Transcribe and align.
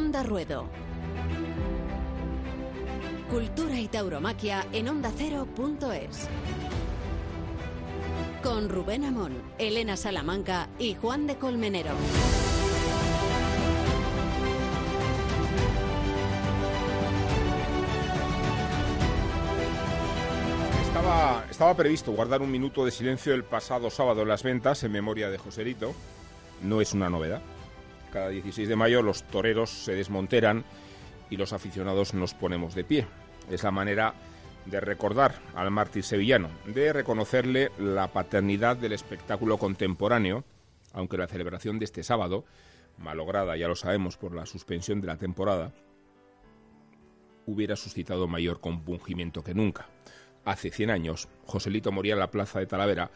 Onda 0.00 0.22
Ruedo. 0.22 0.64
Cultura 3.30 3.78
y 3.78 3.86
tauromaquia 3.86 4.66
en 4.72 4.88
ondacero.es. 4.88 6.26
Con 8.42 8.70
Rubén 8.70 9.04
Amón, 9.04 9.42
Elena 9.58 9.98
Salamanca 9.98 10.70
y 10.78 10.94
Juan 10.94 11.26
de 11.26 11.36
Colmenero. 11.36 11.90
Estaba, 21.50 21.76
previsto 21.76 22.12
guardar 22.12 22.40
un 22.40 22.50
minuto 22.50 22.86
de 22.86 22.90
silencio 22.90 23.34
el 23.34 23.44
pasado 23.44 23.90
sábado 23.90 24.22
en 24.22 24.28
las 24.28 24.42
ventas 24.42 24.82
en 24.82 24.92
memoria 24.92 25.28
de 25.28 25.36
Joselito. 25.36 25.92
No 26.62 26.80
es 26.80 26.94
una 26.94 27.10
novedad. 27.10 27.42
Cada 28.12 28.28
16 28.28 28.68
de 28.68 28.76
mayo 28.76 29.02
los 29.02 29.22
toreros 29.24 29.70
se 29.70 29.94
desmonteran 29.94 30.64
y 31.30 31.36
los 31.36 31.52
aficionados 31.52 32.12
nos 32.12 32.34
ponemos 32.34 32.74
de 32.74 32.84
pie. 32.84 33.06
Es 33.50 33.62
la 33.62 33.70
manera 33.70 34.14
de 34.66 34.80
recordar 34.80 35.34
al 35.54 35.70
mártir 35.70 36.04
sevillano, 36.04 36.48
de 36.66 36.92
reconocerle 36.92 37.70
la 37.78 38.08
paternidad 38.08 38.76
del 38.76 38.92
espectáculo 38.92 39.58
contemporáneo, 39.58 40.44
aunque 40.92 41.18
la 41.18 41.28
celebración 41.28 41.78
de 41.78 41.84
este 41.84 42.02
sábado, 42.02 42.44
malograda, 42.98 43.56
ya 43.56 43.68
lo 43.68 43.76
sabemos, 43.76 44.16
por 44.16 44.34
la 44.34 44.44
suspensión 44.44 45.00
de 45.00 45.06
la 45.06 45.16
temporada, 45.16 45.72
hubiera 47.46 47.76
suscitado 47.76 48.28
mayor 48.28 48.60
compungimiento 48.60 49.42
que 49.42 49.54
nunca. 49.54 49.86
Hace 50.44 50.70
100 50.70 50.90
años, 50.90 51.28
Joselito 51.46 51.92
moría 51.92 52.14
en 52.14 52.20
la 52.20 52.30
plaza 52.30 52.58
de 52.58 52.66
Talavera, 52.66 53.10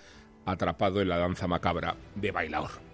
atrapado 0.47 1.01
en 1.01 1.09
la 1.09 1.19
danza 1.19 1.47
macabra 1.47 1.97
de 2.15 2.31
Bailaor. 2.31 2.94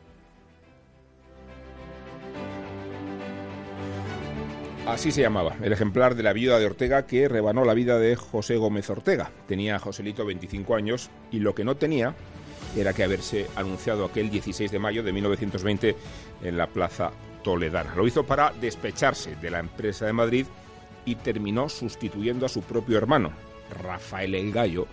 Así 4.87 5.13
se 5.13 5.21
llamaba, 5.21 5.57
el 5.63 5.73
ejemplar 5.73 6.15
de 6.15 6.23
la 6.23 6.33
viuda 6.33 6.59
de 6.59 6.67
Ortega 6.67 7.07
que 7.07 7.29
rebanó 7.29 7.65
la 7.65 7.75
vida 7.75 7.99
de 7.99 8.17
José 8.17 8.57
Gómez 8.57 8.89
Ortega. 8.91 9.31
Tenía 9.47 9.79
Joselito 9.79 10.25
25 10.25 10.75
años 10.75 11.11
y 11.31 11.39
lo 11.39 11.55
que 11.55 11.65
no 11.65 11.77
tenía 11.77 12.15
era 12.77 12.93
que 12.93 13.05
haberse 13.05 13.47
anunciado 13.57 14.05
aquel 14.05 14.31
16 14.31 14.71
de 14.71 14.79
mayo 14.79 15.03
de 15.03 15.13
1920 15.13 15.97
en 16.43 16.57
la 16.57 16.67
Plaza 16.67 17.13
Toledana. 17.45 17.95
Lo 17.95 18.07
hizo 18.07 18.25
para 18.25 18.53
despecharse 18.53 19.37
de 19.37 19.51
la 19.51 19.61
empresa 19.61 20.07
de 20.07 20.13
Madrid 20.13 20.47
y 21.05 21.15
terminó 21.17 21.69
sustituyendo 21.69 22.47
a 22.47 22.51
su 22.51 22.63
propio 22.63 22.99
hermano, 22.99 23.33
Rafael 23.83 24.35
el 24.35 24.51
Gallo, 24.53 24.87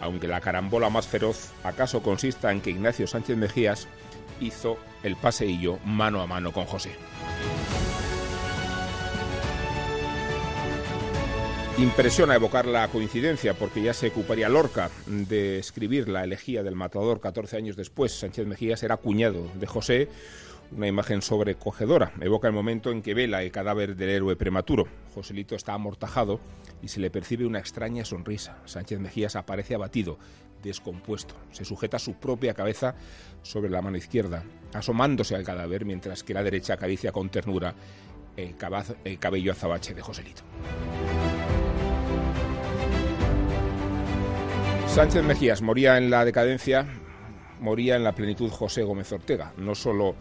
aunque 0.00 0.28
la 0.28 0.40
carambola 0.40 0.90
más 0.90 1.06
feroz 1.06 1.52
acaso 1.64 2.02
consista 2.02 2.52
en 2.52 2.60
que 2.60 2.70
Ignacio 2.70 3.06
Sánchez 3.06 3.36
Mejías 3.36 3.88
hizo 4.40 4.78
el 5.02 5.16
paseillo 5.16 5.78
mano 5.84 6.20
a 6.20 6.26
mano 6.26 6.52
con 6.52 6.64
José. 6.64 6.90
Impresiona 11.82 12.36
evocar 12.36 12.66
la 12.66 12.86
coincidencia 12.86 13.54
porque 13.54 13.82
ya 13.82 13.92
se 13.92 14.06
ocuparía 14.06 14.48
Lorca 14.48 14.88
de 15.06 15.58
escribir 15.58 16.08
la 16.08 16.22
elegía 16.22 16.62
del 16.62 16.76
matador 16.76 17.20
14 17.20 17.56
años 17.56 17.74
después. 17.74 18.12
Sánchez 18.12 18.46
Mejías 18.46 18.84
era 18.84 18.98
cuñado 18.98 19.48
de 19.56 19.66
José, 19.66 20.08
una 20.70 20.86
imagen 20.86 21.22
sobrecogedora. 21.22 22.12
Evoca 22.20 22.46
el 22.46 22.54
momento 22.54 22.92
en 22.92 23.02
que 23.02 23.14
vela 23.14 23.42
el 23.42 23.50
cadáver 23.50 23.96
del 23.96 24.10
héroe 24.10 24.36
prematuro. 24.36 24.86
Joselito 25.12 25.56
está 25.56 25.74
amortajado 25.74 26.38
y 26.82 26.86
se 26.86 27.00
le 27.00 27.10
percibe 27.10 27.46
una 27.46 27.58
extraña 27.58 28.04
sonrisa. 28.04 28.58
Sánchez 28.64 29.00
Mejías 29.00 29.34
aparece 29.34 29.74
abatido, 29.74 30.20
descompuesto. 30.62 31.34
Se 31.50 31.64
sujeta 31.64 31.98
su 31.98 32.14
propia 32.14 32.54
cabeza 32.54 32.94
sobre 33.42 33.70
la 33.70 33.82
mano 33.82 33.96
izquierda, 33.96 34.44
asomándose 34.72 35.34
al 35.34 35.42
cadáver, 35.42 35.84
mientras 35.84 36.22
que 36.22 36.32
la 36.32 36.44
derecha 36.44 36.74
acaricia 36.74 37.10
con 37.10 37.28
ternura 37.28 37.74
el, 38.36 38.54
el 39.04 39.18
cabello 39.18 39.50
azabache 39.50 39.94
de 39.94 40.02
Joselito. 40.02 40.44
Sánchez 44.94 45.24
Mejías 45.24 45.62
moría 45.62 45.96
en 45.96 46.10
la 46.10 46.22
decadencia, 46.22 46.86
moría 47.60 47.96
en 47.96 48.04
la 48.04 48.12
plenitud 48.14 48.50
José 48.50 48.82
Gómez 48.82 49.10
Ortega, 49.10 49.54
no 49.56 49.74
solo 49.74 50.14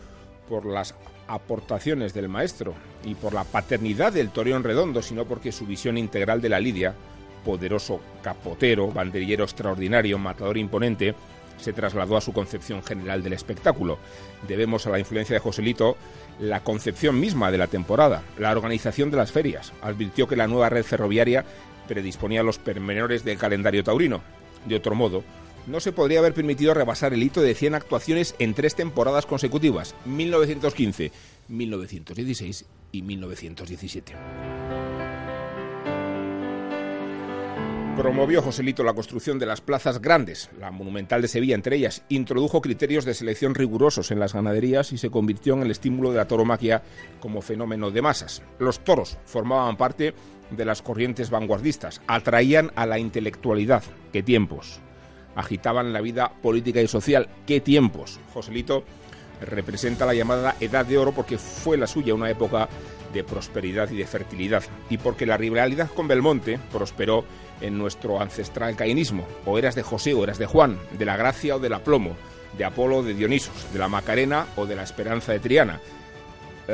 por 0.48 0.66
las 0.66 0.96
aportaciones 1.28 2.14
del 2.14 2.30
maestro 2.30 2.74
y 3.04 3.16
por 3.16 3.34
la 3.34 3.44
paternidad 3.44 4.14
del 4.14 4.30
Toreón 4.30 4.64
Redondo, 4.64 5.02
sino 5.02 5.26
porque 5.26 5.52
su 5.52 5.66
visión 5.66 5.98
integral 5.98 6.40
de 6.40 6.48
la 6.48 6.62
lidia, 6.62 6.96
poderoso 7.44 8.00
capotero, 8.24 8.88
banderillero 8.88 9.44
extraordinario, 9.44 10.18
matador 10.18 10.58
imponente, 10.58 11.16
se 11.58 11.74
trasladó 11.74 12.16
a 12.16 12.22
su 12.22 12.32
concepción 12.32 12.82
general 12.82 13.24
del 13.24 13.34
espectáculo. 13.34 14.00
Debemos 14.48 14.88
a 14.88 14.92
la 14.92 15.00
influencia 15.00 15.34
de 15.34 15.42
Joselito 15.42 15.98
la 16.40 16.64
concepción 16.64 17.20
misma 17.20 17.52
de 17.52 17.58
la 17.58 17.68
temporada, 17.68 18.24
la 18.40 18.52
organización 18.52 19.12
de 19.12 19.18
las 19.18 19.34
ferias. 19.34 19.74
Advirtió 19.82 20.30
que 20.30 20.38
la 20.38 20.48
nueva 20.48 20.70
red 20.70 20.86
ferroviaria 20.86 21.44
predisponía 21.90 22.42
los 22.42 22.58
permenores 22.58 23.26
del 23.26 23.38
calendario 23.38 23.84
taurino. 23.84 24.22
De 24.66 24.76
otro 24.76 24.96
modo, 24.96 25.24
no 25.68 25.80
se 25.80 25.92
podría 25.92 26.20
haber 26.20 26.34
permitido 26.34 26.74
rebasar 26.74 27.14
el 27.14 27.24
hito 27.24 27.42
de 27.42 27.56
100 27.56 27.76
actuaciones 27.76 28.36
en 28.40 28.54
tres 28.54 28.76
temporadas 28.76 29.26
consecutivas, 29.26 29.96
1915, 30.06 31.12
1916 31.48 32.66
y 32.92 33.02
1917. 33.02 34.14
Promovió 37.96 38.42
Joselito 38.42 38.84
la 38.84 38.94
construcción 38.94 39.38
de 39.38 39.46
las 39.46 39.60
plazas 39.60 40.02
grandes, 40.02 40.50
la 40.60 40.72
monumental 40.72 41.22
de 41.22 41.28
Sevilla 41.28 41.56
entre 41.56 41.76
ellas, 41.76 42.04
introdujo 42.08 42.62
criterios 42.62 43.04
de 43.04 43.14
selección 43.14 43.54
rigurosos 43.54 44.12
en 44.12 44.20
las 44.20 44.34
ganaderías 44.34 44.94
y 44.94 44.98
se 44.98 45.12
convirtió 45.12 45.54
en 45.54 45.64
el 45.64 45.72
estímulo 45.72 46.10
de 46.12 46.18
la 46.18 46.28
toromaquia 46.28 46.84
como 47.20 47.42
fenómeno 47.42 47.92
de 47.92 48.02
masas. 48.02 48.42
Los 48.60 48.80
toros 48.84 49.18
formaban 49.26 49.76
parte 49.76 50.14
de 50.52 50.66
las 50.66 50.82
corrientes 50.82 51.30
vanguardistas, 51.30 52.02
atraían 52.08 52.72
a 52.76 52.86
la 52.86 53.00
intelectualidad. 53.00 53.84
¡Qué 54.12 54.24
tiempos! 54.24 54.80
Agitaban 55.36 55.94
la 55.94 56.02
vida 56.02 56.34
política 56.42 56.82
y 56.82 56.88
social. 56.88 57.30
¡Qué 57.46 57.62
tiempos! 57.62 58.20
Joselito 58.34 58.84
representa 59.42 60.06
la 60.06 60.14
llamada 60.14 60.56
Edad 60.60 60.86
de 60.86 60.98
Oro 60.98 61.14
porque 61.14 61.38
fue 61.38 61.78
la 61.78 61.88
suya 61.88 62.14
una 62.14 62.30
época 62.30 62.70
de 63.14 63.24
prosperidad 63.24 63.90
y 63.92 63.98
de 63.98 64.06
fertilidad, 64.06 64.64
y 64.90 64.98
porque 64.98 65.26
la 65.26 65.38
rivalidad 65.38 65.90
con 65.90 66.08
Belmonte 66.08 66.60
prosperó 66.72 67.26
en 67.60 67.78
nuestro 67.78 68.22
ancestral 68.22 68.76
caínismo, 68.76 69.26
o 69.46 69.58
eras 69.58 69.76
de 69.76 69.84
José 69.84 70.14
o 70.14 70.24
eras 70.24 70.38
de 70.38 70.46
Juan, 70.46 70.78
de 70.98 71.06
la 71.06 71.18
gracia 71.18 71.56
o 71.56 71.60
del 71.60 71.74
aplomo, 71.74 72.16
de 72.58 72.66
Apolo 72.66 72.98
o 72.98 73.04
de 73.04 73.14
Dionisos, 73.14 73.72
de 73.74 73.80
la 73.80 73.88
Macarena 73.88 74.46
o 74.56 74.66
de 74.66 74.76
la 74.76 74.84
esperanza 74.84 75.32
de 75.32 75.40
Triana, 75.40 75.80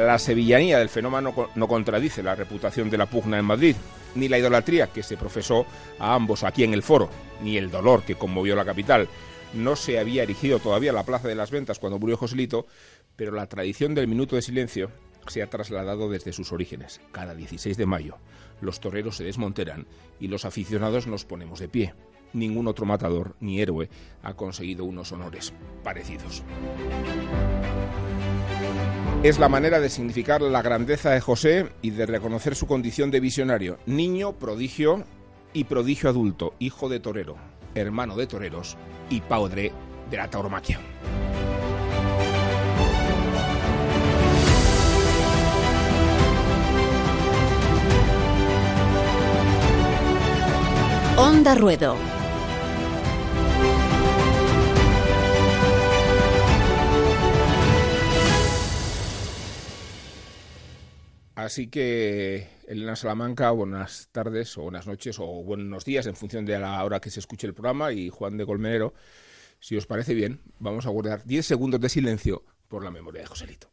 la 0.06 0.20
sevillanía 0.20 0.80
del 0.80 0.90
fenómeno 0.90 1.50
no 1.56 1.68
contradice 1.68 2.22
la 2.22 2.36
reputación 2.36 2.90
de 2.90 2.98
la 2.98 3.08
pugna 3.08 3.40
en 3.40 3.46
Madrid, 3.46 3.76
ni 4.16 4.28
la 4.28 4.38
idolatría 4.38 4.88
que 4.88 5.04
se 5.04 5.18
profesó 5.18 5.66
a 6.00 6.14
ambos 6.14 6.44
aquí 6.44 6.64
en 6.64 6.74
el 6.74 6.84
foro, 6.84 7.10
ni 7.42 7.58
el 7.58 7.72
dolor 7.72 8.04
que 8.04 8.16
conmovió 8.16 8.56
la 8.56 8.66
capital. 8.66 9.08
No 9.54 9.76
se 9.76 10.00
había 10.00 10.24
erigido 10.24 10.60
todavía 10.60 10.94
la 10.94 11.04
Plaza 11.04 11.28
de 11.28 11.36
las 11.36 11.52
Ventas 11.52 11.80
cuando 11.80 12.00
murió 12.00 12.18
Joselito, 12.18 12.68
pero 13.16 13.32
la 13.32 13.48
tradición 13.48 13.96
del 13.96 14.08
minuto 14.08 14.36
de 14.36 14.42
silencio 14.42 14.92
se 15.28 15.42
ha 15.42 15.50
trasladado 15.50 16.10
desde 16.10 16.34
sus 16.34 16.52
orígenes. 16.52 17.02
Cada 17.12 17.34
16 17.34 17.76
de 17.78 17.86
mayo, 17.86 18.18
los 18.62 18.80
toreros 18.80 19.18
se 19.18 19.24
desmonteran 19.24 19.88
y 20.20 20.28
los 20.28 20.46
aficionados 20.46 21.08
nos 21.08 21.26
ponemos 21.26 21.60
de 21.60 21.70
pie. 21.70 21.94
Ningún 22.34 22.68
otro 22.68 22.86
matador 22.86 23.36
ni 23.40 23.62
héroe 23.62 23.90
ha 24.22 24.34
conseguido 24.34 24.84
unos 24.84 25.12
honores 25.12 25.54
parecidos 25.84 26.44
es 29.24 29.40
la 29.40 29.50
manera 29.50 29.80
de 29.80 29.90
significar 29.90 30.42
la 30.42 30.62
grandeza 30.62 31.10
de 31.12 31.22
José 31.22 31.70
y 31.82 31.90
de 31.90 32.06
reconocer 32.06 32.56
su 32.56 32.68
condición 32.68 33.10
de 33.10 33.20
visionario, 33.20 33.80
niño, 33.86 34.34
prodigio 34.34 35.04
y 35.54 35.64
prodigio 35.64 36.10
adulto, 36.10 36.54
hijo 36.60 36.88
de 36.88 37.00
torero, 37.00 37.36
hermano 37.74 38.16
de 38.16 38.28
toreros 38.28 38.78
y 39.10 39.22
padre 39.22 39.72
de 40.10 40.18
la 40.18 40.30
tauromaquia. 40.30 40.80
Onda 51.18 51.56
Ruedo. 51.56 52.17
Así 61.38 61.68
que, 61.70 62.50
Elena 62.68 62.96
Salamanca, 62.96 63.52
buenas 63.52 64.10
tardes 64.12 64.58
o 64.58 64.64
buenas 64.64 64.88
noches 64.88 65.20
o 65.20 65.44
buenos 65.44 65.86
días 65.86 66.08
en 66.08 66.16
función 66.16 66.46
de 66.46 66.58
la 66.58 66.84
hora 66.84 67.00
que 67.00 67.12
se 67.12 67.20
escuche 67.20 67.46
el 67.46 67.54
programa 67.54 67.92
y 67.94 68.10
Juan 68.10 68.38
de 68.38 68.46
Colmenero, 68.48 68.96
si 69.60 69.78
os 69.78 69.86
parece 69.86 70.16
bien, 70.16 70.42
vamos 70.60 70.88
a 70.88 70.90
guardar 70.90 71.26
10 71.26 71.46
segundos 71.46 71.80
de 71.80 71.90
silencio 71.90 72.44
por 72.68 72.84
la 72.84 72.90
memoria 72.90 73.22
de 73.22 73.28
Joselito. 73.28 73.70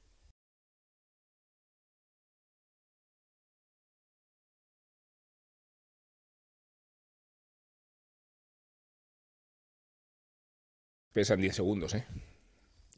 Pesan 11.15 11.41
10 11.41 11.57
segundos, 11.57 11.95
¿eh? 11.95 12.05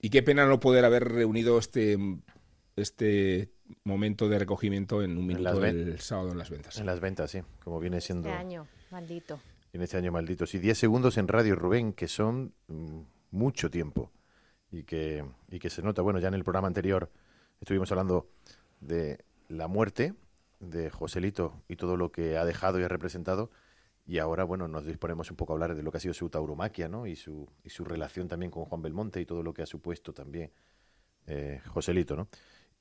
Y 0.01 0.11
qué 0.11 0.25
pena 0.25 0.45
no 0.45 0.59
poder 0.59 0.85
haber 0.85 1.05
reunido 1.05 1.57
este, 1.61 1.97
este 2.75 3.56
momento 3.85 4.29
de 4.29 4.39
recogimiento 4.39 5.03
en 5.03 5.17
un 5.17 5.27
minuto 5.27 5.61
del 5.61 6.01
sábado 6.01 6.31
en 6.33 6.39
las 6.39 6.51
ventas. 6.51 6.79
En 6.79 6.87
las 6.87 7.01
ventas, 7.01 7.31
sí, 7.31 7.41
como 7.63 7.81
viene 7.81 8.01
siendo... 8.01 8.29
Este 8.29 8.41
año, 8.41 8.67
maldito. 8.91 9.41
En 9.73 9.83
este 9.83 9.97
año 9.97 10.13
maldito. 10.13 10.47
Sí, 10.47 10.59
10 10.59 10.79
segundos 10.79 11.19
en 11.19 11.29
radio, 11.29 11.57
Rubén, 11.57 11.93
que 11.93 12.09
son 12.09 12.55
mm, 12.69 13.01
mucho 13.31 13.71
tiempo 13.71 14.11
y 14.71 14.85
que, 14.85 15.25
y 15.51 15.59
que 15.59 15.71
se 15.71 15.83
nota. 15.83 16.03
Bueno, 16.03 16.19
ya 16.19 16.29
en 16.29 16.35
el 16.35 16.45
programa 16.45 16.69
anterior 16.69 17.11
estuvimos 17.61 17.91
hablando 17.93 18.29
de 18.81 19.25
la 19.49 19.69
muerte 19.69 20.15
de 20.61 20.91
Joselito 20.91 21.63
y 21.69 21.77
todo 21.77 21.97
lo 21.97 22.13
que 22.13 22.37
ha 22.37 22.45
dejado 22.45 22.81
y 22.81 22.85
ha 22.85 22.89
representado. 22.89 23.51
Y 24.07 24.19
ahora, 24.19 24.45
bueno, 24.45 24.69
nos 24.69 24.87
disponemos 24.87 25.31
un 25.31 25.37
poco 25.37 25.53
a 25.53 25.55
hablar 25.55 25.75
de 25.75 25.83
lo 25.83 25.91
que 25.91 25.99
ha 25.99 26.01
sido 26.01 26.15
su 26.15 26.31
tauromaquia, 26.31 26.89
¿no? 26.89 27.07
Y 27.07 27.17
su, 27.17 27.49
y 27.65 27.71
su 27.71 27.85
relación 27.85 28.29
también 28.29 28.53
con 28.53 28.65
Juan 28.65 28.81
Belmonte 28.81 29.21
y 29.21 29.27
todo 29.27 29.43
lo 29.43 29.53
que 29.53 29.63
ha 29.63 29.67
supuesto 29.67 30.13
también 30.13 30.53
eh, 31.27 31.61
Joselito, 31.67 32.15
¿no? 32.15 32.29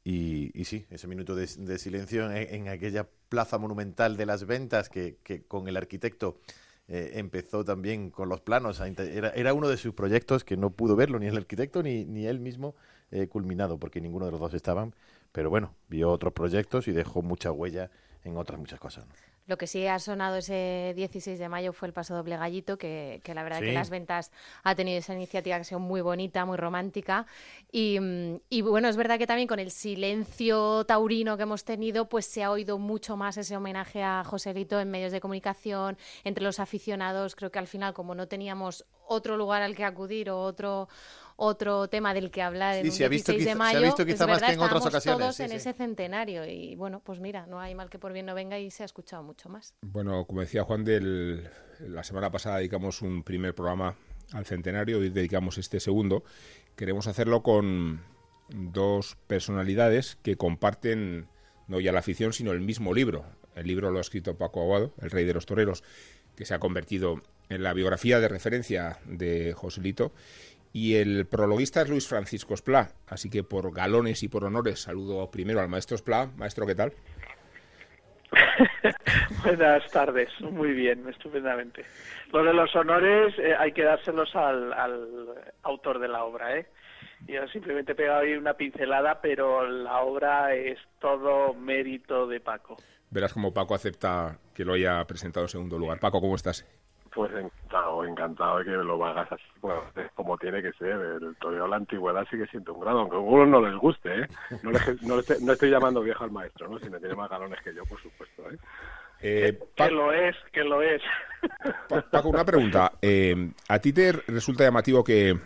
Y, 0.07 0.51
y, 0.53 0.65
sí, 0.65 0.85
ese 0.91 1.07
minuto 1.07 1.35
de, 1.35 1.47
silencio 1.47 2.31
en, 2.31 2.67
aquella 2.67 3.09
plaza 3.27 3.57
monumental 3.57 4.17
de 4.17 4.27
las 4.27 4.45
ventas 4.45 4.87
que, 4.87 5.17
que 5.23 5.43
con 5.43 5.67
el 5.67 5.75
arquitecto 5.75 6.37
eh, 6.87 7.13
empezó 7.15 7.65
también 7.65 8.11
con 8.11 8.29
los 8.29 8.41
planos. 8.41 8.79
era, 8.79 9.29
era, 9.31 9.53
uno 9.55 9.67
de 9.67 9.77
sus 9.77 9.95
proyectos 9.95 10.43
que 10.43 10.57
no 10.57 10.69
pudo 10.69 10.95
verlo 10.95 11.17
ni 11.17 11.25
el 11.25 11.35
arquitecto 11.35 11.81
ni, 11.81 12.05
ni 12.05 12.27
él 12.27 12.39
mismo 12.39 12.75
eh, 13.09 13.27
culminado, 13.27 13.79
porque 13.79 13.99
ninguno 13.99 14.25
de 14.25 14.31
los 14.31 14.39
dos 14.39 14.53
estaban. 14.53 14.93
Pero 15.31 15.49
bueno, 15.49 15.73
vio 15.89 16.11
otros 16.11 16.33
proyectos 16.33 16.87
y 16.87 16.91
dejó 16.91 17.23
mucha 17.23 17.51
huella 17.51 17.89
en 18.23 18.37
otras 18.37 18.59
muchas 18.59 18.79
cosas. 18.79 19.05
Lo 19.47 19.57
que 19.57 19.68
sí 19.68 19.86
ha 19.86 20.00
sonado 20.00 20.38
ese 20.38 20.94
16 20.95 21.38
de 21.38 21.50
mayo 21.50 21.71
fue 21.71 21.88
el 21.88 21.94
paso 21.94 22.15
doble 22.15 22.36
gallito, 22.36 22.80
que, 22.80 23.21
la 23.25 23.44
verdad 23.44 23.59
que 23.59 23.74
las 23.74 23.92
ventas 23.92 24.31
ha 24.63 24.74
tenido 24.74 24.97
esa 24.97 25.13
iniciativa 25.13 25.57
que 25.57 25.62
ha 25.62 25.65
sido 25.65 25.80
muy 25.80 26.01
bonita, 26.01 26.45
muy 26.45 26.57
romántica. 26.57 27.27
Y, 27.71 28.00
bueno, 28.62 28.88
es 28.88 28.97
verdad 28.97 29.19
que 29.19 29.27
también 29.27 29.47
con 29.47 29.59
el 29.59 29.69
silencio 29.69 30.83
taurino 30.86 31.38
que 31.38 31.44
hemos 31.44 31.63
tenido, 31.63 32.09
pues 32.09 32.25
se 32.25 32.44
ha 32.44 32.50
oído 32.50 32.80
mucho 32.80 33.18
más 33.18 33.38
ese 33.38 33.56
homenaje 33.56 34.01
a 34.01 34.24
Joselito 34.24 34.80
en 34.80 34.89
medios 34.89 35.12
de 35.12 35.21
comunicación, 35.21 35.98
entre 36.24 36.44
los 36.44 36.59
aficionados. 36.59 37.36
Creo 37.36 37.51
que 37.51 37.59
al 37.59 37.68
final, 37.68 37.94
como 37.94 38.15
no 38.15 38.27
teníamos 38.27 38.86
otro 39.07 39.38
lugar 39.38 39.62
al 39.62 39.75
que 39.75 39.83
acudir 39.83 40.31
o 40.31 40.41
otro 40.41 40.89
otro 41.37 41.87
tema 41.87 42.13
del 42.13 42.31
que 42.31 42.41
hablar 42.41 42.75
en 42.75 42.85
el 42.85 42.91
16 42.91 43.45
de 43.45 43.55
mayo. 43.55 43.79
Se 43.79 43.85
ha 43.85 43.87
visto 43.87 44.05
quizá 44.05 44.27
más 44.27 44.41
que 44.41 44.53
en 44.53 44.59
otras 44.61 44.85
ocasiones. 44.85 45.19
todos 45.19 45.39
en 45.39 45.51
ese 45.51 45.73
centenario 45.73 46.45
y 46.45 46.75
bueno, 46.75 47.01
pues 47.03 47.19
mira, 47.19 47.45
no 47.47 47.59
hay 47.59 47.75
mal 47.75 47.89
que 47.89 47.99
por 47.99 48.13
bien 48.13 48.25
no 48.25 48.35
venga 48.35 48.59
y 48.59 48.71
se 48.71 48.83
ha 48.83 48.85
escuchado 48.85 49.23
mucho 49.23 49.49
más. 49.49 49.73
Bueno, 49.81 50.25
como 50.25 50.41
decía 50.41 50.63
Juan, 50.63 50.83
del, 50.83 51.49
la 51.79 52.03
semana 52.03 52.31
pasada 52.31 52.57
dedicamos 52.57 53.01
un 53.01 53.23
primer 53.23 53.53
programa 53.53 53.95
al 54.33 54.45
centenario 54.45 55.03
y 55.03 55.09
dedicamos 55.09 55.57
este 55.57 55.79
segundo. 55.79 56.23
Queremos 56.75 57.07
hacerlo 57.07 57.43
con 57.43 58.03
dos 58.49 59.17
personalidades 59.27 60.17
que 60.21 60.38
comparten 60.38 61.27
no 61.67 61.79
ya 61.79 61.91
la 61.91 61.99
afición, 61.99 62.31
sino 62.33 62.51
el 62.51 62.61
mismo 62.61 62.93
libro. 62.93 63.25
El 63.55 63.67
libro 63.67 63.91
lo 63.91 63.97
ha 63.97 64.01
escrito 64.01 64.38
Paco 64.38 64.61
Aguado, 64.61 64.93
El 65.01 65.09
Rey 65.09 65.25
de 65.25 65.33
los 65.33 65.45
Toreros, 65.45 65.83
que 66.35 66.45
se 66.45 66.53
ha 66.53 66.59
convertido 66.59 67.21
en 67.49 67.63
la 67.63 67.73
biografía 67.73 68.19
de 68.19 68.27
referencia 68.27 68.99
de 69.05 69.53
Joselito 69.53 70.11
y 70.75 70.98
el 70.98 71.25
prologuista 71.25 71.83
es 71.83 71.89
Luis 71.89 72.06
Francisco 72.06 72.54
Esplá. 72.54 72.89
Así 73.07 73.30
que 73.30 73.45
por 73.45 73.74
galones 73.74 74.24
y 74.24 74.27
por 74.27 74.44
honores 74.44 74.81
saludo 74.81 75.31
primero 75.31 75.62
al 75.62 75.69
maestro 75.69 75.95
Esplá. 75.95 76.30
Maestro, 76.36 76.66
¿qué 76.66 76.75
tal? 76.75 76.92
Buenas 79.45 79.89
tardes, 79.89 80.30
muy 80.42 80.74
bien, 80.74 81.07
estupendamente. 81.07 81.86
Lo 82.33 82.44
de 82.44 82.54
los 82.54 82.75
honores 82.75 83.33
eh, 83.39 83.56
hay 83.57 83.72
que 83.72 83.83
dárselos 83.83 84.36
al, 84.36 84.74
autor 85.63 86.00
de 86.00 86.10
la 86.10 86.25
obra, 86.25 86.57
¿eh? 86.57 86.66
Yo 87.25 87.48
simplemente 87.48 87.94
he 87.94 87.95
pegado 87.95 88.24
ahí 88.24 88.33
una 88.33 88.56
pincelada, 88.56 89.22
pero 89.22 89.66
la 89.66 90.01
obra 90.01 90.56
es 90.56 90.77
todo 91.00 91.54
mérito 91.54 92.27
de 92.27 92.42
Paco. 92.42 92.75
Verás 93.12 93.31
cómo 93.31 93.54
Paco 93.54 93.75
acepta 93.75 94.39
que 94.54 94.66
lo 94.66 94.74
haya 94.74 95.01
presentado 95.06 95.45
en 95.45 95.50
segundo 95.50 95.80
lugar. 95.80 96.01
Paco, 96.01 96.19
¿cómo 96.19 96.36
estás? 96.36 96.66
Pues 97.15 97.31
encantado, 97.31 98.03
encantado 98.03 98.59
de 98.59 98.65
que 98.65 98.71
lo 98.71 99.06
hagas 99.06 99.31
así, 99.31 99.44
bueno, 99.62 99.81
como 100.15 100.38
tiene 100.38 100.62
que 100.62 100.73
ser. 100.73 100.89
El 100.89 101.33
toreo 101.39 101.63
de 101.63 101.69
la 101.69 101.77
antigüedad 101.77 102.27
sigue 102.29 102.45
siendo 102.47 102.73
un 102.73 102.81
grado, 102.81 103.00
aunque 103.00 103.15
a 103.15 103.19
algunos 103.19 103.47
no 103.47 103.62
les 103.62 103.79
guste, 103.79 104.23
¿eh? 104.23 104.27
No, 104.62 104.71
no, 105.01 105.53
estoy, 105.53 105.69
llamando 105.69 106.01
viejo 106.01 106.25
al 106.25 106.31
maestro, 106.31 106.67
¿no? 106.67 106.77
Si 106.77 106.89
me 106.89 107.00
tiene 107.00 107.15
más 107.15 107.29
galones 107.29 107.62
que 107.62 107.73
yo, 107.73 107.83
por 107.85 108.01
supuesto, 108.01 108.44
¿eh? 108.51 108.57
eh 109.21 109.59
que, 109.75 109.91
lo 109.91 110.12
es, 110.12 110.35
que 110.51 110.65
lo 110.65 110.81
es. 110.81 111.01
Paco, 112.12 112.27
una 112.27 112.44
pregunta. 112.44 112.91
Eh, 113.01 113.50
¿A 113.69 113.79
ti 113.79 113.94
te 113.94 114.12
resulta 114.12 114.65
llamativo 114.65 115.01
que 115.01 115.39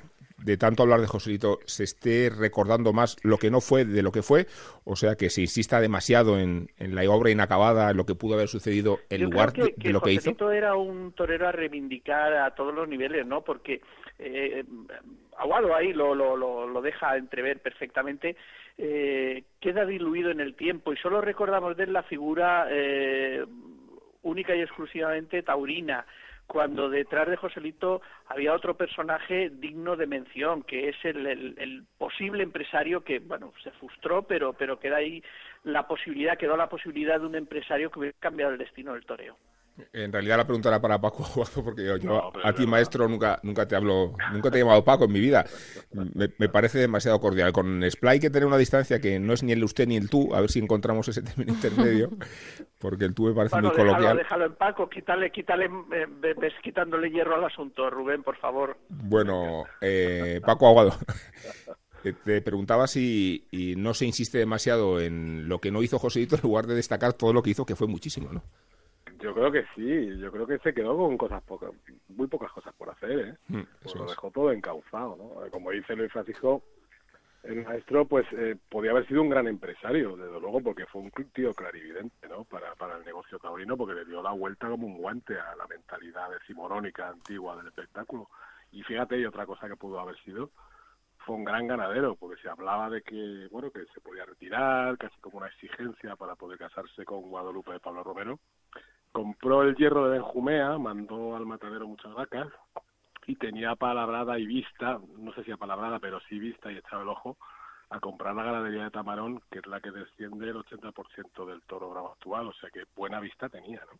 de 0.43 0.57
tanto 0.57 0.83
hablar 0.83 1.01
de 1.01 1.07
Joselito 1.07 1.59
se 1.65 1.83
esté 1.83 2.29
recordando 2.29 2.93
más 2.93 3.17
lo 3.23 3.37
que 3.37 3.51
no 3.51 3.61
fue 3.61 3.85
de 3.85 4.03
lo 4.03 4.11
que 4.11 4.21
fue, 4.21 4.47
o 4.83 4.95
sea 4.95 5.15
que 5.15 5.29
se 5.29 5.41
insista 5.41 5.81
demasiado 5.81 6.39
en, 6.39 6.69
la 6.77 7.09
obra 7.09 7.31
inacabada, 7.31 7.91
en 7.91 7.97
lo 7.97 8.05
que 8.05 8.15
pudo 8.15 8.35
haber 8.35 8.47
sucedido 8.47 8.99
en 9.09 9.23
lugar 9.23 9.53
de, 9.53 9.73
lo 9.91 10.01
que 10.01 10.15
Joselito 10.15 10.51
era 10.51 10.75
un 10.75 11.11
torero 11.13 11.47
a 11.47 11.51
reivindicar 11.51 12.33
a 12.33 12.55
todos 12.55 12.73
los 12.73 12.87
niveles, 12.87 13.25
¿no? 13.25 13.41
Porque 13.41 13.81
eh, 14.17 14.63
Aguado 15.39 15.73
ahí 15.73 15.93
lo, 15.93 16.13
lo, 16.13 16.35
lo, 16.35 16.81
deja 16.81 17.15
entrever 17.15 17.59
perfectamente, 17.59 18.35
eh, 18.77 19.43
queda 19.61 19.85
diluido 19.85 20.31
en 20.31 20.41
el 20.41 20.53
tiempo 20.53 20.91
y 20.91 20.97
solo 20.97 21.21
recordamos 21.21 21.77
de 21.77 21.85
él 21.85 21.93
la 21.93 22.03
figura 22.03 22.67
eh, 22.69 23.45
única 24.23 24.53
y 24.53 24.61
exclusivamente 24.61 25.41
taurina 25.41 26.05
cuando 26.49 26.89
detrás 26.89 27.27
de 27.27 27.37
Joselito 27.37 28.01
había 28.27 28.55
otro 28.55 28.75
personaje 28.75 29.51
digno 29.51 29.95
de 29.95 30.07
mención, 30.07 30.63
que 30.63 30.89
es 30.89 30.95
el, 31.03 31.85
posible 31.99 32.41
empresario 32.41 33.03
que, 33.03 33.19
bueno, 33.19 33.53
se 33.63 33.69
frustró, 33.73 34.23
pero, 34.23 34.53
pero 34.53 34.79
queda 34.79 34.97
ahí 34.97 35.23
la 35.63 35.87
posibilidad, 35.87 36.39
quedó 36.39 36.57
la 36.57 36.67
posibilidad 36.67 37.19
de 37.19 37.27
un 37.27 37.35
empresario 37.35 37.91
que 37.91 37.99
hubiera 37.99 38.17
cambiado 38.19 38.53
el 38.53 38.57
destino 38.57 38.93
del 38.93 39.05
toreo. 39.05 39.37
En 39.93 40.11
realidad 40.11 40.37
la 40.37 40.45
pregunta 40.45 40.69
era 40.69 40.81
para 40.81 40.99
Paco 40.99 41.25
porque 41.63 41.85
yo, 42.01 42.31
a 42.43 42.53
ti 42.53 42.65
maestro 42.65 43.07
nunca 43.07 43.39
nunca 43.43 43.67
te 43.67 43.75
hablo, 43.75 44.15
nunca 44.31 44.51
te 44.51 44.57
he 44.57 44.61
llamado 44.61 44.83
Paco 44.83 45.05
en 45.05 45.11
mi 45.11 45.19
vida. 45.19 45.45
Me, 45.91 46.49
parece 46.49 46.79
demasiado 46.79 47.19
cordial. 47.19 47.51
Con 47.51 47.83
Splay 47.89 48.13
hay 48.13 48.19
que 48.19 48.29
tener 48.29 48.47
una 48.47 48.57
distancia 48.57 48.99
que 48.99 49.19
no 49.19 49.33
es 49.33 49.43
ni 49.43 49.51
el 49.51 49.63
usted 49.63 49.87
ni 49.87 49.97
el 49.97 50.09
tú, 50.09 50.33
a 50.33 50.41
ver 50.41 50.49
si 50.49 50.59
encontramos 50.59 51.07
ese 51.07 51.21
término 51.21 51.53
intermedio, 51.53 52.09
porque 52.79 53.05
el 53.05 53.13
tú 53.13 53.25
me 53.25 53.33
parece 53.33 53.61
muy 53.61 53.71
coloquial. 53.71 54.17
Déjalo 54.17 54.45
en 54.45 54.55
Paco, 54.55 54.89
quítale, 54.89 55.31
quítale, 55.31 55.65
eh, 55.65 56.07
ves 56.37 56.53
quitándole 56.63 57.09
hierro 57.09 57.35
al 57.35 57.45
asunto, 57.45 57.89
Rubén, 57.89 58.23
por 58.23 58.37
favor. 58.37 58.77
Bueno, 58.89 59.65
eh, 59.81 60.41
Paco 60.45 60.67
Aguado. 60.67 60.93
Eh, 62.03 62.13
te 62.23 62.41
preguntaba 62.41 62.87
si 62.87 63.45
y 63.51 63.75
no 63.75 63.93
se 63.93 64.05
insiste 64.05 64.37
demasiado 64.37 65.01
en 65.01 65.49
lo 65.49 65.59
que 65.59 65.69
no 65.69 65.83
hizo 65.83 65.99
Joséito 65.99 66.35
en 66.35 66.41
lugar 66.41 66.65
de 66.65 66.75
destacar 66.75 67.11
todo 67.11 67.33
lo 67.33 67.43
que 67.43 67.49
hizo, 67.49 67.65
que 67.65 67.75
fue 67.75 67.87
muchísimo, 67.87 68.31
¿no? 68.31 68.41
Yo 69.19 69.33
creo 69.33 69.51
que 69.51 69.65
sí, 69.75 70.17
yo 70.17 70.31
creo 70.31 70.47
que 70.47 70.59
se 70.59 70.73
quedó 70.73 70.97
con 70.97 71.17
cosas 71.17 71.43
pocas, 71.43 71.71
muy 72.07 72.27
pocas 72.27 72.51
cosas 72.51 72.73
por 72.75 72.89
hacer, 72.89 73.19
¿eh? 73.19 73.35
Mm, 73.49 73.61
pues 73.81 73.95
lo 73.95 74.05
dejó 74.05 74.31
todo 74.31 74.51
encauzado, 74.51 75.15
¿no? 75.17 75.51
Como 75.51 75.71
dice 75.71 75.95
Luis 75.95 76.11
Francisco, 76.11 76.63
el 77.43 77.63
maestro, 77.63 78.05
pues 78.05 78.25
eh, 78.33 78.57
podía 78.69 78.91
haber 78.91 79.07
sido 79.07 79.21
un 79.21 79.29
gran 79.29 79.47
empresario, 79.47 80.15
desde 80.17 80.39
luego, 80.39 80.61
porque 80.61 80.85
fue 80.85 81.01
un 81.01 81.11
tío 81.33 81.53
clarividente, 81.53 82.27
¿no? 82.27 82.43
Para, 82.43 82.75
para 82.75 82.97
el 82.97 83.05
negocio 83.05 83.39
taurino, 83.39 83.77
porque 83.77 83.95
le 83.95 84.05
dio 84.05 84.21
la 84.21 84.31
vuelta 84.31 84.69
como 84.69 84.87
un 84.87 84.97
guante 84.97 85.37
a 85.39 85.55
la 85.55 85.67
mentalidad 85.67 86.29
decimonónica 86.31 87.09
antigua 87.09 87.55
del 87.57 87.67
espectáculo. 87.67 88.29
Y 88.71 88.83
fíjate, 88.83 89.19
y 89.19 89.25
otra 89.25 89.45
cosa 89.45 89.67
que 89.67 89.75
pudo 89.75 89.99
haber 89.99 90.17
sido, 90.19 90.51
fue 91.25 91.35
un 91.35 91.45
gran 91.45 91.67
ganadero, 91.67 92.15
porque 92.15 92.41
se 92.41 92.49
hablaba 92.49 92.89
de 92.89 93.01
que, 93.01 93.47
bueno, 93.51 93.71
que 93.71 93.85
se 93.93 94.01
podía 94.01 94.25
retirar, 94.25 94.97
casi 94.97 95.19
como 95.21 95.39
una 95.39 95.47
exigencia 95.47 96.15
para 96.15 96.35
poder 96.35 96.57
casarse 96.57 97.05
con 97.05 97.29
Guadalupe 97.29 97.71
de 97.71 97.79
Pablo 97.79 98.03
Romero 98.03 98.39
compró 99.11 99.63
el 99.63 99.75
hierro 99.75 100.05
de 100.05 100.19
Benjumea, 100.19 100.77
mandó 100.77 101.35
al 101.35 101.45
matadero 101.45 101.87
muchas 101.87 102.13
vacas 102.13 102.47
y 103.27 103.35
tenía 103.35 103.75
palabrada 103.75 104.39
y 104.39 104.45
vista, 104.45 104.99
no 105.17 105.33
sé 105.33 105.43
si 105.43 105.51
a 105.51 105.57
palabrada, 105.57 105.99
pero 105.99 106.19
sí 106.27 106.39
vista 106.39 106.71
y 106.71 106.77
echaba 106.77 107.03
el 107.03 107.09
ojo, 107.09 107.37
a 107.89 107.99
comprar 107.99 108.35
la 108.35 108.43
ganadería 108.43 108.83
de 108.85 108.91
Tamarón, 108.91 109.41
que 109.51 109.59
es 109.59 109.67
la 109.67 109.81
que 109.81 109.91
desciende 109.91 110.49
el 110.49 110.55
80% 110.55 111.45
del 111.47 111.61
toro 111.63 111.89
bravo 111.89 112.11
actual, 112.11 112.47
o 112.47 112.53
sea 112.53 112.69
que 112.69 112.83
buena 112.95 113.19
vista 113.19 113.49
tenía, 113.49 113.81
¿no? 113.91 113.99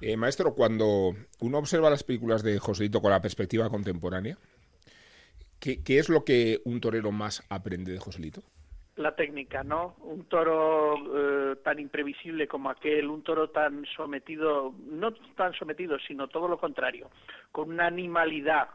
Eh, 0.00 0.16
maestro, 0.16 0.54
cuando 0.54 1.14
uno 1.40 1.58
observa 1.58 1.90
las 1.90 2.04
películas 2.04 2.42
de 2.42 2.58
Joselito 2.58 3.02
con 3.02 3.10
la 3.10 3.20
perspectiva 3.20 3.68
contemporánea, 3.68 4.38
¿qué, 5.58 5.82
¿qué, 5.84 5.98
es 5.98 6.08
lo 6.08 6.24
que 6.24 6.60
un 6.64 6.80
torero 6.80 7.12
más 7.12 7.44
aprende 7.50 7.92
de 7.92 7.98
Joselito? 7.98 8.42
La 9.00 9.16
técnica, 9.16 9.64
¿no? 9.64 9.96
Un 10.02 10.24
toro 10.24 10.94
eh, 10.96 11.56
tan 11.64 11.78
imprevisible 11.78 12.46
como 12.46 12.70
aquel, 12.70 13.08
un 13.08 13.22
toro 13.22 13.50
tan 13.50 13.84
sometido, 13.96 14.74
no 14.86 15.12
tan 15.36 15.52
sometido, 15.54 15.98
sino 15.98 16.28
todo 16.28 16.46
lo 16.48 16.58
contrario, 16.58 17.10
con 17.50 17.70
una 17.70 17.86
animalidad 17.86 18.68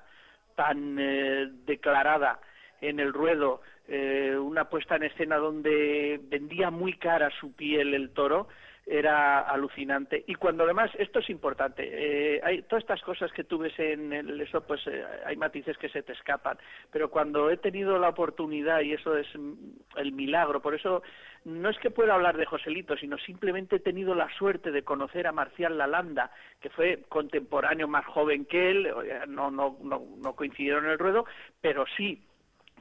tan 0.55 0.98
eh, 1.00 1.50
declarada 1.65 2.39
en 2.82 3.00
el 3.00 3.13
ruedo, 3.13 3.62
eh, 3.88 4.36
una 4.38 4.70
puesta 4.70 4.96
en 4.96 5.03
escena 5.03 5.38
donde 5.38 6.20
vendía 6.24 6.72
muy 6.72 6.94
cara 6.94 7.29
su 7.39 7.53
piel 7.53 7.94
el 7.94 8.10
toro, 8.12 8.48
era 8.86 9.39
alucinante. 9.39 10.24
Y 10.27 10.36
cuando 10.36 10.63
además, 10.63 10.92
esto 11.00 11.20
es 11.20 11.30
importante, 11.30 11.89
eh, 11.92 12.39
hay 12.44 12.62
todas 12.63 12.84
estas 12.84 13.01
cosas 13.01 13.32
que 13.32 13.44
tú 13.44 13.58
ves 13.58 13.77
en 13.80 14.13
el, 14.13 14.39
eso, 14.39 14.62
pues 14.62 14.86
eh, 14.86 15.04
hay 15.25 15.36
matices 15.38 15.77
que 15.77 15.89
se 15.89 16.04
te 16.04 16.13
escapan. 16.13 16.58
Pero 16.92 17.10
cuando 17.10 17.50
he 17.50 17.58
tenido 17.58 17.98
la 17.98 18.10
oportunidad, 18.10 18.82
y 18.82 18.94
eso 18.94 19.18
es 19.18 19.27
el 19.96 20.12
milagro, 20.12 20.62
por 20.62 20.75
eso 20.75 21.01
no 21.46 21.70
es 21.70 21.77
que 21.80 21.89
pueda 21.89 22.13
hablar 22.13 22.38
de 22.38 22.46
Joselito, 22.46 22.96
sino 22.96 23.18
simplemente 23.18 23.77
he 23.77 23.80
tenido 23.80 24.13
la 24.13 24.30
suerte 24.38 24.72
de 24.72 24.84
conocer 24.84 25.25
a 25.25 25.32
Marcial 25.32 25.77
Lalanda, 25.77 26.32
que 26.60 26.70
fue 26.70 27.04
contemporáneo 27.10 27.88
más 27.88 28.06
joven 28.06 28.46
que 28.46 28.70
él, 28.70 28.94
no, 29.27 29.50
no, 29.50 29.77
no, 29.82 30.04
no 30.18 30.36
coincidieron 30.36 30.86
en 30.86 30.92
el 30.92 31.00
ruedo, 31.00 31.25
pero 31.62 31.86
sí 31.98 32.24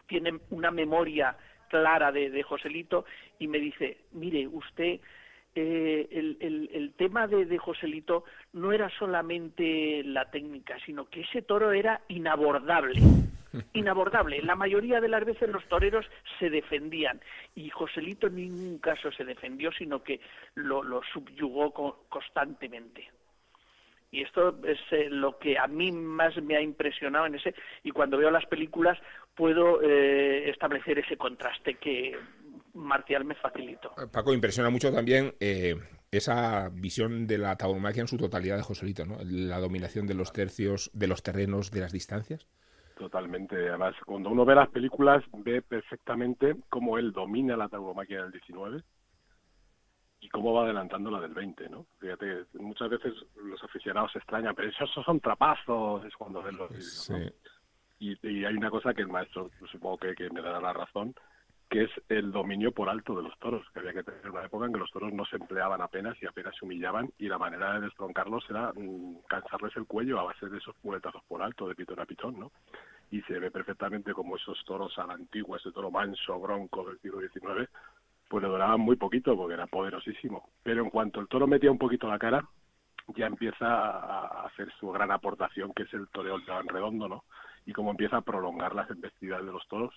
tiene 0.06 0.38
una 0.50 0.70
memoria 0.70 1.36
clara 1.68 2.12
de, 2.12 2.30
de 2.30 2.42
Joselito 2.42 3.04
y 3.38 3.48
me 3.48 3.58
dice, 3.58 3.98
mire, 4.12 4.46
usted 4.46 5.00
eh, 5.54 6.08
el, 6.10 6.36
el, 6.40 6.70
el, 6.72 6.92
tema 6.94 7.26
de, 7.26 7.46
de, 7.46 7.58
Joselito 7.58 8.24
no 8.52 8.72
era 8.72 8.88
solamente 8.98 10.02
la 10.04 10.30
técnica, 10.30 10.76
sino 10.84 11.08
que 11.08 11.20
ese 11.22 11.42
toro 11.42 11.72
era 11.72 12.00
inabordable. 12.08 13.00
Inabordable. 13.72 14.42
La 14.42 14.56
mayoría 14.56 15.00
de 15.00 15.08
las 15.08 15.24
veces 15.24 15.48
los 15.48 15.64
toreros 15.68 16.04
se 16.40 16.50
defendían 16.50 17.20
y 17.54 17.70
Joselito 17.70 18.26
en 18.26 18.34
ningún 18.36 18.78
caso 18.78 19.12
se 19.12 19.24
defendió, 19.24 19.70
sino 19.70 20.02
que 20.02 20.20
lo, 20.56 20.82
lo 20.82 21.02
subyugó 21.12 21.72
constantemente. 22.08 23.08
Y 24.14 24.22
esto 24.22 24.50
es 24.64 24.78
eh, 24.92 25.08
lo 25.10 25.38
que 25.38 25.58
a 25.58 25.66
mí 25.66 25.90
más 25.90 26.40
me 26.40 26.56
ha 26.56 26.60
impresionado 26.60 27.26
en 27.26 27.34
ese. 27.34 27.52
Y 27.82 27.90
cuando 27.90 28.16
veo 28.16 28.30
las 28.30 28.46
películas 28.46 28.96
puedo 29.34 29.82
eh, 29.82 30.48
establecer 30.50 31.00
ese 31.00 31.16
contraste 31.16 31.74
que 31.74 32.16
marcial 32.74 33.24
me 33.24 33.34
facilitó. 33.34 33.92
Eh, 33.98 34.06
Paco, 34.12 34.32
impresiona 34.32 34.70
mucho 34.70 34.92
también 34.92 35.34
eh, 35.40 35.76
esa 36.10 36.68
visión 36.70 37.26
de 37.26 37.38
la 37.38 37.56
tauromaquia 37.56 38.02
en 38.02 38.08
su 38.08 38.16
totalidad 38.16 38.56
de 38.56 38.62
Joselito, 38.62 39.06
¿no? 39.06 39.16
La 39.24 39.58
dominación 39.60 40.06
de 40.06 40.14
los 40.14 40.32
tercios, 40.32 40.90
de 40.92 41.06
los 41.06 41.22
terrenos, 41.22 41.70
de 41.70 41.80
las 41.80 41.92
distancias. 41.92 42.46
Totalmente. 42.96 43.68
Además, 43.68 43.94
cuando 44.06 44.30
uno 44.30 44.44
ve 44.44 44.54
las 44.54 44.68
películas, 44.68 45.24
ve 45.32 45.62
perfectamente 45.62 46.56
cómo 46.68 46.98
él 46.98 47.12
domina 47.12 47.56
la 47.56 47.68
tauromaquia 47.68 48.22
del 48.22 48.32
19 48.32 48.82
y 50.20 50.28
cómo 50.28 50.54
va 50.54 50.64
adelantando 50.64 51.10
la 51.10 51.20
del 51.20 51.34
20, 51.34 51.68
¿no? 51.68 51.86
Fíjate, 51.98 52.44
muchas 52.54 52.88
veces 52.88 53.12
los 53.36 53.62
aficionados 53.62 54.12
se 54.12 54.18
extrañan, 54.18 54.54
pero 54.54 54.68
esos 54.68 54.90
son 55.04 55.20
trapazos, 55.20 56.04
es 56.04 56.14
cuando 56.14 56.42
ven 56.42 56.56
los 56.56 56.70
vídeos, 56.70 57.10
¿no? 57.10 57.18
y, 57.98 58.16
y, 58.22 58.44
hay 58.44 58.54
una 58.54 58.70
cosa 58.70 58.94
que 58.94 59.02
el 59.02 59.08
maestro, 59.08 59.50
supongo 59.70 59.98
que, 59.98 60.14
que 60.14 60.30
me 60.30 60.40
dará 60.40 60.60
la 60.60 60.72
razón, 60.72 61.14
que 61.68 61.84
es 61.84 61.90
el 62.08 62.30
dominio 62.30 62.72
por 62.72 62.88
alto 62.88 63.16
de 63.16 63.22
los 63.22 63.38
toros, 63.38 63.66
que 63.72 63.80
había 63.80 63.92
que 63.92 64.02
tener 64.02 64.30
una 64.30 64.44
época 64.44 64.66
en 64.66 64.72
que 64.72 64.78
los 64.78 64.90
toros 64.90 65.12
no 65.12 65.24
se 65.24 65.36
empleaban 65.36 65.80
apenas 65.80 66.16
y 66.22 66.26
apenas 66.26 66.54
se 66.56 66.64
humillaban 66.64 67.10
y 67.18 67.28
la 67.28 67.38
manera 67.38 67.74
de 67.74 67.80
destroncarlos 67.82 68.44
era 68.48 68.72
mmm, 68.74 69.16
cansarles 69.28 69.76
el 69.76 69.86
cuello 69.86 70.20
a 70.20 70.24
base 70.24 70.48
de 70.48 70.58
esos 70.58 70.74
puletazos 70.76 71.22
por 71.26 71.42
alto, 71.42 71.68
de 71.68 71.74
pitón 71.74 72.00
a 72.00 72.06
pitón, 72.06 72.38
¿no? 72.38 72.52
Y 73.10 73.22
se 73.22 73.38
ve 73.38 73.50
perfectamente 73.50 74.12
como 74.12 74.36
esos 74.36 74.62
toros 74.64 74.98
a 74.98 75.06
la 75.06 75.14
antigua, 75.14 75.58
ese 75.58 75.72
toro 75.72 75.90
manso, 75.90 76.38
bronco 76.38 76.84
del 76.84 76.98
siglo 77.00 77.20
XIX, 77.20 77.68
pues 78.28 78.42
le 78.42 78.48
duraban 78.48 78.80
muy 78.80 78.96
poquito 78.96 79.36
porque 79.36 79.54
era 79.54 79.66
poderosísimo. 79.66 80.48
Pero 80.62 80.82
en 80.82 80.90
cuanto 80.90 81.20
el 81.20 81.28
toro 81.28 81.46
metía 81.46 81.70
un 81.70 81.78
poquito 81.78 82.08
la 82.08 82.18
cara, 82.18 82.48
ya 83.16 83.26
empieza 83.26 83.66
a 83.66 84.46
hacer 84.46 84.72
su 84.80 84.90
gran 84.90 85.10
aportación, 85.10 85.72
que 85.74 85.84
es 85.84 85.94
el 85.94 86.08
toreo 86.08 86.36
en 86.38 86.68
redondo, 86.68 87.08
¿no? 87.08 87.24
Y 87.66 87.72
como 87.72 87.90
empieza 87.90 88.18
a 88.18 88.22
prolongar 88.22 88.74
las 88.74 88.90
embestidas 88.90 89.44
de 89.44 89.52
los 89.52 89.66
toros, 89.68 89.94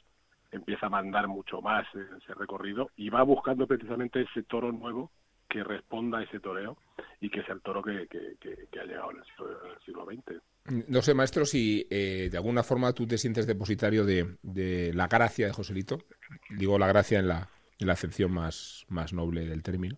empieza 0.51 0.87
a 0.87 0.89
mandar 0.89 1.27
mucho 1.27 1.61
más 1.61 1.85
en 1.93 2.07
ese 2.21 2.33
recorrido 2.33 2.89
y 2.95 3.09
va 3.09 3.23
buscando 3.23 3.67
precisamente 3.67 4.21
ese 4.21 4.43
toro 4.43 4.71
nuevo 4.71 5.11
que 5.49 5.63
responda 5.63 6.19
a 6.19 6.23
ese 6.23 6.39
toreo 6.39 6.77
y 7.21 7.29
que 7.29 7.41
sea 7.43 7.55
el 7.55 7.61
toro 7.61 7.81
que, 7.81 8.07
que, 8.07 8.79
ha 8.79 8.85
llegado 8.85 9.11
en 9.11 9.17
el, 9.17 9.79
siglo, 9.85 10.11
en 10.11 10.21
XX. 10.21 10.89
No 10.89 11.01
sé, 11.01 11.13
maestro, 11.13 11.45
si 11.45 11.87
eh, 11.89 12.27
de 12.29 12.37
alguna 12.37 12.63
forma 12.63 12.93
tú 12.93 13.07
te 13.07 13.17
sientes 13.17 13.47
depositario 13.47 14.05
de, 14.05 14.37
de, 14.41 14.93
la 14.93 15.07
gracia 15.07 15.47
de 15.47 15.53
Joselito, 15.53 15.99
digo 16.49 16.77
la 16.77 16.87
gracia 16.87 17.19
en 17.19 17.29
la, 17.29 17.49
en 17.79 17.87
la 17.87 17.93
acepción 17.93 18.31
más, 18.31 18.85
más 18.89 19.13
noble 19.13 19.45
del 19.45 19.63
término, 19.63 19.97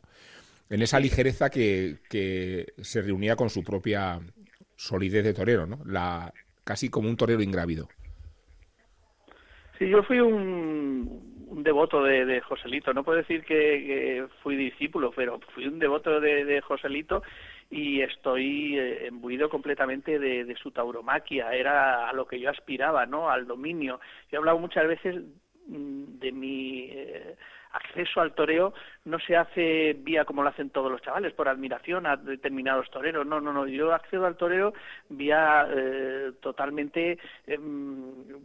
en 0.70 0.82
esa 0.84 1.00
ligereza 1.00 1.50
que, 1.50 1.98
que 2.10 2.74
se 2.82 3.02
reunía 3.02 3.36
con 3.36 3.50
su 3.50 3.64
propia 3.64 4.20
solidez 4.76 5.24
de 5.24 5.34
torero, 5.34 5.66
¿no? 5.66 5.80
La, 5.86 6.32
casi 6.64 6.90
como 6.90 7.10
un 7.10 7.18
torero 7.18 7.42
ingrávido. 7.42 7.90
Sí, 9.80 9.88
yo 9.88 10.04
fui 10.04 10.20
un, 10.20 11.48
un 11.48 11.64
devoto 11.64 12.04
de, 12.04 12.26
de, 12.26 12.42
Joselito. 12.42 12.94
No 12.94 13.06
puedo 13.06 13.18
decir 13.18 13.46
que, 13.46 13.56
que, 13.56 14.28
fui 14.44 14.58
discípulo, 14.58 15.12
pero 15.16 15.40
fui 15.54 15.68
un 15.68 15.80
devoto 15.80 16.20
de, 16.20 16.44
de 16.44 16.60
Joselito 16.60 17.24
y 17.70 18.02
estoy 18.02 18.78
eh, 18.78 19.08
embuido 19.08 19.50
completamente 19.50 20.20
de, 20.20 20.44
de, 20.44 20.56
su 20.58 20.72
tauromaquia. 20.72 21.54
Era 21.54 22.10
a 22.10 22.14
lo 22.14 22.28
que 22.28 22.42
yo 22.42 22.50
aspiraba, 22.50 23.06
¿no? 23.06 23.30
Al 23.30 23.48
dominio. 23.48 24.02
Yo 24.30 24.36
he 24.36 24.38
hablado 24.38 24.60
muchas 24.60 24.86
veces 24.86 25.16
mm, 25.68 26.20
de 26.20 26.32
mi 26.34 26.90
eh, 26.92 27.36
acceso 27.72 28.22
al 28.22 28.34
toreo 28.34 28.74
no 29.06 29.20
se 29.20 29.36
hace 29.36 29.94
vía 29.94 30.26
como 30.26 30.44
lo 30.44 30.50
hacen 30.50 30.70
todos 30.70 30.92
los 30.92 31.02
chavales, 31.02 31.34
por 31.34 31.48
admiración 31.48 32.06
a 32.06 32.16
determinados 32.16 32.90
toreros. 32.92 33.26
No, 33.26 33.40
no, 33.40 33.54
no. 33.54 33.68
Yo 33.68 33.94
accedo 33.94 34.26
al 34.26 34.38
toreo 34.38 34.74
vía 35.10 35.68
eh, 35.70 36.32
totalmente, 36.42 37.18
eh, 37.48 37.60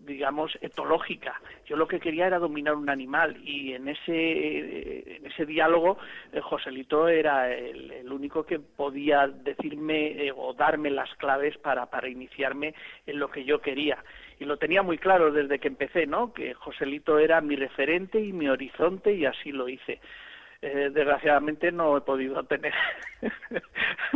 digamos, 0.07 0.57
etológica. 0.61 1.41
Yo 1.67 1.77
lo 1.77 1.87
que 1.87 2.01
quería 2.01 2.27
era 2.27 2.39
dominar 2.39 2.75
un 2.75 2.89
animal 2.89 3.37
y 3.45 3.75
en 3.75 3.89
ese, 3.89 4.13
eh, 4.13 5.17
en 5.19 5.27
ese 5.27 5.47
diálogo 5.47 5.99
eh, 6.33 6.41
Joselito 6.41 7.09
era 7.09 7.53
el, 7.53 7.91
el, 7.91 8.13
único 8.13 8.45
que 8.45 8.59
podía 8.59 9.27
decirme 9.27 10.33
o 10.37 10.55
darme 10.55 10.91
las 10.91 11.13
claves 11.17 11.57
para, 11.59 11.87
para 11.87 12.09
iniciarme 12.09 12.75
en 13.07 13.19
lo 13.19 13.31
que 13.31 13.45
yo 13.45 13.61
quería 13.61 14.03
y 14.39 14.45
lo 14.45 14.57
tenía 14.57 14.83
muy 14.83 14.99
claro 14.99 15.33
desde 15.33 15.59
que 15.59 15.69
empecé, 15.69 16.07
¿no? 16.07 16.33
Que 16.33 16.55
Joselito 16.55 17.19
era 17.19 17.41
mi 17.41 17.57
referente 17.57 18.21
y 18.21 18.33
mi 18.33 18.49
horizonte 18.49 19.15
y 19.15 19.27
así 19.27 19.53
lo 19.53 19.69
hice. 19.69 20.01
Eh, 20.63 20.91
desgraciadamente 20.93 21.71
no 21.71 21.97
he 21.97 22.01
podido 22.01 22.43
tener 22.45 22.73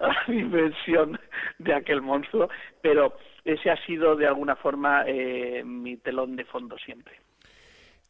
la 0.00 0.16
dimensión 0.26 1.20
de 1.58 1.74
aquel 1.74 2.00
monstruo, 2.00 2.48
pero 2.80 3.18
ese 3.44 3.70
ha 3.70 3.76
sido 3.84 4.16
de 4.16 4.26
alguna 4.26 4.56
forma 4.56 5.04
eh, 5.06 5.62
mi 5.64 5.98
telón 5.98 6.34
de 6.34 6.44
fondo 6.44 6.78
siempre. 6.78 7.20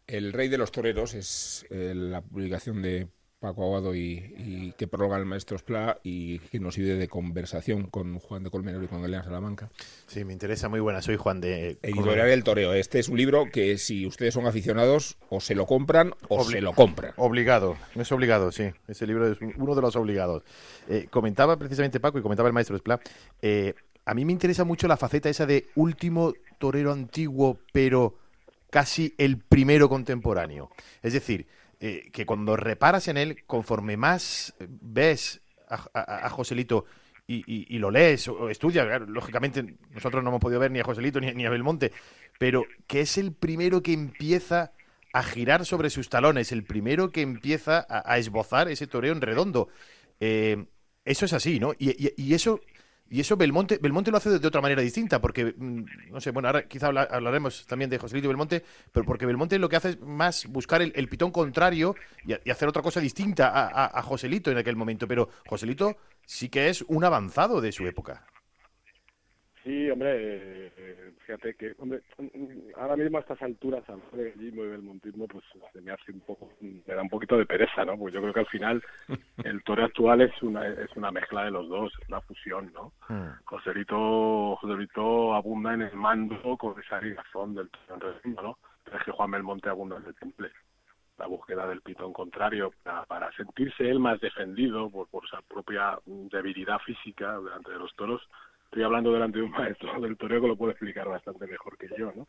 El 0.06 0.32
Rey 0.32 0.48
de 0.48 0.58
los 0.58 0.70
Toreros 0.70 1.14
es 1.14 1.66
eh, 1.70 1.92
la 1.94 2.20
publicación 2.20 2.82
de 2.82 3.08
Paco 3.42 3.64
Aguado 3.64 3.96
y, 3.96 4.32
y, 4.38 4.72
que 4.78 4.86
prologa 4.86 5.18
el 5.18 5.24
maestro 5.24 5.58
Spla 5.58 5.98
y 6.04 6.38
que 6.38 6.60
nos 6.60 6.76
sirve 6.76 6.94
de 6.94 7.08
conversación 7.08 7.88
con 7.88 8.20
Juan 8.20 8.44
de 8.44 8.50
Colmenero 8.50 8.84
y 8.84 8.86
con 8.86 9.04
Elena 9.04 9.24
Salamanca. 9.24 9.68
Sí, 10.06 10.24
me 10.24 10.32
interesa 10.32 10.68
muy 10.68 10.78
buena. 10.78 11.02
Soy 11.02 11.16
Juan 11.16 11.40
de... 11.40 11.76
Editorial 11.82 12.28
del 12.28 12.44
Toreo. 12.44 12.72
Este 12.72 13.00
es 13.00 13.08
un 13.08 13.16
libro 13.16 13.46
que 13.52 13.78
si 13.78 14.06
ustedes 14.06 14.32
son 14.32 14.46
aficionados 14.46 15.16
o 15.28 15.40
se 15.40 15.56
lo 15.56 15.66
compran 15.66 16.14
o 16.28 16.40
Obli 16.40 16.52
se 16.52 16.60
lo 16.60 16.72
compran. 16.72 17.14
Obligado. 17.16 17.76
Es 17.96 18.12
obligado, 18.12 18.52
sí. 18.52 18.70
Ese 18.86 19.08
libro 19.08 19.26
es 19.32 19.38
uno 19.56 19.74
de 19.74 19.82
los 19.82 19.96
obligados. 19.96 20.44
Eh, 20.88 21.08
comentaba 21.10 21.56
precisamente 21.56 21.98
Paco 21.98 22.20
y 22.20 22.22
comentaba 22.22 22.48
el 22.48 22.52
maestro 22.52 22.76
Spla. 22.78 23.00
Eh, 23.42 23.74
a 24.04 24.14
mí 24.14 24.24
me 24.24 24.30
interesa 24.30 24.62
mucho 24.62 24.86
la 24.86 24.96
faceta 24.96 25.28
esa 25.28 25.46
de 25.46 25.66
último 25.74 26.32
torero 26.58 26.92
antiguo, 26.92 27.58
pero 27.72 28.14
casi 28.70 29.16
el 29.18 29.38
primero 29.38 29.88
contemporáneo. 29.88 30.70
Es 31.02 31.12
decir, 31.12 31.48
eh, 31.84 32.10
que 32.12 32.24
cuando 32.24 32.54
reparas 32.54 33.08
en 33.08 33.16
él, 33.16 33.42
conforme 33.44 33.96
más 33.96 34.54
ves 34.60 35.42
a, 35.68 36.28
Joselito 36.30 36.84
y, 37.26 37.76
lo 37.78 37.90
lees 37.90 38.28
o, 38.28 38.48
estudias, 38.50 38.86
claro, 38.86 39.06
lógicamente 39.06 39.74
nosotros 39.90 40.22
no 40.22 40.30
hemos 40.30 40.40
podido 40.40 40.60
ver 40.60 40.70
ni 40.70 40.78
a 40.78 40.84
Joselito 40.84 41.20
ni, 41.20 41.44
a 41.44 41.50
Belmonte, 41.50 41.90
pero 42.38 42.64
que 42.86 43.00
es 43.00 43.18
el 43.18 43.32
primero 43.32 43.82
que 43.82 43.94
empieza 43.94 44.70
a 45.12 45.24
girar 45.24 45.66
sobre 45.66 45.90
sus 45.90 46.08
talones, 46.08 46.52
el 46.52 46.62
primero 46.62 47.10
que 47.10 47.22
empieza 47.22 47.84
a, 47.88 48.16
esbozar 48.16 48.68
ese 48.68 48.86
toreo 48.86 49.12
en 49.12 49.20
redondo. 49.20 49.68
Eh, 50.20 50.64
eso 51.04 51.24
es 51.24 51.32
así, 51.32 51.58
¿no? 51.58 51.72
Y 51.80 52.32
eso 52.32 52.60
y 53.10 53.20
eso 53.20 53.36
Belmonte, 53.36 53.78
Belmonte 53.80 54.10
lo 54.10 54.16
hace 54.16 54.38
de, 54.38 54.46
otra 54.46 54.60
manera 54.60 54.80
distinta, 54.80 55.20
porque, 55.20 55.54
mm, 55.56 55.84
no 56.10 56.20
sé, 56.20 56.30
bueno, 56.30 56.48
ahora 56.48 56.66
quizá 56.66 56.86
habla, 56.86 57.02
hablaremos 57.02 57.66
también 57.66 57.90
de 57.90 57.98
Joselito 57.98 58.28
Belmonte, 58.28 58.64
pero 58.90 59.04
porque 59.04 59.26
Belmonte 59.26 59.58
lo 59.58 59.68
que 59.68 59.76
hace 59.76 59.90
es 59.90 60.00
más 60.00 60.46
buscar 60.46 60.80
el, 60.80 61.08
pitón 61.08 61.30
contrario 61.30 61.94
y, 62.24 62.50
hacer 62.50 62.68
otra 62.68 62.80
cosa 62.80 63.00
distinta 63.00 63.48
a, 63.48 63.98
a, 63.98 64.02
Joselito 64.02 64.50
en 64.50 64.56
aquel 64.56 64.76
momento. 64.76 65.06
Pero 65.06 65.28
Joselito 65.46 65.96
sí 66.24 66.48
que 66.48 66.68
es 66.68 66.82
un 66.88 67.04
avanzado 67.04 67.60
de 67.60 67.72
su 67.72 67.86
época. 67.86 68.24
Sí, 69.62 69.88
hombre, 69.90 70.10
eh, 70.76 71.12
fíjate 71.24 71.54
que, 71.54 71.74
hombre, 71.78 72.02
ahora 72.76 72.96
mismo 72.96 73.18
a 73.18 73.20
estas 73.20 73.40
alturas, 73.42 73.84
de 74.12 74.30
gallismo 74.30 74.64
y 74.64 74.68
belmontismo, 74.68 75.28
pues 75.28 75.44
se 75.72 75.80
me 75.80 75.92
hace 75.92 76.10
un 76.10 76.20
poco, 76.20 76.50
me 76.60 76.94
da 76.94 77.00
un 77.00 77.08
poquito 77.08 77.38
de 77.38 77.46
pereza, 77.46 77.84
¿no? 77.84 77.96
Pues 77.96 78.12
yo 78.12 78.20
creo 78.20 78.34
que 78.34 78.40
al 78.40 78.46
final 78.46 78.82
el 79.44 79.62
toro 79.62 79.84
actual 79.84 80.22
es 80.22 80.42
una 80.42 80.66
es 80.66 80.90
una 80.96 81.12
mezcla 81.12 81.44
de 81.44 81.52
los 81.52 81.68
dos, 81.68 81.92
es 82.00 82.08
una 82.08 82.20
fusión, 82.22 82.72
¿no? 82.72 82.92
Mm. 83.08 83.44
Joselito, 83.44 84.56
Joselito 84.56 85.34
abunda 85.34 85.74
en 85.74 85.82
el 85.82 85.94
mando 85.94 86.56
con 86.56 86.80
esa 86.80 87.00
ligazón 87.00 87.54
del 87.54 87.70
redondo, 87.88 88.42
¿no? 88.42 88.58
Pero 88.82 88.98
es 88.98 89.04
que 89.04 89.12
Juan 89.12 89.30
Belmonte 89.30 89.68
abunda 89.68 89.96
en 89.98 90.06
el 90.06 90.14
temple. 90.16 90.50
esta 91.12 91.26
búsqueda 91.26 91.68
del 91.68 91.82
pitón 91.82 92.12
contrario 92.12 92.72
para, 92.82 93.30
sentirse 93.36 93.88
él 93.88 94.00
más 94.00 94.18
defendido 94.20 94.90
por, 94.90 95.06
por 95.08 95.28
su 95.28 95.36
propia 95.46 95.98
debilidad 96.04 96.80
física 96.80 97.38
delante 97.38 97.70
de 97.70 97.78
los 97.78 97.94
toros. 97.94 98.22
Estoy 98.72 98.84
hablando 98.84 99.12
delante 99.12 99.36
de 99.36 99.44
un 99.44 99.50
maestro 99.52 100.00
del 100.00 100.16
toreo 100.16 100.40
que 100.40 100.48
lo 100.48 100.56
puede 100.56 100.72
explicar 100.72 101.06
bastante 101.06 101.46
mejor 101.46 101.76
que 101.76 101.88
yo, 101.98 102.10
¿no? 102.16 102.26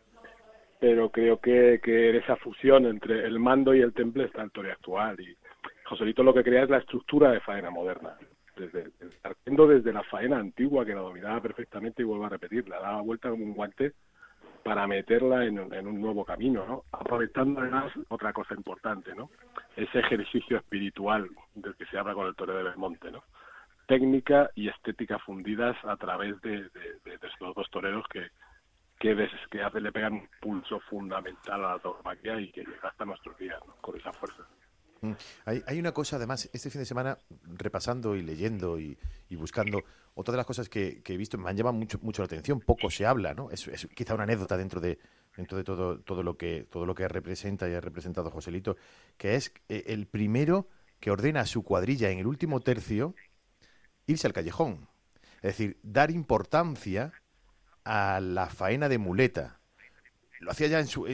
Pero 0.77 1.09
creo 1.09 1.39
que, 1.39 1.79
que 1.81 2.09
en 2.09 2.17
esa 2.17 2.35
fusión 2.35 2.85
entre 2.85 3.25
el 3.25 3.39
mando 3.39 3.73
y 3.73 3.79
el 3.79 3.93
temple 3.93 4.25
está 4.25 4.41
el 4.43 4.51
toreo 4.51 4.73
actual 4.73 5.17
y 5.21 5.38
Joselito 5.85 6.21
lo 6.21 6.33
que 6.33 6.43
crea 6.43 6.63
es 6.63 6.69
la 6.69 6.79
estructura 6.79 7.31
de 7.31 7.39
faena 7.39 7.69
moderna 7.69 8.17
desde, 8.57 8.91
partiendo 9.21 9.67
desde 9.67 9.93
la 9.93 10.03
faena 10.03 10.38
antigua 10.38 10.85
que 10.85 10.93
la 10.93 11.00
dominaba 11.00 11.39
perfectamente 11.39 12.01
y 12.01 12.05
vuelvo 12.05 12.25
a 12.25 12.29
repetir, 12.29 12.67
la 12.67 12.81
daba 12.81 13.01
vuelta 13.01 13.29
como 13.29 13.45
un 13.45 13.53
guante 13.53 13.93
para 14.63 14.85
meterla 14.85 15.45
en, 15.45 15.59
un 15.59 16.01
nuevo 16.01 16.25
camino, 16.25 16.65
¿no? 16.67 16.83
Aprovechando 16.91 17.62
además 17.62 17.91
otra 18.09 18.33
cosa 18.33 18.53
importante, 18.53 19.15
¿no? 19.15 19.29
Ese 19.77 20.00
ejercicio 20.00 20.57
espiritual 20.57 21.29
del 21.55 21.75
que 21.75 21.85
se 21.85 21.97
habla 21.97 22.13
con 22.13 22.27
el 22.27 22.35
toreo 22.35 22.57
de 22.57 22.63
Belmonte, 22.63 23.12
¿no? 23.12 23.23
Técnica 23.87 24.49
y 24.55 24.69
estética 24.69 25.19
fundidas 25.19 25.75
a 25.83 25.97
través 25.97 26.39
de, 26.41 26.69
estos 27.05 27.55
dos 27.55 27.69
toreros 27.69 28.05
que, 28.11 28.27
que, 28.99 29.29
que 29.51 29.81
le 29.81 29.91
pegan 29.91 30.13
un 30.13 30.29
pulso 30.41 30.79
fundamental 30.81 31.65
a 31.65 31.73
la 31.73 31.79
tauromaquia 31.79 32.39
y 32.39 32.51
que 32.51 32.61
llega 32.61 32.89
hasta 32.89 33.05
nuestros 33.05 33.37
días. 33.37 33.59
Con 33.81 33.97
esa 33.97 34.13
fuerza. 34.13 34.43
Mm. 35.03 35.11
Hay, 35.45 35.79
una 35.79 35.91
cosa, 35.91 36.15
además, 36.15 36.49
este 36.53 36.69
fin 36.69 36.79
de 36.79 36.85
semana, 36.85 37.17
repasando 37.45 38.15
y 38.15 38.21
leyendo 38.21 38.79
y, 38.79 38.97
buscando, 39.31 39.83
otra 40.13 40.31
de 40.31 40.37
las 40.37 40.45
cosas 40.45 40.69
que, 40.69 41.01
he 41.05 41.17
visto 41.17 41.37
me 41.37 41.49
han 41.49 41.57
llamado 41.57 41.73
mucho, 41.73 41.99
mucho 42.01 42.21
la 42.21 42.27
atención, 42.27 42.61
poco 42.61 42.89
se 42.89 43.05
habla, 43.05 43.33
¿no? 43.33 43.51
Es, 43.51 43.69
quizá 43.93 44.13
una 44.13 44.23
anécdota 44.23 44.57
dentro 44.57 44.79
de 44.79 44.97
dentro 45.35 45.57
de 45.57 45.63
todo, 45.63 45.99
todo 45.99 46.21
lo 46.21 46.37
que 46.37 46.63
todo 46.69 46.85
lo 46.85 46.93
que 46.93 47.07
representa 47.07 47.67
y 47.67 47.73
ha 47.73 47.81
representado 47.81 48.29
Joselito, 48.29 48.77
que 49.17 49.35
es 49.35 49.51
eh, 49.67 49.85
el 49.87 50.05
primero 50.05 50.67
que 50.99 51.09
ordena 51.09 51.45
su 51.45 51.63
cuadrilla 51.63 52.11
en 52.11 52.19
el 52.19 52.27
último 52.27 52.59
tercio 52.59 53.15
irse 54.07 54.27
al 54.27 54.33
callejón. 54.33 54.88
Es 55.38 55.57
decir, 55.57 55.77
dar 55.83 56.12
importancia 56.12 57.12
a 57.83 58.19
la 58.22 58.48
faena 58.48 58.89
de 58.89 58.98
muleta. 58.98 59.60
Lo 60.39 60.51
hacía 60.51 60.67
ya 60.67 60.79
en 60.79 60.88
su, 60.88 61.05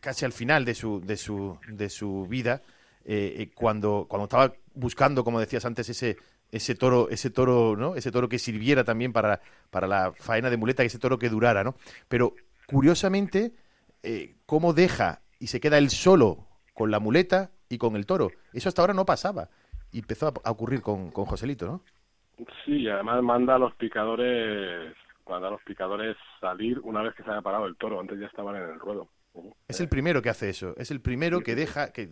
casi 0.00 0.24
al 0.24 0.32
final 0.32 0.64
de 0.64 0.74
su, 0.74 1.00
de 1.00 1.16
su, 1.16 1.58
de 1.68 1.88
su 1.88 2.26
vida 2.28 2.62
eh, 3.04 3.34
eh, 3.38 3.50
cuando, 3.54 4.06
cuando 4.08 4.24
estaba 4.24 4.52
buscando, 4.74 5.24
como 5.24 5.40
decías 5.40 5.64
antes, 5.64 5.88
ese, 5.88 6.16
ese 6.50 6.74
toro, 6.74 7.08
ese 7.10 7.30
toro, 7.30 7.76
¿no? 7.76 7.96
Ese 7.96 8.10
toro 8.10 8.28
que 8.28 8.38
sirviera 8.38 8.84
también 8.84 9.12
para, 9.12 9.40
para 9.70 9.86
la 9.86 10.12
faena 10.12 10.50
de 10.50 10.56
muleta, 10.56 10.82
ese 10.82 10.98
toro 10.98 11.18
que 11.18 11.28
durara, 11.28 11.64
¿no? 11.64 11.76
Pero 12.08 12.34
curiosamente, 12.66 13.54
eh, 14.02 14.36
cómo 14.46 14.72
deja 14.72 15.22
y 15.38 15.48
se 15.48 15.60
queda 15.60 15.78
él 15.78 15.90
solo 15.90 16.48
con 16.74 16.90
la 16.90 17.00
muleta 17.00 17.50
y 17.68 17.78
con 17.78 17.96
el 17.96 18.06
toro. 18.06 18.30
Eso 18.52 18.68
hasta 18.68 18.82
ahora 18.82 18.94
no 18.94 19.04
pasaba. 19.04 19.50
Y 19.90 19.98
empezó 20.00 20.32
a, 20.44 20.50
ocurrir 20.50 20.80
con, 20.80 21.10
con 21.10 21.26
Joselito, 21.26 21.66
¿no? 21.66 21.82
Sí, 22.64 22.88
además 22.88 23.22
manda 23.22 23.56
a 23.56 23.58
los 23.58 23.74
picadores, 23.74 24.94
manda 25.28 25.48
a 25.48 25.50
los 25.52 25.62
picadores 25.62 26.16
salir 26.40 26.78
una 26.80 27.02
vez 27.02 27.14
que 27.14 27.22
se 27.22 27.30
haya 27.30 27.42
parado 27.42 27.66
el 27.66 27.76
toro, 27.76 28.00
antes 28.00 28.18
ya 28.18 28.26
estaban 28.26 28.56
en 28.56 28.62
el 28.62 28.80
ruedo. 28.80 29.08
Es 29.66 29.80
el 29.80 29.88
primero 29.88 30.20
que 30.20 30.28
hace 30.28 30.50
eso, 30.50 30.74
es 30.76 30.90
el 30.90 31.00
primero 31.00 31.40
que 31.40 31.54
deja 31.54 31.92
que 31.92 32.08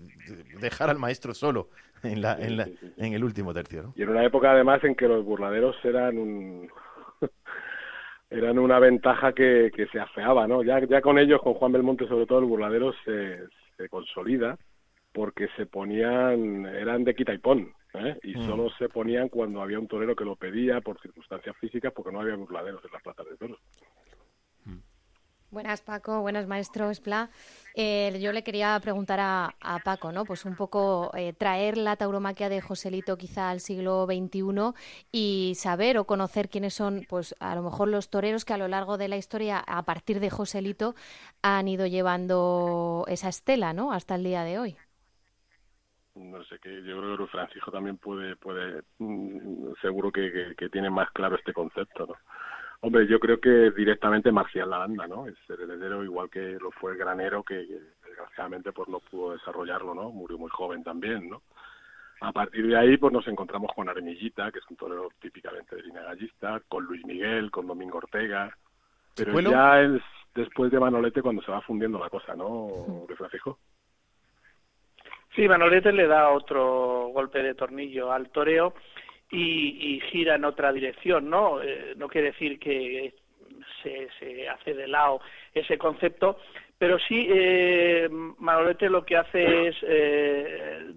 dejar 0.59 0.89
al 0.89 0.99
maestro 0.99 1.35
solo 1.35 1.69
en, 2.03 2.23
la, 2.23 2.35
en, 2.39 2.57
la, 2.57 2.67
en 2.97 3.13
el 3.13 3.23
último 3.25 3.53
tercio. 3.53 3.93
Y 3.95 4.03
en 4.03 4.09
una 4.09 4.25
época 4.25 4.53
además 4.53 4.83
en 4.85 4.95
que 4.95 5.07
los 5.07 5.25
burladeros 5.25 5.77
eran 5.85 6.17
un 6.17 6.71
eran 8.31 8.59
una 8.59 8.79
ventaja 8.79 9.33
que, 9.33 9.71
que 9.75 9.87
se 9.89 10.01
afeaba, 10.01 10.47
¿no? 10.47 10.63
Ya, 10.63 10.81
ya 10.87 11.03
con 11.03 11.19
ellos, 11.19 11.43
con 11.43 11.55
Juan 11.55 11.73
Belmonte 11.73 12.09
sobre 12.09 12.27
todo, 12.27 12.39
el 12.39 12.47
burladero 12.47 12.95
se, 13.05 13.41
se 13.77 13.89
consolida 13.89 14.57
porque 15.13 15.49
se 15.57 15.67
ponían, 15.67 16.65
eran 16.67 17.05
de 17.05 17.15
quita 17.15 17.35
y 17.35 17.39
pon, 17.39 17.73
¿eh? 17.95 18.19
y 18.23 18.37
mm. 18.37 18.47
solo 18.47 18.71
se 18.79 18.89
ponían 18.89 19.29
cuando 19.29 19.63
había 19.63 19.79
un 19.79 19.89
torero 19.89 20.15
que 20.15 20.25
lo 20.25 20.37
pedía 20.37 20.81
por 20.81 21.01
circunstancias 21.01 21.57
físicas 21.59 21.93
porque 21.95 22.13
no 22.13 22.21
había 22.21 22.37
burladeros 22.37 22.85
en 22.85 22.93
las 22.93 23.03
plazas 23.03 23.27
de 23.29 23.37
toros. 23.37 23.59
Buenas 25.51 25.81
Paco, 25.81 26.21
buenas 26.21 26.47
maestro 26.47 26.93
Espla. 26.93 27.29
Eh, 27.75 28.17
yo 28.23 28.31
le 28.31 28.45
quería 28.45 28.79
preguntar 28.81 29.19
a, 29.21 29.81
Paco, 29.85 30.13
¿no? 30.13 30.25
Pues 30.25 30.45
un 30.45 30.55
poco 30.55 31.11
eh, 31.17 31.33
traer 31.33 31.77
la 31.77 31.97
tauromaquia 31.97 32.49
de 32.49 32.61
Joselito 32.61 33.19
quizá 33.19 33.51
al 33.51 33.59
siglo 33.59 34.07
XXI 34.07 34.73
y 35.11 35.55
saber 35.57 35.99
o 35.99 36.05
conocer 36.05 36.51
quiénes 36.51 36.75
son, 36.75 37.05
pues 37.09 37.35
a 37.41 37.57
lo 37.57 37.63
mejor 37.63 37.89
los 37.89 38.11
toreros 38.11 38.45
que 38.45 38.53
a 38.53 38.59
lo 38.59 38.69
largo 38.69 38.97
de 38.97 39.09
la 39.09 39.17
historia, 39.17 39.59
a 39.59 39.83
partir 39.85 40.21
de 40.21 40.31
Joselito, 40.31 40.95
han 41.43 41.67
ido 41.67 41.85
llevando 41.87 43.05
esa 43.09 43.29
estela, 43.29 43.73
¿no? 43.73 43.93
Hasta 43.93 44.15
el 44.15 44.23
día 44.23 44.45
de 44.45 44.61
hoy. 44.61 44.77
No 46.21 46.45
sé, 46.45 46.59
que 46.59 46.83
yo 46.83 46.99
creo 46.99 47.17
que 47.17 47.27
Francisco 47.27 47.71
también 47.71 47.97
puede, 47.97 48.37
puede, 48.37 48.83
mm, 48.99 49.73
seguro 49.81 50.13
que, 50.13 50.55
que 50.57 50.69
tiene 50.69 50.91
más 50.91 51.11
claro 51.13 51.37
este 51.37 51.53
concepto, 51.53 52.07
¿no? 52.07 52.15
Hombre, 52.83 53.07
yo 53.07 53.21
creo 53.21 53.39
que 53.41 53.71
directamente 53.73 54.33
Marcial 54.33 54.71
Lalanda, 54.71 55.07
¿no? 55.07 55.27
Es 55.27 55.37
el 55.49 55.61
heredero, 55.63 56.03
igual 56.03 56.31
que 56.31 56.59
lo 56.61 56.71
fue 56.71 56.93
el 56.93 56.99
granero, 56.99 57.43
que 57.43 57.67
desgraciadamente 58.07 58.73
pues 58.73 58.89
no 58.89 59.01
pudo 59.01 59.33
desarrollarlo, 59.33 59.95
¿no? 59.95 60.11
Murió 60.11 60.39
muy 60.39 60.51
joven 60.51 60.83
también, 60.83 61.29
¿no? 61.29 61.43
A 62.23 62.33
partir 62.33 62.67
de 62.67 62.77
ahí, 62.77 62.97
pues 62.97 63.13
nos 63.13 63.27
encontramos 63.29 63.71
con 63.75 63.89
Armillita, 63.89 64.51
que 64.51 64.59
es 64.61 64.65
un 64.71 64.77
torero 64.77 65.09
típicamente 65.21 65.77
de 65.77 65.83
línea 65.83 66.03
gallista, 66.03 66.61
con 66.69 66.85
Luis 66.85 67.05
Miguel, 67.05 67.51
con 67.51 67.67
Domingo 67.67 67.99
Ortega, 67.99 68.55
pero 69.15 69.41
ya 69.41 69.81
es 69.81 70.03
después 70.35 70.71
de 70.71 70.81
Manolete 70.81 71.23
cuando 71.23 71.43
se 71.43 71.51
va 71.51 71.61
fundiendo 71.63 71.99
la 71.99 72.09
cosa, 72.09 72.35
¿no, 72.35 73.07
Francisco? 73.17 73.59
Sí, 75.35 75.47
Manolete 75.47 75.93
le 75.93 76.07
da 76.07 76.31
otro 76.31 77.09
golpe 77.13 77.43
de 77.43 77.55
tornillo 77.55 78.13
al 78.13 78.31
toreo 78.31 78.75
y, 79.31 80.01
gira 80.11 80.35
en 80.35 80.45
otra 80.45 80.73
dirección, 80.73 81.31
¿no? 81.31 81.63
Eh, 81.63 81.95
no 81.97 82.09
quiere 82.09 82.33
decir 82.33 82.59
que 82.59 83.15
se, 83.83 84.09
se, 84.19 84.49
hace 84.49 84.75
de 84.75 84.89
lado 84.89 85.21
ese 85.55 85.79
concepto, 85.79 86.39
pero 86.79 86.99
sí 86.99 87.27
eh, 87.31 88.09
Manolete 88.11 88.89
lo 88.89 89.05
que 89.05 89.17
hace 89.17 89.69
es 89.69 89.77
eh, 89.83 90.91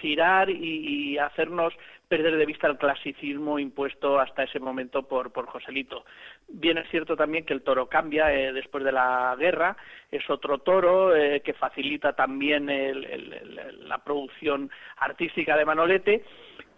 girar 0.00 0.50
y, 0.50 1.18
hacernos 1.18 1.74
perder 2.10 2.36
de 2.36 2.44
vista 2.44 2.66
el 2.66 2.76
clasicismo 2.76 3.60
impuesto 3.60 4.18
hasta 4.18 4.42
ese 4.42 4.58
momento 4.58 5.04
por, 5.04 5.30
por 5.30 5.46
Joselito. 5.46 6.04
Bien 6.48 6.76
es 6.78 6.90
cierto 6.90 7.14
también 7.16 7.44
que 7.44 7.54
el 7.54 7.62
toro 7.62 7.88
cambia 7.88 8.34
eh, 8.34 8.52
después 8.52 8.82
de 8.82 8.90
la 8.90 9.36
guerra, 9.38 9.76
es 10.10 10.28
otro 10.28 10.58
toro 10.58 11.14
eh, 11.14 11.40
que 11.40 11.52
facilita 11.52 12.12
también 12.14 12.66
la 13.86 13.98
producción 13.98 14.72
artística 14.96 15.56
de 15.56 15.64
Manolete 15.64 16.24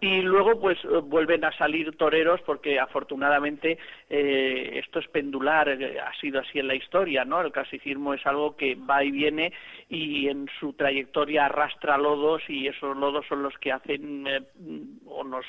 y 0.03 0.21
luego 0.21 0.59
pues 0.59 0.77
eh, 0.83 0.99
vuelven 1.01 1.45
a 1.45 1.57
salir 1.57 1.95
toreros 1.95 2.41
porque 2.41 2.77
afortunadamente 2.77 3.77
esto 4.09 4.99
es 4.99 5.07
pendular, 5.07 5.69
ha 5.69 6.13
sido 6.19 6.41
así 6.41 6.59
en 6.59 6.67
la 6.67 6.75
historia, 6.75 7.25
¿no? 7.25 7.41
El 7.41 7.51
clasicismo 7.51 8.13
es 8.13 8.23
algo 8.27 8.55
que 8.55 8.75
va 8.75 9.03
y 9.03 9.11
viene 9.11 9.53
y 9.89 10.27
en 10.27 10.47
su 10.59 10.73
trayectoria 10.73 11.45
arrastra 11.45 11.97
lodos 11.97 12.43
y 12.47 12.67
esos 12.67 12.95
lodos 12.97 13.25
son 13.27 13.43
los 13.43 13.57
que 13.57 13.71
hacen 13.71 14.27
o 15.05 15.23
nos 15.23 15.45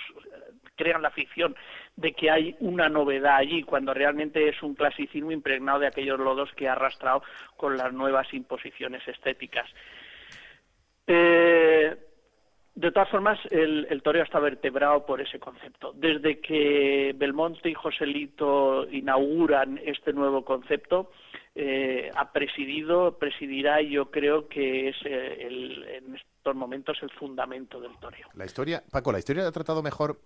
crean 0.77 1.03
la 1.03 1.11
ficción 1.11 1.55
de 1.97 2.13
que 2.13 2.31
hay 2.31 2.57
una 2.61 2.89
novedad 2.89 3.37
allí, 3.37 3.63
cuando 3.63 3.93
realmente 3.93 4.49
es 4.49 4.63
un 4.63 4.75
clasicismo 4.75 5.33
impregnado 5.33 5.81
de 5.81 5.87
aquellos 5.87 6.19
lodos 6.19 6.53
que 6.55 6.69
ha 6.69 6.73
arrastrado 6.73 7.23
con 7.57 7.77
las 7.77 7.93
nuevas 7.93 8.33
imposiciones 8.33 9.07
estéticas. 9.07 9.69
Eh, 11.07 11.97
de 12.75 12.91
todas 12.91 13.09
formas, 13.09 13.39
el, 13.51 13.87
el, 13.89 14.03
toreo 14.03 14.25
está 14.25 14.41
vertebrado 14.41 15.07
por 15.07 15.21
ese 15.21 15.39
concepto. 15.39 15.93
Desde 15.95 16.41
que 16.41 17.15
Belmonte 17.17 17.71
y 17.71 17.75
Joselito 17.75 18.89
inauguran 18.91 19.81
este 19.85 20.13
nuevo 20.13 20.45
concepto, 20.45 21.13
eh, 21.55 22.11
ha 22.17 22.33
presidido, 22.33 23.17
presidirá 23.17 23.81
y 23.81 23.91
yo 23.91 24.11
creo 24.11 24.49
que 24.49 24.89
es 24.89 24.97
eh, 25.05 25.47
el, 25.47 25.85
en 25.85 26.17
estos 26.17 26.57
momentos 26.57 26.99
el 27.03 27.11
fundamento 27.11 27.81
del 27.81 27.97
toreo. 27.99 28.27
La 28.35 28.45
historia, 28.45 28.83
Paco, 28.91 29.13
¿la 29.13 29.21
historia 29.21 29.47
ha 29.47 29.53
tratado 29.53 29.81
mejor 29.81 30.19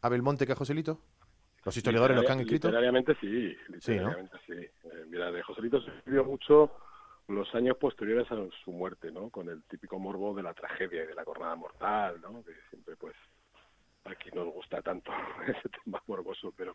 a 0.00 0.08
Belmonte 0.08 0.46
que 0.46 0.52
a 0.52 0.56
Joselito? 0.56 0.98
¿Los 1.62 1.76
historiadores 1.76 2.16
lo 2.16 2.22
que 2.22 2.32
han 2.32 2.40
escrito? 2.40 2.68
Literariamente 2.68 3.14
sí, 3.20 3.54
literariamente 3.68 4.36
sí. 4.46 4.52
Eh, 4.54 5.04
mira, 5.08 5.30
de 5.30 5.42
Joselito 5.42 5.80
se 5.82 5.90
escribió 5.90 6.24
mucho 6.24 6.70
los 7.28 7.54
años 7.54 7.76
posteriores 7.78 8.30
a 8.30 8.36
su 8.64 8.72
muerte, 8.72 9.10
¿no? 9.10 9.30
Con 9.30 9.48
el 9.48 9.62
típico 9.64 9.98
morbo 9.98 10.34
de 10.34 10.42
la 10.42 10.54
tragedia 10.54 11.04
y 11.04 11.06
de 11.06 11.14
la 11.14 11.24
jornada 11.24 11.54
mortal, 11.54 12.20
¿no? 12.20 12.44
Que 12.44 12.52
siempre, 12.70 12.96
pues, 12.96 13.14
aquí 14.04 14.30
nos 14.34 14.52
gusta 14.52 14.82
tanto 14.82 15.10
ese 15.46 15.68
tema 15.84 16.02
morboso, 16.06 16.52
pero 16.56 16.74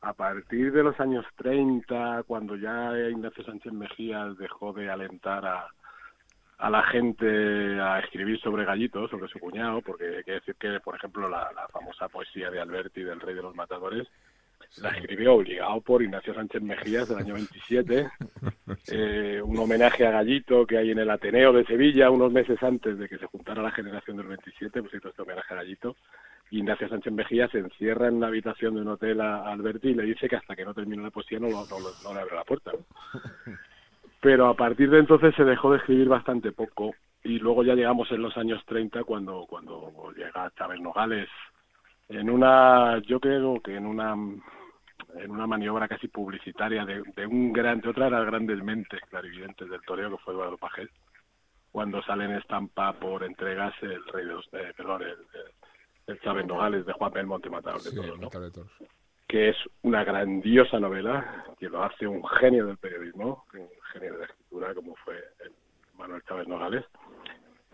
a 0.00 0.12
partir 0.12 0.72
de 0.72 0.82
los 0.82 0.98
años 0.98 1.24
30, 1.36 2.24
cuando 2.26 2.56
ya 2.56 2.92
Ignacio 3.08 3.44
Sánchez 3.44 3.72
Mejías 3.72 4.36
dejó 4.36 4.72
de 4.72 4.90
alentar 4.90 5.46
a, 5.46 5.68
a 6.58 6.70
la 6.70 6.82
gente 6.84 7.26
a 7.80 8.00
escribir 8.00 8.40
sobre 8.40 8.64
Gallito, 8.64 9.08
sobre 9.08 9.28
su 9.28 9.38
cuñado, 9.38 9.82
porque 9.82 10.16
hay 10.16 10.24
que 10.24 10.32
decir 10.32 10.54
que, 10.56 10.80
por 10.80 10.96
ejemplo, 10.96 11.28
la, 11.28 11.50
famosa 11.72 12.08
poesía 12.08 12.50
de 12.50 12.60
Alberti 12.60 13.02
del 13.02 13.20
Rey 13.20 13.34
de 13.34 13.42
los 13.42 13.54
Matadores 13.54 14.06
La 14.82 14.90
escribió 14.90 15.34
obligado 15.34 15.80
por 15.80 16.02
Ignacio 16.02 16.34
Sánchez 16.34 16.62
Mejías 16.62 17.08
del 17.08 17.18
año 17.18 17.34
27, 17.34 18.10
eh, 18.92 19.40
un 19.42 19.58
homenaje 19.58 20.06
a 20.06 20.10
Gallito 20.10 20.66
que 20.66 20.78
hay 20.78 20.90
en 20.90 20.98
el 20.98 21.10
Ateneo 21.10 21.52
de 21.52 21.64
Sevilla 21.64 22.10
unos 22.10 22.32
meses 22.32 22.62
antes 22.62 22.98
de 22.98 23.08
que 23.08 23.18
se 23.18 23.26
juntara 23.26 23.62
la 23.62 23.70
generación 23.70 24.16
del 24.16 24.26
27, 24.26 24.82
pues 24.82 24.94
hizo 24.94 25.08
este 25.08 25.22
homenaje 25.22 25.54
a 25.54 25.56
Gallito. 25.58 25.96
Ignacio 26.50 26.88
Sánchez 26.88 27.12
Mejías 27.12 27.50
se 27.50 27.58
encierra 27.58 28.08
en 28.08 28.20
la 28.20 28.28
habitación 28.28 28.74
de 28.74 28.82
un 28.82 28.88
hotel 28.88 29.20
a 29.20 29.50
Alberti 29.50 29.88
y 29.88 29.94
le 29.94 30.04
dice 30.04 30.28
que 30.28 30.36
hasta 30.36 30.54
que 30.54 30.64
no 30.64 30.74
termine 30.74 31.02
la 31.02 31.10
poesía 31.10 31.38
no, 31.38 31.48
no, 31.48 32.14
le 32.14 32.20
abre 32.20 32.36
la 32.36 32.44
puerta. 32.44 32.72
Pero 34.20 34.48
a 34.48 34.54
partir 34.54 34.90
de 34.90 35.00
entonces 35.00 35.34
se 35.34 35.44
dejó 35.44 35.72
de 35.72 35.78
escribir 35.78 36.08
bastante 36.08 36.52
poco 36.52 36.94
y 37.22 37.38
luego 37.38 37.62
ya 37.62 37.74
llegamos 37.74 38.10
en 38.10 38.22
los 38.22 38.36
años 38.36 38.62
30 38.66 39.04
cuando, 39.04 39.46
cuando 39.48 40.12
llega 40.16 40.52
Chávez 40.56 40.80
Nogales 40.80 41.28
en 42.08 42.30
una, 42.30 43.00
yo 43.02 43.20
creo 43.20 43.60
que 43.60 43.76
en 43.76 43.86
una 43.86 44.14
en 45.16 45.30
una 45.30 45.46
maniobra 45.46 45.88
casi 45.88 46.08
publicitaria 46.08 46.84
de, 46.84 47.26
un 47.26 47.52
gran, 47.52 47.80
de 47.80 47.88
otra 47.88 48.06
de 48.06 48.10
las 48.12 48.26
grandes 48.26 48.62
mentes 48.62 49.00
clarividentes 49.08 49.68
del 49.68 49.80
toreo 49.82 50.10
que 50.10 50.22
fue 50.24 50.34
Eduardo 50.34 50.58
Pajés, 50.58 50.90
cuando 51.70 52.02
sale 52.02 52.24
en 52.24 52.32
estampa 52.32 52.92
por 52.94 53.24
entregas 53.24 53.74
el 53.82 54.04
rey 54.06 54.24
de 54.24 54.32
los, 54.32 54.46
eh, 54.52 54.72
perdón, 54.76 55.02
el, 55.02 55.16
el, 56.06 56.20
Chávez 56.20 56.46
Nogales 56.46 56.86
de 56.86 56.92
Juan 56.92 57.12
Belmonte 57.12 57.50
Matador 57.50 57.82
de 57.82 57.92
Toros, 57.92 58.62
que 59.26 59.50
es 59.50 59.56
una 59.82 60.04
grandiosa 60.04 60.78
novela 60.78 61.44
que 61.58 61.68
lo 61.68 61.82
hace 61.82 62.06
un 62.06 62.24
genio 62.26 62.66
del 62.66 62.76
periodismo, 62.76 63.44
un 63.54 63.68
genio 63.92 64.12
de 64.14 64.18
la 64.18 64.24
escritura 64.26 64.74
como 64.74 64.94
fue 64.96 65.16
Manuel 65.96 66.22
Chávez 66.28 66.46
Nogales 66.48 66.84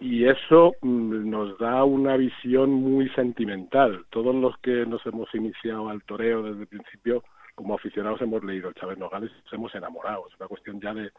y 0.00 0.26
eso 0.26 0.74
mm, 0.80 1.28
nos 1.28 1.58
da 1.58 1.84
una 1.84 2.16
visión 2.16 2.70
muy 2.70 3.08
sentimental. 3.10 4.06
Todos 4.10 4.34
los 4.34 4.56
que 4.58 4.86
nos 4.86 5.04
hemos 5.06 5.32
iniciado 5.34 5.90
al 5.90 6.02
toreo 6.04 6.42
desde 6.42 6.62
el 6.62 6.66
principio, 6.66 7.22
como 7.54 7.74
aficionados, 7.74 8.22
hemos 8.22 8.42
leído 8.42 8.72
Chávez 8.72 8.98
Nogales 8.98 9.30
y 9.30 9.44
nos 9.44 9.52
hemos 9.52 9.74
enamorado. 9.74 10.26
Es 10.28 10.36
una 10.40 10.48
cuestión 10.48 10.80
ya 10.80 10.94
de, 10.94 11.10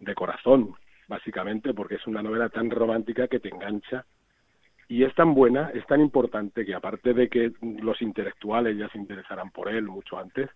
de 0.00 0.14
corazón, 0.14 0.74
básicamente, 1.08 1.74
porque 1.74 1.96
es 1.96 2.06
una 2.06 2.22
novela 2.22 2.48
tan 2.48 2.70
romántica 2.70 3.26
que 3.26 3.40
te 3.40 3.48
engancha 3.48 4.04
y 4.88 5.02
es 5.02 5.14
tan 5.14 5.34
buena, 5.34 5.70
es 5.74 5.84
tan 5.86 6.00
importante 6.00 6.64
que 6.64 6.74
aparte 6.74 7.14
de 7.14 7.28
que 7.28 7.52
los 7.62 8.00
intelectuales 8.02 8.76
ya 8.76 8.88
se 8.90 8.98
interesaran 8.98 9.50
por 9.50 9.68
él 9.68 9.84
mucho 9.84 10.18
antes, 10.18 10.48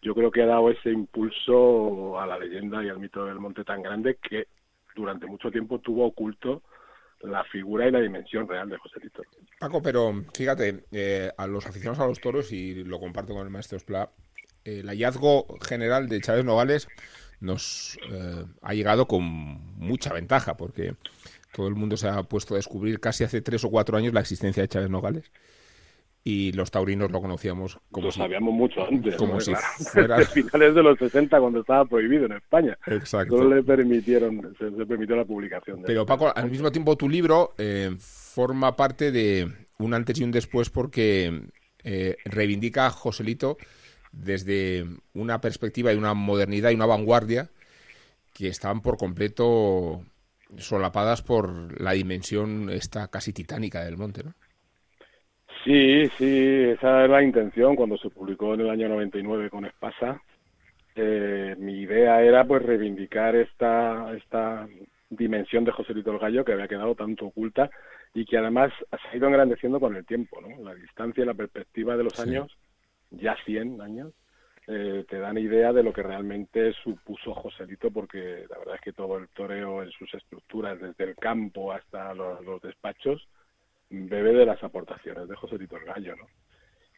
yo 0.00 0.14
creo 0.14 0.32
que 0.32 0.42
ha 0.42 0.46
dado 0.46 0.70
ese 0.70 0.90
impulso 0.90 2.18
a 2.18 2.26
la 2.26 2.38
leyenda 2.38 2.82
y 2.82 2.88
al 2.88 2.98
mito 2.98 3.24
del 3.26 3.38
monte 3.38 3.62
tan 3.62 3.82
grande 3.82 4.16
que 4.16 4.46
durante 4.96 5.26
mucho 5.26 5.50
tiempo 5.50 5.78
tuvo 5.78 6.06
oculto 6.06 6.62
la 7.22 7.44
figura 7.44 7.88
y 7.88 7.90
la 7.90 8.00
dimensión 8.00 8.48
real 8.48 8.68
de 8.68 8.76
José 8.78 9.00
Lito. 9.00 9.22
Paco, 9.58 9.82
pero 9.82 10.24
fíjate, 10.34 10.84
eh, 10.92 11.30
a 11.36 11.46
los 11.46 11.66
aficionados 11.66 12.00
a 12.00 12.06
los 12.06 12.20
toros, 12.20 12.52
y 12.52 12.84
lo 12.84 12.98
comparto 13.00 13.34
con 13.34 13.44
el 13.44 13.50
maestro 13.50 13.78
Spla, 13.78 14.10
eh, 14.64 14.80
el 14.80 14.88
hallazgo 14.88 15.46
general 15.60 16.08
de 16.08 16.20
Chávez 16.20 16.44
Nogales 16.44 16.88
nos 17.40 17.98
eh, 18.10 18.44
ha 18.60 18.74
llegado 18.74 19.06
con 19.06 19.22
mucha 19.22 20.12
ventaja, 20.12 20.56
porque 20.56 20.94
todo 21.52 21.68
el 21.68 21.74
mundo 21.74 21.96
se 21.96 22.08
ha 22.08 22.22
puesto 22.22 22.54
a 22.54 22.58
descubrir 22.58 23.00
casi 23.00 23.24
hace 23.24 23.40
tres 23.40 23.64
o 23.64 23.70
cuatro 23.70 23.96
años 23.96 24.14
la 24.14 24.20
existencia 24.20 24.62
de 24.62 24.68
Chávez 24.68 24.90
Nogales 24.90 25.30
y 26.24 26.52
los 26.52 26.70
taurinos 26.70 27.10
lo 27.10 27.20
conocíamos 27.20 27.78
como 27.90 28.06
lo 28.06 28.12
sabíamos 28.12 28.54
mucho 28.54 28.86
antes 28.86 29.16
como 29.16 29.40
si 29.40 29.52
fuera 29.92 30.20
finales 30.24 30.74
de 30.74 30.82
los 30.82 30.98
60 30.98 31.40
cuando 31.40 31.60
estaba 31.60 31.84
prohibido 31.84 32.26
en 32.26 32.32
España. 32.32 32.78
Exacto. 32.86 33.38
Solo 33.38 33.56
le 33.56 33.62
permitieron 33.62 34.54
se, 34.58 34.70
permitió 34.86 35.16
la 35.16 35.24
publicación 35.24 35.82
pero 35.84 36.06
Paco 36.06 36.32
al 36.34 36.50
mismo 36.50 36.70
tiempo 36.70 36.96
tu 36.96 37.08
libro 37.08 37.54
eh, 37.58 37.90
forma 37.98 38.76
parte 38.76 39.10
de 39.10 39.50
un 39.78 39.94
antes 39.94 40.20
y 40.20 40.24
un 40.24 40.30
después 40.30 40.70
porque 40.70 41.42
eh, 41.82 42.16
reivindica 42.24 42.86
a 42.86 42.90
Joselito 42.90 43.56
desde 44.12 44.86
una 45.14 45.40
perspectiva 45.40 45.92
y 45.92 45.96
una 45.96 46.14
modernidad 46.14 46.70
y 46.70 46.74
una 46.74 46.86
vanguardia 46.86 47.50
que 48.32 48.48
estaban 48.48 48.80
por 48.80 48.96
completo 48.96 50.04
solapadas 50.58 51.22
por 51.22 51.80
la 51.80 51.92
dimensión 51.92 52.70
esta 52.70 53.08
casi 53.08 53.32
titánica 53.32 53.82
del 53.84 53.96
monte, 53.96 54.22
¿no? 54.22 54.34
Sí, 55.64 56.08
sí, 56.18 56.64
esa 56.70 57.04
era 57.04 57.08
la 57.08 57.22
intención 57.22 57.76
cuando 57.76 57.96
se 57.96 58.10
publicó 58.10 58.54
en 58.54 58.62
el 58.62 58.70
año 58.70 58.88
99 58.88 59.48
con 59.48 59.64
Espasa. 59.64 60.20
Eh, 60.96 61.54
mi 61.58 61.82
idea 61.82 62.20
era 62.20 62.44
pues 62.44 62.62
reivindicar 62.62 63.36
esta, 63.36 64.12
esta 64.16 64.66
dimensión 65.08 65.64
de 65.64 65.70
José 65.70 65.94
Lito 65.94 66.10
el 66.10 66.18
Gallo 66.18 66.44
que 66.44 66.52
había 66.52 66.66
quedado 66.66 66.94
tanto 66.94 67.26
oculta 67.26 67.70
y 68.12 68.24
que 68.24 68.38
además 68.38 68.72
ha 68.90 69.16
ido 69.16 69.28
engrandeciendo 69.28 69.78
con 69.78 69.94
el 69.94 70.04
tiempo, 70.04 70.40
¿no? 70.40 70.48
La 70.64 70.74
distancia 70.74 71.22
y 71.22 71.26
la 71.26 71.34
perspectiva 71.34 71.96
de 71.96 72.04
los 72.04 72.18
años, 72.18 72.50
ya 73.10 73.36
100 73.44 73.80
años, 73.80 74.12
eh, 74.66 75.04
te 75.08 75.18
dan 75.18 75.38
idea 75.38 75.72
de 75.72 75.82
lo 75.82 75.92
que 75.92 76.02
realmente 76.02 76.72
supuso 76.82 77.34
Joselito, 77.34 77.90
porque 77.90 78.46
la 78.50 78.58
verdad 78.58 78.74
es 78.74 78.80
que 78.80 78.92
todo 78.92 79.16
el 79.16 79.28
toreo 79.28 79.82
en 79.82 79.90
sus 79.92 80.12
estructuras, 80.12 80.80
desde 80.80 81.04
el 81.04 81.16
campo 81.16 81.72
hasta 81.72 82.14
los 82.14 82.60
despachos, 82.62 83.26
bebe 83.92 84.32
de 84.32 84.46
las 84.46 84.62
aportaciones 84.62 85.28
de 85.28 85.36
José 85.36 85.58
Tito 85.58 85.76
Gallo, 85.86 86.16
¿no? 86.16 86.26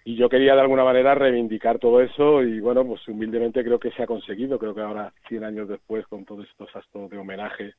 Y 0.07 0.17
yo 0.17 0.29
quería 0.29 0.55
de 0.55 0.61
alguna 0.61 0.85
manera 0.85 1.15
reivindicar 1.15 1.79
todo 1.79 2.03
eso 2.03 2.43
y 2.43 2.61
bueno, 2.61 2.87
pues 2.87 3.07
humildemente 3.09 3.65
creo 3.65 3.79
que 3.79 3.91
se 3.93 4.03
ha 4.03 4.07
conseguido, 4.07 4.59
creo 4.59 4.75
que 4.75 4.83
ahora, 4.83 5.15
100 5.29 5.45
años 5.45 5.69
después, 5.69 6.07
con 6.07 6.27
todos 6.27 6.47
estos 6.47 6.69
actos 6.77 7.09
de 7.09 7.17
homenaje 7.17 7.75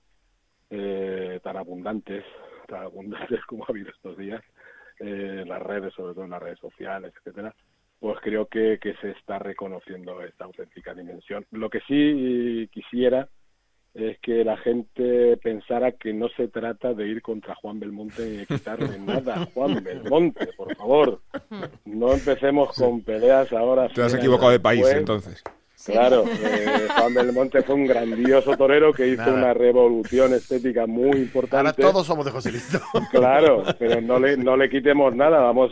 eh, 0.71 1.39
tan 1.43 1.56
abundantes, 1.56 2.25
tan 2.67 2.84
abundantes 2.84 3.39
como 3.47 3.63
ha 3.63 3.67
habido 3.69 3.91
estos 3.91 4.17
días, 4.17 4.41
eh, 4.99 5.41
en 5.43 5.49
las 5.49 5.62
redes, 5.62 5.93
sobre 5.93 6.15
todo 6.15 6.25
en 6.25 6.32
las 6.32 6.41
redes 6.41 6.60
sociales, 6.60 7.13
etcétera, 7.15 7.54
pues 7.99 8.17
creo 8.21 8.47
que, 8.47 8.80
que 8.82 8.95
se 8.95 9.12
está 9.12 9.38
reconociendo 9.38 10.23
esta 10.23 10.45
auténtica 10.45 10.95
dimensión. 10.95 11.45
Lo 11.51 11.69
que 11.69 11.82
sí 11.82 12.67
quisiera 12.71 13.30
es 13.95 14.19
que 14.19 14.43
la 14.43 14.58
gente 14.58 15.38
pensara 15.38 15.93
que 15.93 16.13
no 16.13 16.27
se 16.36 16.49
trata 16.49 16.93
de 16.93 17.08
ir 17.08 17.21
contra 17.21 17.55
Juan 17.55 17.79
Belmonte 17.79 18.27
y 18.27 18.38
de 18.38 18.45
quitarle 18.45 18.99
nada 18.99 19.41
a 19.41 19.45
Juan 19.45 19.81
Belmonte, 19.81 20.47
por 20.58 20.75
favor. 20.75 21.21
No 21.86 22.13
empecemos 22.13 22.75
con 22.75 23.01
peleas 23.01 23.51
ahora. 23.53 23.88
Te 23.88 24.03
has 24.03 24.13
equivocado 24.13 24.51
de 24.51 24.60
país, 24.60 24.86
entonces. 24.89 25.41
Claro, 25.86 26.26
eh, 26.28 26.88
Juan 26.98 27.13
Belmonte 27.13 27.62
fue 27.62 27.76
un 27.76 27.86
grandioso 27.86 28.58
torero 28.58 28.91
que 28.91 29.08
hizo 29.08 29.34
una 29.34 29.54
revolución 29.54 30.34
estética 30.34 30.88
muy 30.88 31.17
importante. 31.17 31.84
Ahora 31.84 31.93
todos 31.93 32.08
somos 32.08 32.26
de 32.26 32.32
Joselito. 32.32 32.82
Claro, 33.12 33.63
pero 33.78 34.02
no 34.02 34.19
le, 34.19 34.36
no 34.38 34.58
le 34.58 34.69
quitemos 34.69 35.15
nada. 35.15 35.39
Vamos, 35.39 35.71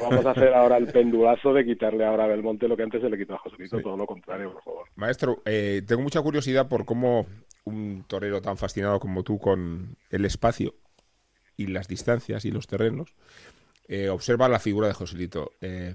vamos 0.00 0.26
a 0.26 0.30
hacer 0.30 0.52
ahora 0.54 0.76
el 0.76 0.88
pendulazo 0.88 1.52
de 1.54 1.64
quitarle 1.64 2.04
ahora 2.04 2.24
a 2.24 2.28
Belmonte 2.28 2.68
lo 2.68 2.76
que 2.76 2.82
antes 2.82 3.00
se 3.00 3.08
le 3.08 3.16
quitó 3.16 3.34
a 3.34 3.38
Joselito. 3.38 3.80
Todo 3.80 3.96
lo 3.96 4.06
contrario, 4.06 4.52
por 4.52 4.62
favor. 4.62 4.88
Maestro, 4.96 5.42
eh, 5.44 5.82
tengo 5.86 6.02
mucha 6.02 6.20
curiosidad 6.20 6.68
por 6.68 6.84
cómo 6.84 7.26
un 7.64 8.04
torero 8.06 8.42
tan 8.42 8.56
fascinado 8.56 9.00
como 9.00 9.22
tú 9.22 9.38
con 9.38 9.96
el 10.10 10.24
espacio 10.24 10.74
y 11.56 11.66
las 11.66 11.88
distancias 11.88 12.44
y 12.44 12.50
los 12.50 12.66
terrenos 12.66 13.14
eh, 13.88 14.08
observa 14.08 14.48
la 14.48 14.58
figura 14.58 14.86
de 14.86 14.94
Joselito. 14.94 15.52
Eh, 15.60 15.94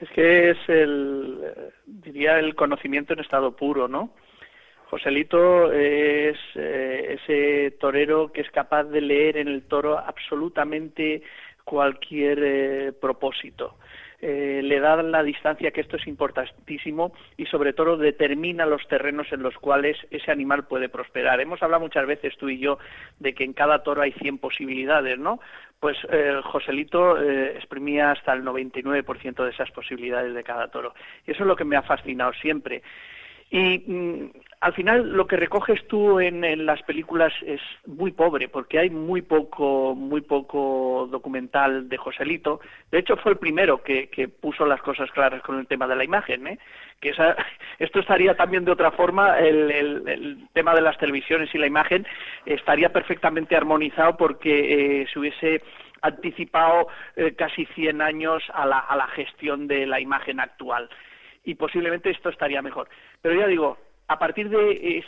es 0.00 0.08
que 0.10 0.50
es 0.50 0.58
el, 0.68 1.38
diría, 1.86 2.38
el 2.38 2.54
conocimiento 2.54 3.12
en 3.12 3.20
estado 3.20 3.54
puro, 3.54 3.86
¿no? 3.86 4.14
Joselito 4.90 5.70
es 5.72 6.36
eh, 6.56 7.18
ese 7.20 7.76
torero 7.78 8.32
que 8.32 8.40
es 8.40 8.50
capaz 8.50 8.84
de 8.84 9.00
leer 9.00 9.36
en 9.36 9.46
el 9.46 9.62
toro 9.62 9.96
absolutamente 9.96 11.22
cualquier 11.64 12.38
eh, 12.42 12.92
propósito. 12.92 13.76
Eh, 14.22 14.60
le 14.62 14.80
da 14.80 15.02
la 15.02 15.22
distancia 15.22 15.70
que 15.70 15.80
esto 15.80 15.96
es 15.96 16.06
importantísimo 16.06 17.12
y 17.38 17.46
sobre 17.46 17.72
todo 17.72 17.96
determina 17.96 18.66
los 18.66 18.86
terrenos 18.86 19.32
en 19.32 19.42
los 19.42 19.54
cuales 19.56 19.96
ese 20.10 20.30
animal 20.30 20.66
puede 20.66 20.90
prosperar. 20.90 21.40
Hemos 21.40 21.62
hablado 21.62 21.80
muchas 21.80 22.06
veces 22.06 22.36
tú 22.36 22.50
y 22.50 22.58
yo 22.58 22.78
de 23.18 23.32
que 23.32 23.44
en 23.44 23.54
cada 23.54 23.82
toro 23.82 24.02
hay 24.02 24.12
100 24.12 24.36
posibilidades, 24.36 25.18
¿no? 25.18 25.40
Pues 25.80 25.96
eh, 26.10 26.38
Joselito 26.44 27.18
eh, 27.18 27.56
exprimía 27.56 28.10
hasta 28.10 28.34
el 28.34 28.44
99% 28.44 29.42
de 29.42 29.50
esas 29.50 29.70
posibilidades 29.70 30.34
de 30.34 30.44
cada 30.44 30.68
toro. 30.68 30.92
Y 31.26 31.30
eso 31.30 31.44
es 31.44 31.46
lo 31.46 31.56
que 31.56 31.64
me 31.64 31.76
ha 31.76 31.82
fascinado 31.82 32.34
siempre. 32.34 32.82
Y 33.50 33.78
mm, 33.78 34.30
al 34.60 34.74
final 34.74 35.12
lo 35.12 35.26
que 35.26 35.36
recoges 35.36 35.86
tú 35.88 36.20
en, 36.20 36.66
las 36.66 36.82
películas 36.82 37.32
es 37.44 37.60
muy 37.86 38.12
pobre, 38.12 38.48
porque 38.48 38.78
hay 38.78 38.90
muy 38.90 39.22
poco, 39.22 39.94
muy 39.94 40.20
poco 40.20 41.08
documental 41.10 41.88
de 41.88 41.96
Joselito. 41.96 42.60
De 42.90 42.98
hecho, 42.98 43.16
fue 43.16 43.32
el 43.32 43.38
primero 43.38 43.82
que, 43.82 44.08
puso 44.40 44.64
las 44.66 44.80
cosas 44.82 45.10
claras 45.12 45.42
con 45.42 45.58
el 45.58 45.66
tema 45.66 45.86
de 45.88 45.96
la 45.96 46.04
imagen, 46.04 46.46
¿eh? 46.46 46.58
Que 47.00 47.10
esto 47.78 48.00
estaría 48.00 48.36
también 48.36 48.64
de 48.64 48.72
otra 48.72 48.92
forma, 48.92 49.38
el, 49.38 50.46
tema 50.52 50.74
de 50.74 50.82
las 50.82 50.98
televisiones 50.98 51.52
y 51.54 51.58
la 51.58 51.66
imagen 51.66 52.06
estaría 52.46 52.92
perfectamente 52.92 53.56
armonizado 53.56 54.16
porque 54.16 55.00
eh, 55.00 55.06
se 55.12 55.18
hubiese 55.18 55.62
anticipado 56.02 56.88
eh, 57.16 57.34
casi 57.36 57.66
100 57.66 58.00
años 58.00 58.42
a 58.54 58.66
la 58.66 59.06
gestión 59.08 59.66
de 59.66 59.86
la 59.86 60.00
imagen 60.00 60.40
actual 60.40 60.88
y 61.44 61.54
posiblemente 61.54 62.10
esto 62.10 62.28
estaría 62.28 62.62
mejor. 62.62 62.88
Pero 63.22 63.34
ya 63.34 63.46
digo, 63.46 63.78
a 64.10 64.18
partir 64.18 64.48
de 64.48 65.04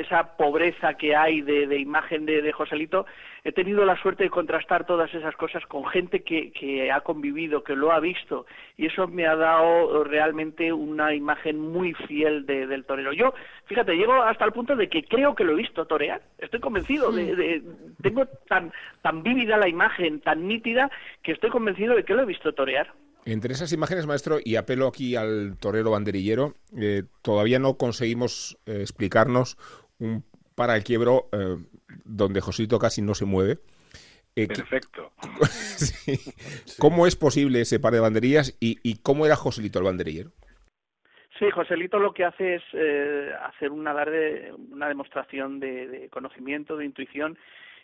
esa 0.00 0.34
pobreza 0.38 0.94
que 0.94 1.14
hay 1.14 1.42
de, 1.42 1.78
imagen 1.78 2.24
de, 2.24 2.50
Joselito, 2.50 3.04
he 3.44 3.52
tenido 3.52 3.84
la 3.84 4.00
suerte 4.00 4.24
de 4.24 4.30
contrastar 4.30 4.86
todas 4.86 5.12
esas 5.12 5.36
cosas 5.36 5.66
con 5.66 5.84
gente 5.84 6.22
que, 6.22 6.90
ha 6.90 7.02
convivido, 7.02 7.62
que 7.62 7.76
lo 7.76 7.92
ha 7.92 8.00
visto, 8.00 8.46
y 8.78 8.86
eso 8.86 9.06
me 9.06 9.26
ha 9.26 9.36
dado 9.36 10.02
realmente 10.02 10.72
una 10.72 11.12
imagen 11.12 11.60
muy 11.60 11.92
fiel 11.92 12.46
del 12.46 12.86
torero. 12.86 13.12
Yo, 13.12 13.34
fíjate, 13.66 13.94
llego 13.94 14.14
hasta 14.22 14.46
el 14.46 14.52
punto 14.52 14.74
de 14.76 14.88
que 14.88 15.04
creo 15.04 15.34
que 15.34 15.44
lo 15.44 15.52
he 15.52 15.56
visto 15.56 15.84
torear, 15.84 16.22
estoy 16.38 16.60
convencido, 16.60 17.12
de, 17.12 17.62
tengo 18.00 18.24
tan, 18.48 18.72
tan 19.02 19.22
vívida 19.22 19.58
la 19.58 19.68
imagen, 19.68 20.22
tan 20.22 20.48
nítida, 20.48 20.90
que 21.22 21.32
estoy 21.32 21.50
convencido 21.50 21.94
de 21.94 22.04
que 22.04 22.14
lo 22.14 22.22
he 22.22 22.26
visto 22.26 22.54
torear. 22.54 22.94
Entre 23.24 23.52
esas 23.52 23.72
imágenes, 23.72 24.06
maestro, 24.06 24.38
y 24.42 24.56
apelo 24.56 24.86
aquí 24.86 25.16
al 25.16 25.56
torero 25.58 25.90
banderillero, 25.90 26.54
eh, 26.76 27.02
todavía 27.22 27.58
no 27.58 27.76
conseguimos 27.76 28.58
eh, 28.66 28.80
explicarnos 28.80 29.58
un 29.98 30.24
para 30.54 30.74
el 30.74 30.82
quiebro 30.82 31.28
eh, 31.32 31.56
donde 32.04 32.40
Josito 32.40 32.78
casi 32.78 33.00
no 33.00 33.14
se 33.14 33.24
mueve. 33.24 33.58
Perfecto. 34.34 35.12
¿Cómo 36.78 37.06
es 37.06 37.16
posible 37.16 37.60
ese 37.60 37.80
par 37.80 37.92
de 37.92 38.00
banderillas 38.00 38.56
y, 38.60 38.98
cómo 39.02 39.26
era 39.26 39.36
Joselito 39.36 39.78
el 39.78 39.84
banderillero? 39.84 40.30
Sí, 41.38 41.50
Joselito 41.50 41.98
lo 41.98 42.12
que 42.12 42.24
hace 42.24 42.56
es 42.56 42.62
hacer 43.42 43.70
una, 43.70 43.94
una 44.70 44.88
demostración 44.88 45.60
de, 45.60 46.08
conocimiento, 46.10 46.76
de 46.76 46.86
intuición 46.86 47.38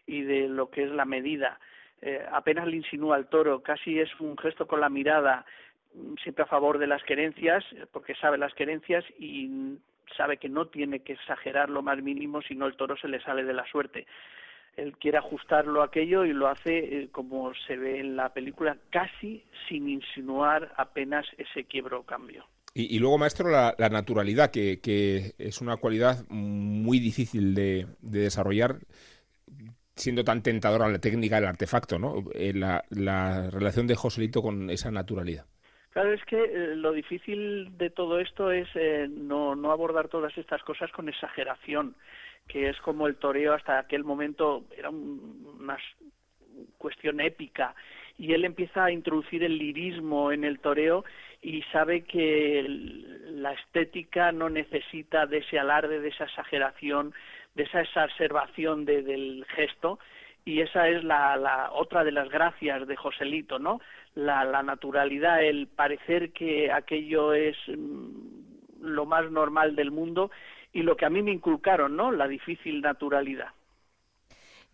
y 0.07 0.23
de 0.23 0.49
lo 0.49 0.71
que 0.71 0.85
es 0.85 0.91
la 0.91 1.05
medida. 1.05 1.61
Eh, 2.07 2.23
apenas 2.31 2.67
le 2.67 2.77
insinúa 2.77 3.17
al 3.17 3.29
toro, 3.31 3.63
casi 3.63 3.99
es 3.99 4.11
un 4.21 4.37
gesto 4.37 4.67
con 4.67 4.79
la 4.79 4.91
mirada, 4.91 5.47
mm, 5.95 6.17
siempre 6.23 6.45
a 6.45 6.47
favor 6.47 6.77
de 6.77 6.87
las 6.87 7.03
querencias, 7.03 7.65
porque 7.93 8.15
sabe 8.17 8.37
las 8.37 8.53
querencias 8.53 9.03
y 9.19 9.79
sabe 10.15 10.37
que 10.37 10.51
no 10.51 10.67
tiene 10.67 11.01
que 11.01 11.15
exagerar 11.15 11.71
lo 11.71 11.81
más 11.81 12.03
mínimo, 12.03 12.43
si 12.43 12.55
no 12.55 12.67
el 12.67 12.77
toro 12.77 12.95
se 12.99 13.09
le 13.09 13.23
sale 13.23 13.43
de 13.43 13.55
la 13.55 13.65
suerte. 13.67 14.07
Él 14.77 14.99
quiere 14.99 15.17
ajustarlo 15.17 15.81
a 15.81 15.87
aquello 15.87 16.27
y 16.27 16.35
lo 16.35 16.49
hace 16.49 16.79
eh, 16.79 17.09
como 17.11 17.55
se 17.67 17.79
ve 17.79 18.01
en 18.01 18.17
la 18.17 18.35
película, 18.35 18.77
casi 18.91 19.43
sin 19.67 19.89
insinuar 19.89 20.75
apenas 20.77 21.25
ese 21.39 21.65
quiebro 21.65 22.01
o 22.01 22.03
cambio. 22.03 22.45
Y, 22.77 22.99
luego, 22.99 23.17
maestro, 23.17 23.49
la, 23.49 23.75
naturalidad, 23.89 24.51
que, 24.51 24.81
que, 24.81 25.35
es 25.39 25.61
una 25.61 25.77
cualidad 25.77 26.25
muy 26.29 26.99
difícil 26.99 27.55
de, 27.55 27.87
de 28.01 28.19
desarrollar 28.19 28.81
siendo 29.95 30.25
tan 30.25 30.43
tentadora 30.43 30.89
la 30.89 30.99
técnica 30.99 31.37
del 31.37 31.47
artefacto, 31.47 31.99
¿no? 31.99 32.25
Eh, 32.35 32.53
la, 32.55 32.85
la, 32.91 33.51
relación 33.51 33.87
de 33.87 33.95
Joselito 33.95 34.43
con 34.43 34.71
esa 34.71 34.91
naturalidad. 34.91 35.47
Claro, 35.91 36.13
es 36.13 36.25
que 36.25 36.43
eh, 36.43 36.75
lo 36.75 36.93
difícil 36.93 37.77
de 37.79 37.91
todo 37.91 38.19
esto 38.19 38.51
es 38.51 38.69
eh, 38.75 39.07
no, 39.09 39.55
no 39.55 39.71
abordar 39.71 40.09
todas 40.09 40.37
estas 40.37 40.63
cosas 40.65 40.91
con 40.91 41.09
exageración, 41.09 41.95
que 42.49 42.69
es 42.69 42.77
como 42.79 43.07
el 43.07 43.17
toreo 43.17 43.55
hasta 43.55 43.79
aquel 43.79 44.03
momento 44.03 44.65
era 44.77 44.91
una 44.91 45.79
cuestión 46.79 47.21
épica 47.21 47.75
y 48.19 48.33
él 48.33 48.45
empieza 48.45 48.85
a 48.85 48.93
introducir 48.93 49.43
el 49.43 49.59
lirismo 49.59 50.31
en 50.31 50.45
el 50.45 50.61
toreo 50.61 51.05
y 51.43 51.63
sabe 51.73 52.03
que 52.03 52.65
la 52.67 53.53
estética 53.53 54.33
no 54.33 54.49
necesita 54.49 55.27
de 55.27 55.39
ese 55.39 55.59
alarde, 55.59 56.01
de 56.01 56.09
esa 56.09 56.25
exageración, 56.25 57.13
de 57.55 57.65
esa 57.65 57.83
exacerbación 57.83 58.85
del 58.85 59.45
gesto 59.55 59.99
y 60.45 60.61
esa 60.61 60.89
es 60.89 61.03
la, 61.05 61.71
otra 61.73 62.05
de 62.05 62.13
las 62.13 62.29
gracias 62.29 62.87
de 62.87 62.97
Joselito, 62.97 63.59
¿no? 63.59 63.81
La, 64.15 64.45
la 64.45 64.63
naturalidad, 64.63 65.43
el 65.43 65.67
parecer 65.69 66.33
que 66.33 66.71
aquello 66.71 67.33
es 67.33 67.57
mm, 67.67 68.83
lo 68.83 69.07
más 69.07 69.31
normal 69.31 69.75
del 69.75 69.91
mundo 69.91 70.31
y 70.73 70.83
lo 70.83 70.97
que 70.97 71.07
a 71.07 71.11
mí 71.11 71.23
me 71.23 71.33
inculcaron, 71.33 71.97
¿no? 71.97 72.13
La 72.13 72.29
difícil 72.29 72.83
naturalidad. 72.83 73.49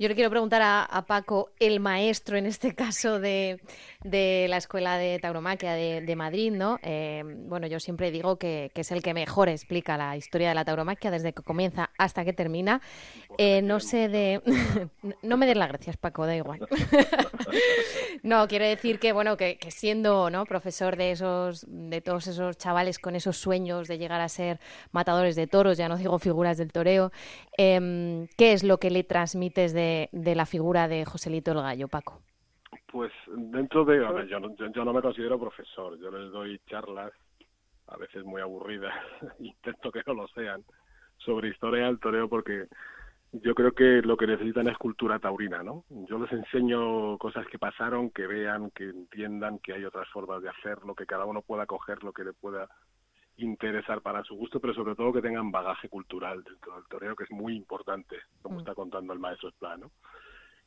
Yo 0.01 0.09
le 0.09 0.15
quiero 0.15 0.31
preguntar 0.31 0.63
a, 0.65 1.05
Paco, 1.07 1.51
el 1.61 1.79
maestro 1.79 2.39
en 2.39 2.47
este 2.47 2.75
caso 2.75 3.21
de, 3.21 3.61
la 4.03 4.57
Escuela 4.57 4.97
de 4.97 5.19
Tauromaquia 5.19 5.75
de, 5.75 6.17
Madrid, 6.17 6.53
¿no? 6.53 6.79
Eh, 6.83 7.23
bueno, 7.27 7.67
yo 7.67 7.79
siempre 7.81 8.11
digo 8.11 8.39
que, 8.39 8.73
es 8.75 8.93
el 8.93 9.03
que 9.03 9.13
mejor 9.13 9.51
explica 9.51 9.99
la 9.99 10.17
historia 10.17 10.49
de 10.49 10.55
la 10.55 10.65
tauromaquia 10.65 11.11
desde 11.11 11.35
que 11.35 11.43
comienza 11.43 11.91
hasta 11.99 12.25
que 12.25 12.33
termina. 12.33 12.81
Eh, 13.37 13.61
no 13.61 13.79
sé 13.79 14.09
de... 14.09 14.41
no 15.23 15.37
me 15.37 15.45
des 15.45 15.59
las 15.59 15.69
gracias, 15.69 15.99
Paco, 15.99 16.25
da 16.25 16.35
igual. 16.35 16.67
no, 18.23 18.49
quiero 18.49 18.65
decir 18.65 19.01
que, 19.01 19.13
bueno, 19.13 19.37
que, 19.37 19.59
siendo 19.69 20.31
¿no? 20.31 20.47
profesor 20.47 20.97
de 20.97 21.11
esos, 21.11 21.67
de 21.69 22.01
todos 22.01 22.27
esos 22.27 22.57
chavales 22.57 22.99
con 23.01 23.17
esos 23.17 23.37
sueños 23.37 23.87
de 23.87 23.99
llegar 23.99 24.23
a 24.23 24.31
ser 24.31 24.61
matadores 24.93 25.37
de 25.37 25.47
toros, 25.47 25.77
ya 25.77 25.91
no 25.91 25.99
digo 25.99 26.19
figuras 26.19 26.57
del 26.57 26.73
toreo, 26.73 27.13
em, 27.59 28.29
¿qué 28.39 28.55
es 28.55 28.63
lo 28.63 28.81
que 28.81 28.89
le 28.89 29.05
transmites 29.05 29.75
de 29.75 29.90
de, 30.13 30.35
la 30.35 30.47
figura 30.47 30.89
de 30.89 31.05
Joselito 31.05 31.53
el 31.53 31.63
Gallo, 31.63 31.89
Paco? 31.89 32.21
Pues 32.87 33.13
dentro 33.27 33.85
de, 33.85 34.05
a 34.05 34.11
ver, 34.11 34.27
yo 34.27 34.41
no, 34.41 34.55
yo, 34.55 34.85
no 34.85 34.93
me 34.93 35.03
considero 35.03 35.39
profesor, 35.39 35.99
yo 35.99 36.11
les 36.11 36.31
doy 36.33 36.61
charlas, 36.67 37.13
a 37.87 37.97
veces 37.97 38.25
muy 38.25 38.41
aburridas, 38.41 38.95
intento 39.39 39.91
que 39.91 40.03
no 40.07 40.15
lo 40.15 40.29
sean, 40.29 40.65
sobre 41.19 41.49
historia 41.49 41.87
del 41.87 42.01
toreo 42.01 42.29
porque 42.29 42.67
yo 43.33 43.55
creo 43.55 43.73
que 43.73 44.03
lo 44.03 44.17
que 44.17 44.27
necesitan 44.27 44.69
es 44.69 44.77
cultura 44.77 45.21
taurina, 45.21 45.63
¿no? 45.63 45.85
Yo 45.89 46.19
les 46.19 46.33
enseño 46.33 47.17
cosas 47.19 47.47
que 47.47 47.59
pasaron, 47.59 48.11
que 48.11 48.27
vean, 48.27 48.71
que 48.71 48.89
entiendan 48.89 49.61
que 49.61 49.73
hay 49.73 49.85
otras 49.85 50.09
formas 50.09 50.43
de 50.43 50.49
hacerlo, 50.49 50.95
que 50.95 51.07
cada 51.07 51.27
uno 51.27 51.43
pueda 51.43 51.67
coger 51.67 52.03
lo 52.03 52.13
que 52.13 52.25
le 52.25 52.33
pueda 52.33 52.69
interesar 53.43 54.01
para 54.01 54.23
su 54.25 54.35
gusto, 54.35 54.61
pero 54.61 54.75
sobre 54.75 54.95
todo 54.95 55.13
que 55.13 55.23
tengan 55.23 55.51
bagaje 55.51 55.89
cultural 55.89 56.43
dentro 56.43 56.75
del 56.75 56.85
toreo, 56.87 57.17
que 57.17 57.25
es 57.25 57.31
muy 57.31 57.57
importante, 57.57 58.17
como 58.43 58.57
mm. 58.57 58.59
está 58.61 58.75
contando 58.75 59.13
el 59.13 59.19
maestro 59.19 59.49
Esplano. 59.49 59.91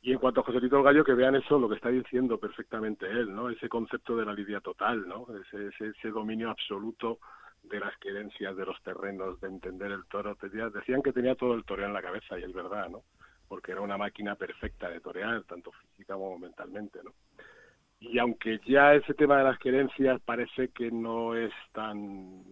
Y 0.04 0.12
en 0.12 0.18
cuanto 0.18 0.40
a 0.40 0.44
José 0.44 0.60
Tito 0.60 0.82
Gallo, 0.82 1.02
que 1.02 1.14
vean 1.14 1.34
eso, 1.34 1.58
lo 1.58 1.66
que 1.66 1.76
está 1.76 1.88
diciendo 1.88 2.38
perfectamente 2.38 3.06
él, 3.06 3.34
¿no? 3.34 3.48
Ese 3.48 3.70
concepto 3.70 4.14
de 4.16 4.26
la 4.26 4.34
lidia 4.34 4.60
total, 4.60 5.08
¿no? 5.08 5.26
Ese, 5.40 5.70
ese, 5.82 6.10
dominio 6.10 6.50
absoluto 6.50 7.20
de 7.62 7.80
las 7.80 7.96
querencias, 7.96 8.54
de 8.54 8.66
los 8.66 8.82
terrenos, 8.82 9.40
de 9.40 9.48
entender 9.48 9.90
el 9.92 10.04
toro. 10.04 10.36
Decían 10.42 11.02
que 11.02 11.14
tenía 11.14 11.34
todo 11.36 11.54
el 11.54 11.64
toreo 11.64 11.86
en 11.86 11.94
la 11.94 12.02
cabeza, 12.02 12.38
y 12.38 12.42
es 12.42 12.52
verdad, 12.52 12.90
¿no? 12.90 13.02
Porque 13.48 13.72
era 13.72 13.80
una 13.80 13.96
máquina 13.96 14.34
perfecta 14.34 14.90
de 14.90 15.00
torear, 15.00 15.42
tanto 15.44 15.72
física 15.72 16.12
como 16.12 16.38
mentalmente, 16.38 17.00
¿no? 17.02 17.12
Y 18.10 18.18
aunque 18.18 18.60
ya 18.66 18.94
ese 18.94 19.14
tema 19.14 19.38
de 19.38 19.44
las 19.44 19.58
querencias 19.58 20.20
parece 20.20 20.68
que 20.68 20.90
no 20.90 21.34
es 21.34 21.52
tan 21.72 22.44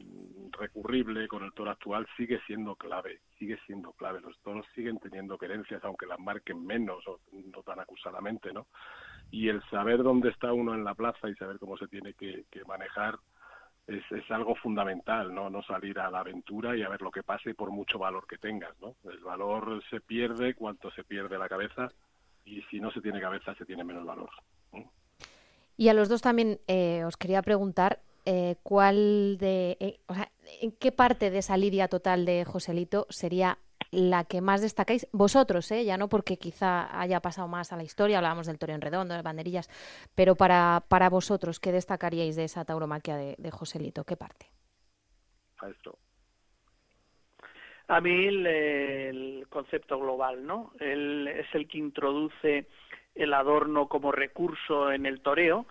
recurrible 0.53 1.29
con 1.29 1.45
el 1.45 1.53
toro 1.53 1.71
actual, 1.71 2.07
sigue 2.17 2.41
siendo 2.47 2.75
clave, 2.75 3.21
sigue 3.39 3.59
siendo 3.67 3.93
clave. 3.93 4.21
Los 4.21 4.39
toros 4.41 4.67
siguen 4.75 4.99
teniendo 4.99 5.37
querencias, 5.37 5.85
aunque 5.85 6.07
las 6.07 6.19
marquen 6.19 6.65
menos 6.65 7.07
o 7.07 7.21
no 7.33 7.63
tan 7.63 7.81
acusadamente, 7.81 8.53
¿no? 8.53 8.67
Y 9.31 9.49
el 9.49 9.63
saber 9.65 10.03
dónde 10.03 10.31
está 10.31 10.53
uno 10.53 10.75
en 10.75 10.85
la 10.85 10.95
plaza 10.95 11.29
y 11.29 11.35
saber 11.35 11.59
cómo 11.59 11.77
se 11.77 11.89
tiene 11.89 12.15
que, 12.15 12.45
manejar 12.67 13.19
es, 13.87 14.05
es, 14.13 14.31
algo 14.31 14.55
fundamental, 14.55 15.35
¿no? 15.35 15.51
No 15.51 15.63
salir 15.65 15.99
a 15.99 16.11
la 16.11 16.21
aventura 16.21 16.77
y 16.77 16.83
a 16.83 16.89
ver 16.89 17.03
lo 17.03 17.11
que 17.11 17.23
pase 17.23 17.55
por 17.55 17.71
mucho 17.71 17.99
valor 17.99 18.27
que 18.27 18.39
tengas, 18.39 18.79
¿no? 18.81 18.95
El 19.11 19.19
valor 19.19 19.83
se 19.91 20.01
pierde 20.01 20.55
cuanto 20.55 20.91
se 20.93 21.05
pierde 21.05 21.39
la 21.39 21.49
cabeza 21.49 21.89
y 22.45 22.63
si 22.63 22.81
no 22.81 22.91
se 22.91 23.03
tiene 23.03 23.21
cabeza 23.21 23.55
se 23.55 23.67
tiene 23.67 23.85
menos 23.85 24.07
valor. 24.07 24.31
Y 25.83 25.89
a 25.89 25.95
los 25.95 26.09
dos 26.09 26.23
también 26.23 26.61
eh, 26.69 27.03
os 27.05 27.17
quería 27.17 27.43
preguntar 27.43 27.99
eh, 28.25 28.55
cuál 28.63 29.37
de, 29.39 29.77
eh, 29.81 29.99
o 30.07 30.15
sea, 30.15 30.31
en 30.61 30.71
qué 30.71 30.93
parte 30.93 31.29
de 31.29 31.39
esa 31.39 31.57
lidia 31.57 31.89
total 31.89 32.25
de 32.25 32.45
Joselito 32.45 33.09
sería 33.09 33.59
la 33.91 34.23
que 34.23 34.41
más 34.41 34.63
destacáis 34.63 35.09
vosotros, 35.11 35.69
¿eh? 35.73 35.85
ya 35.85 35.97
no 35.97 36.09
porque 36.09 36.37
quizá 36.37 37.01
haya 37.01 37.19
pasado 37.19 37.49
más 37.49 37.73
a 37.73 37.77
la 37.77 37.83
historia, 37.83 38.19
hablábamos 38.19 38.47
del 38.47 38.61
Toreo 38.61 38.77
en 38.77 38.81
Redondo, 38.81 39.15
de 39.15 39.23
banderillas, 39.23 39.69
pero 40.15 40.37
para, 40.37 40.85
para 40.87 41.11
vosotros, 41.11 41.59
¿qué 41.59 41.73
destacaríais 41.73 42.37
de 42.37 42.45
esa 42.45 42.65
tauromaquia 42.65 43.17
de, 43.17 43.51
Joselito? 43.51 44.05
¿Qué 44.05 44.17
parte? 44.17 44.47
A 47.89 48.01
mí 48.01 48.27
el, 48.29 49.49
concepto 49.51 49.99
global, 49.99 50.47
¿no? 50.47 50.71
Él 50.79 51.27
es 51.27 51.53
el 51.55 51.67
que 51.67 51.79
introduce 51.79 52.69
el 53.15 53.35
adorno 53.35 53.89
como 53.89 54.13
recurso 54.13 54.93
en 54.93 55.07
el 55.07 55.21
toreo, 55.21 55.67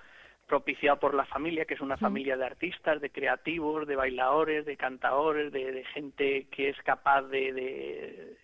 propiciado 0.48 1.00
por 1.00 1.14
la 1.14 1.26
familia, 1.26 1.66
que 1.66 1.76
es 1.76 1.82
una 1.82 1.98
familia 1.98 2.36
de 2.36 2.46
artistas, 2.46 3.00
de 3.00 3.10
creativos, 3.10 3.88
de 3.88 3.96
bailadores, 3.96 4.66
de 4.66 4.76
cantadores, 4.76 5.52
de, 5.54 5.84
gente 5.94 6.48
que 6.52 6.70
es 6.70 6.78
capaz 6.84 7.22
de, 7.24 7.54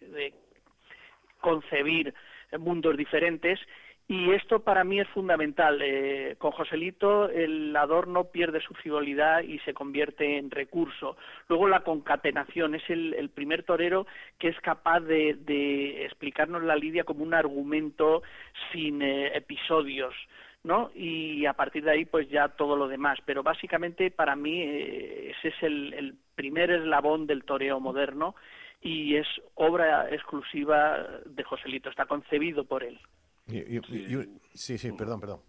de 0.02 0.34
concebir 1.42 2.14
mundos 2.58 2.96
diferentes 2.96 3.60
y 4.10 4.32
esto 4.32 4.60
para 4.60 4.86
mí 4.86 5.00
es 5.00 5.08
fundamental. 5.10 5.82
Eh, 5.82 6.36
con 6.38 6.52
Joselito 6.52 7.30
el 7.30 7.76
adorno 7.76 8.26
pierde 8.26 8.62
su 8.62 8.74
frivolidad 8.74 9.41
y 9.41 9.60
se 9.60 9.74
convierte 9.74 10.38
en 10.38 10.50
recurso. 10.50 11.17
Luego 11.50 11.67
la 11.67 11.82
concatenación 11.82 12.76
es 12.76 12.89
el, 12.89 13.30
primer 13.36 13.63
torero 13.63 14.08
que 14.39 14.48
es 14.48 14.60
capaz 14.62 15.02
de, 15.02 16.06
explicarnos 16.06 16.63
la 16.63 16.78
lidia 16.78 17.04
como 17.04 17.24
un 17.24 17.34
argumento 17.34 18.24
sin 18.72 19.02
eh, 19.02 19.36
episodios. 19.36 20.13
¿no? 20.63 20.89
Y 20.96 21.46
a 21.46 21.54
partir 21.54 21.84
de 21.84 21.91
ahí, 21.91 22.06
pues 22.06 22.30
ya 22.30 22.48
todo 22.50 22.78
lo 22.78 22.88
demás. 22.88 23.20
Pero 23.26 23.43
básicamente 23.43 24.10
para 24.10 24.38
mí 24.38 24.62
eh, 24.62 25.34
ese 25.38 25.50
es 25.50 25.63
el, 25.63 26.15
primer 26.36 26.70
eslabón 26.70 27.26
del 27.26 27.43
toreo 27.43 27.80
moderno 27.80 28.36
y 28.80 29.15
es 29.15 29.28
obra 29.56 30.08
exclusiva 30.12 31.04
de 31.26 31.43
Joselito, 31.43 31.89
está 31.89 32.06
concebido 32.06 32.63
por 32.63 32.84
él. 32.84 33.00
Sí. 33.48 34.78
sí, 34.78 34.92
perdón, 34.92 35.20
perdón. 35.20 35.40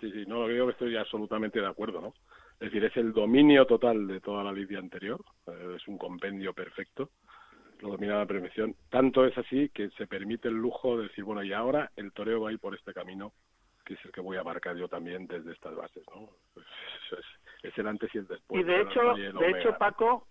Sí, 0.00 0.10
sí, 0.12 0.24
no, 0.26 0.46
lo 0.46 0.48
digo 0.48 0.66
que 0.66 0.72
estoy 0.72 0.96
absolutamente 0.96 1.60
de 1.60 1.66
acuerdo, 1.66 2.00
¿no? 2.00 2.14
Es 2.54 2.70
decir, 2.70 2.84
es 2.84 2.96
el 2.96 3.12
dominio 3.12 3.66
total 3.66 4.06
de 4.06 4.20
toda 4.20 4.42
la 4.42 4.52
lidia 4.52 4.78
anterior, 4.78 5.22
eh, 5.46 5.76
es 5.76 5.86
un 5.88 5.98
compendio 5.98 6.54
perfecto, 6.54 7.10
lo 7.80 7.90
domina 7.90 8.18
la 8.18 8.26
prevención. 8.26 8.74
Tanto 8.88 9.26
es 9.26 9.36
así 9.36 9.68
que 9.70 9.90
se 9.90 10.06
permite 10.06 10.48
el 10.48 10.54
lujo 10.54 10.96
de 10.96 11.04
decir, 11.04 11.24
bueno, 11.24 11.42
y 11.42 11.52
ahora 11.52 11.90
el 11.96 12.12
toreo 12.12 12.40
va 12.40 12.50
a 12.50 12.52
ir 12.52 12.58
por 12.58 12.74
este 12.74 12.94
camino, 12.94 13.32
que 13.84 13.94
es 13.94 14.04
el 14.04 14.12
que 14.12 14.20
voy 14.20 14.36
a 14.36 14.44
marcar 14.44 14.76
yo 14.76 14.88
también 14.88 15.26
desde 15.26 15.52
estas 15.52 15.74
bases, 15.74 16.02
¿no? 16.14 16.30
Es, 17.62 17.76
el 17.76 17.86
antes 17.86 18.14
y 18.14 18.18
el 18.18 18.26
después. 18.26 18.60
Y 18.60 18.64
de 18.64 18.80
hecho, 18.80 19.14
de 19.14 19.50
hecho, 19.50 19.76
Paco, 19.76 20.26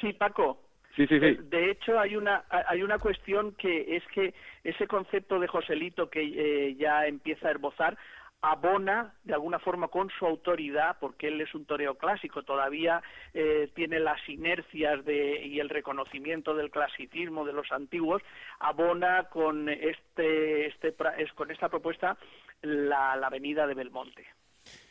sí, 0.00 0.12
Paco, 0.14 0.60
Sí, 0.96 1.06
sí, 1.06 1.18
sí. 1.18 1.26
Eh, 1.26 1.38
de 1.42 1.70
hecho, 1.70 1.98
hay 1.98 2.16
una, 2.16 2.44
hay 2.48 2.82
una 2.82 2.98
cuestión 2.98 3.52
que 3.56 3.96
es 3.96 4.04
que 4.14 4.34
ese 4.62 4.86
concepto 4.86 5.38
de 5.40 5.48
Joselito 5.48 6.08
que 6.08 6.22
eh, 6.22 6.74
ya 6.76 7.06
empieza 7.06 7.48
a 7.48 7.52
esbozar 7.52 7.98
abona 8.44 9.14
de 9.24 9.32
alguna 9.32 9.58
forma 9.58 9.88
con 9.88 10.10
su 10.10 10.26
autoridad, 10.26 10.98
porque 11.00 11.28
él 11.28 11.40
es 11.40 11.54
un 11.54 11.64
toreo 11.64 11.94
clásico, 11.94 12.42
todavía 12.42 13.02
eh, 13.32 13.70
tiene 13.74 13.98
las 13.98 14.20
inercias 14.28 15.02
de, 15.06 15.46
y 15.46 15.60
el 15.60 15.70
reconocimiento 15.70 16.54
del 16.54 16.70
clasicismo 16.70 17.46
de 17.46 17.54
los 17.54 17.72
antiguos, 17.72 18.22
abona 18.58 19.24
con 19.30 19.70
este, 19.70 20.66
este 20.66 20.94
con 21.34 21.50
esta 21.50 21.70
propuesta 21.70 22.18
la, 22.60 23.16
la 23.16 23.28
avenida 23.28 23.66
de 23.66 23.74
Belmonte. 23.74 24.26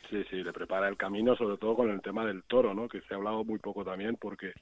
Sí, 0.09 0.23
sí, 0.31 0.43
le 0.43 0.51
prepara 0.51 0.87
el 0.87 0.97
camino, 0.97 1.35
sobre 1.35 1.57
todo 1.57 1.75
con 1.75 1.91
el 1.91 2.01
tema 2.01 2.25
del 2.25 2.43
toro, 2.43 2.73
¿no? 2.73 2.87
Que 2.87 3.01
se 3.01 3.13
ha 3.13 3.17
hablado 3.17 3.43
muy 3.43 3.59
poco 3.59 3.85
también, 3.85 4.17
porque 4.19 4.53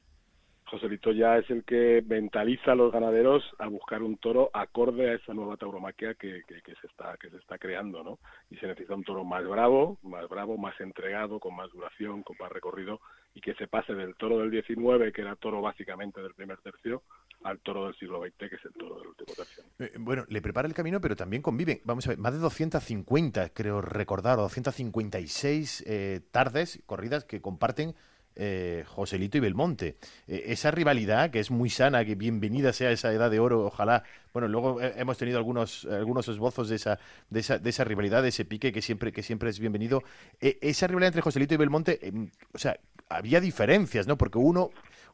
Joselito 0.72 1.12
ya 1.12 1.38
es 1.38 1.50
el 1.50 1.66
que 1.66 2.02
mentaliza 2.08 2.72
a 2.72 2.76
los 2.76 2.94
ganaderos 2.94 3.44
a 3.60 3.68
buscar 3.68 4.02
un 4.02 4.16
toro 4.16 4.50
acorde 4.54 5.10
a 5.10 5.16
esa 5.16 5.34
nueva 5.34 5.58
tauromaquia 5.58 6.14
que, 6.14 6.44
se 6.48 6.88
está 6.88 7.18
que 7.18 7.30
se 7.30 7.36
está 7.38 7.58
creando, 7.58 8.02
¿no? 8.04 8.20
Y 8.50 8.56
se 8.56 8.68
necesita 8.68 8.96
un 8.96 9.04
toro 9.04 9.26
más 9.26 9.46
bravo, 9.46 9.98
más 10.02 10.30
bravo, 10.30 10.58
más 10.58 10.80
entregado, 10.80 11.42
con 11.42 11.58
más 11.58 11.70
duración, 11.74 12.24
con 12.24 12.38
más 12.40 12.50
recorrido 12.50 13.02
y 13.34 13.42
que 13.42 13.54
se 13.56 13.68
pase 13.68 13.94
del 13.94 14.16
toro 14.16 14.40
del 14.40 14.50
19, 14.50 15.12
que 15.12 15.22
era 15.22 15.36
toro 15.36 15.62
básicamente 15.62 16.22
del 16.22 16.34
primer 16.34 16.58
tercio, 16.60 17.04
al 17.44 17.60
toro 17.60 17.86
del 17.86 17.96
siglo 17.96 18.22
XX, 18.22 18.38
que 18.38 18.56
es 18.56 18.66
el 18.66 18.74
toro 18.74 18.98
del 18.98 19.08
último 19.08 19.34
tercio. 19.36 19.64
Eh, 19.80 19.92
bueno, 20.00 20.24
le 20.30 20.42
prepara 20.42 20.70
el 20.70 20.74
camino, 20.74 21.02
pero 21.02 21.18
también 21.18 21.42
conviven, 21.42 21.82
vamos 21.84 22.08
a 22.08 22.12
ver, 22.12 22.18
más 22.18 22.34
de 22.34 22.40
250, 22.40 23.50
creo 23.50 23.82
recordar, 23.82 24.40
o 24.40 24.44
256 24.44 25.84
eh, 25.86 26.22
tardes, 26.32 26.82
corridas 26.86 27.26
que 27.26 27.42
comparten 27.42 27.94
eh, 28.36 28.84
Joselito 28.88 29.38
y 29.38 29.41
Belmonte. 29.41 29.96
Eh, 30.28 30.44
esa 30.48 30.72
rivalidad 30.72 31.32
que 31.32 31.39
es 31.39 31.52
muy 31.52 31.70
sana, 31.70 32.06
que 32.06 32.15
bienvenida 32.15 32.74
sea 32.74 32.91
esa 32.91 33.12
edad 33.12 33.30
de 33.30 33.39
oro, 33.39 33.65
ojalá. 33.65 34.04
Bueno, 34.34 34.48
luego 34.48 34.82
hemos 34.82 35.17
tenido 35.17 35.38
algunos, 35.38 35.86
algunos 35.86 36.28
esbozos 36.28 36.70
de 36.70 36.78
esa, 36.78 37.00
de 37.30 37.41
esa, 37.41 37.58
de 37.58 37.70
esa 37.70 37.84
rivalidad, 37.84 38.24
de 38.24 38.30
ese 38.30 38.46
pique 38.46 38.72
que 38.72 38.82
siempre, 38.82 39.12
que 39.12 39.24
siempre 39.24 39.50
es 39.50 39.60
bienvenido. 39.60 40.04
esa 40.39 40.88
rivalidad 40.88 41.08
entre 41.08 41.22
Joselito 41.22 41.54
y 41.54 41.58
Belmonte, 41.58 42.00
em, 42.02 42.30
o 42.54 42.58
sea, 42.58 42.80
había 43.10 43.41
diferencias, 43.41 44.08
¿no? 44.08 44.17
Porque 44.17 44.38
uno 44.38 44.72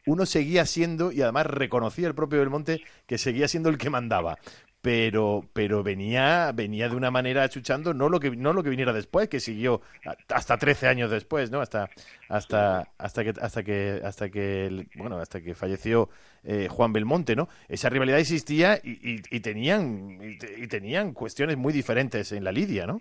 uno 0.08 0.26
seguía 0.26 0.66
siendo, 0.66 1.12
y 1.12 1.22
además 1.22 1.48
reconocía 1.48 2.08
el 2.08 2.16
propio 2.16 2.40
Belmonte, 2.40 2.82
que 3.06 3.18
seguía 3.18 3.48
siendo 3.50 3.70
el 3.70 3.78
que 3.78 3.90
mandaba 3.90 4.38
pero 4.82 5.44
pero 5.54 5.84
venía 5.84 6.52
venía 6.54 6.88
de 6.88 6.96
una 6.96 7.10
manera 7.10 7.50
chuchando 7.50 7.94
no 7.94 8.10
lo 8.10 8.20
que 8.20 8.36
no 8.36 8.54
lo 8.54 8.62
que 8.64 8.70
viniera 8.70 8.94
después 8.94 9.28
que 9.28 9.40
siguió 9.40 9.82
hasta 10.30 10.58
13 10.58 10.88
años 10.88 11.10
después 11.10 11.50
no 11.52 11.62
hasta 11.62 11.90
hasta 12.30 12.88
hasta 12.98 13.24
que 13.24 13.34
hasta 13.42 13.64
que 13.64 14.02
hasta 14.04 14.30
que 14.30 14.88
bueno 14.96 15.18
hasta 15.18 15.42
que 15.42 15.56
falleció 15.56 16.10
eh, 16.44 16.68
Juan 16.70 16.94
Belmonte 16.94 17.36
no 17.36 17.48
esa 17.68 17.90
rivalidad 17.90 18.20
existía 18.20 18.80
y, 18.84 19.40
tenían 19.40 20.20
y, 20.22 20.68
tenían 20.68 21.14
cuestiones 21.14 21.58
muy 21.58 21.74
diferentes 21.74 22.32
en 22.32 22.44
la 22.44 22.52
lidia 22.52 22.86
no 22.86 23.00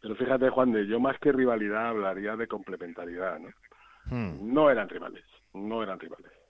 pero 0.00 0.16
fíjate 0.16 0.50
Juan 0.50 0.72
de 0.72 0.86
yo 0.88 0.98
más 0.98 1.18
que 1.20 1.30
rivalidad 1.30 1.88
hablaría 1.88 2.34
de 2.34 2.48
complementariedad 2.48 3.38
no 3.38 3.48
hmm. 4.06 4.52
no 4.52 4.70
eran 4.70 4.88
rivales 4.88 5.24
no 5.54 5.82
eran 5.84 6.00
rivales 6.00 6.41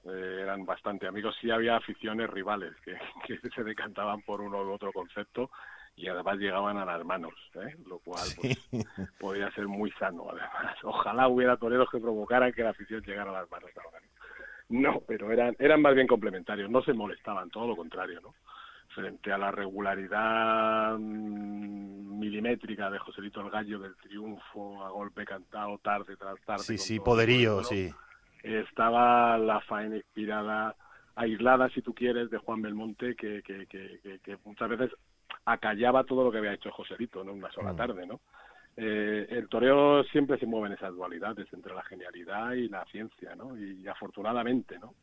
eran 0.63 0.67
bastante 0.67 1.07
amigos. 1.07 1.37
Sí 1.41 1.51
había 1.51 1.77
aficiones 1.77 2.29
rivales 2.31 2.73
que, 2.85 2.97
que, 3.27 3.51
se 3.51 3.65
decantaban 3.65 4.23
por 4.23 4.41
uno 4.41 4.63
u 4.63 4.71
otro 4.71 4.93
concepto 4.93 5.51
y 5.95 6.09
además 6.09 6.39
llegaban 6.39 6.79
a 6.79 6.87
las 6.87 7.05
manos, 7.05 7.35
¿eh? 7.55 7.77
lo 7.87 7.99
cual 7.99 8.27
pues, 8.41 8.59
podría 9.21 9.51
ser 9.53 9.69
muy 9.69 9.91
sano. 9.93 10.27
Además, 10.31 10.77
ojalá 10.85 11.29
hubiera 11.29 11.57
toreros 11.57 11.89
que 11.91 11.99
provocaran 11.99 12.53
que 12.53 12.63
la 12.63 12.71
afición 12.71 13.03
llegara 13.03 13.31
a 13.31 13.41
las 13.41 13.51
manos. 13.51 13.71
No, 14.69 15.03
pero 15.07 15.31
eran 15.31 15.55
eran 15.59 15.83
más 15.83 15.95
bien 15.95 16.07
complementarios, 16.07 16.71
no 16.71 16.83
se 16.83 16.95
molestaban, 16.95 17.51
todo 17.51 17.67
lo 17.67 17.77
contrario, 17.77 18.21
¿no? 18.23 18.35
Frente 18.95 19.33
a 19.33 19.39
la 19.39 19.51
regularidad 19.51 20.97
mm, 20.99 22.19
milimétrica 22.19 22.91
de 22.91 22.99
Joselito 22.99 23.41
el 23.43 23.51
Gallo 23.51 23.79
del 23.79 23.95
triunfo 23.97 24.83
a 24.85 24.91
golpe 24.91 25.27
cantado 25.27 25.77
tarde 25.79 26.17
tras 26.17 26.41
tarde. 26.43 26.65
Sí, 26.65 26.79
sí, 26.79 27.01
poderío, 27.01 27.63
sí 27.65 27.93
estaba 28.43 29.39
la 29.39 29.61
faena 29.61 29.97
inspirada, 29.97 30.75
aislada, 31.15 31.69
si 31.71 31.83
tú 31.83 31.95
quieres, 31.95 32.31
de 32.31 32.39
Juan 32.39 32.63
Belmonte, 32.63 33.15
que, 33.15 33.43
que, 33.43 33.67
que, 33.67 34.39
muchas 34.45 34.69
veces 34.69 34.91
acallaba 35.45 36.05
todo 36.05 36.25
lo 36.25 36.33
que 36.33 36.39
había 36.39 36.55
hecho 36.55 36.71
Joselito 36.71 37.23
en 37.23 37.31
una 37.31 37.51
sola 37.53 37.73
mm. 37.73 37.77
tarde, 37.77 38.07
¿no? 38.07 38.21
Eh, 38.77 39.27
el 39.29 39.49
toreo 39.49 40.03
siempre 40.05 40.39
se 40.39 40.47
mueve 40.47 40.69
en 40.69 40.73
esas 40.75 40.95
dualidades 40.95 41.47
entre 41.53 41.75
la 41.75 41.83
genialidad 41.83 42.53
y 42.53 42.69
la 42.69 42.85
ciencia, 42.87 43.35
¿no? 43.35 43.59
Y, 43.59 43.87
afortunadamente, 43.87 44.79
¿no? 44.79 44.95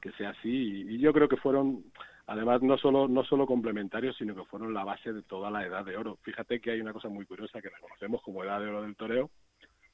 Que 0.00 0.12
sea 0.12 0.30
así. 0.30 0.48
Y, 0.48 0.94
y, 0.94 0.98
yo 0.98 1.12
creo 1.12 1.28
que 1.28 1.36
fueron, 1.36 1.84
además, 2.26 2.62
no 2.62 2.78
solo, 2.78 3.06
no 3.06 3.24
solo 3.24 3.46
complementarios, 3.46 4.16
sino 4.16 4.34
que 4.34 4.44
fueron 4.44 4.72
la 4.72 4.84
base 4.84 5.12
de 5.12 5.22
toda 5.22 5.50
la 5.50 5.66
edad 5.66 5.84
de 5.84 5.96
oro. 5.96 6.18
Fíjate 6.22 6.60
que 6.60 6.70
hay 6.70 6.80
una 6.80 6.94
cosa 6.94 7.08
muy 7.08 7.26
curiosa 7.26 7.60
que 7.60 7.70
la 7.70 7.80
conocemos 7.80 8.22
como 8.22 8.42
edad 8.44 8.60
de 8.60 8.68
oro 8.68 8.82
del 8.82 8.96
toreo, 8.96 9.30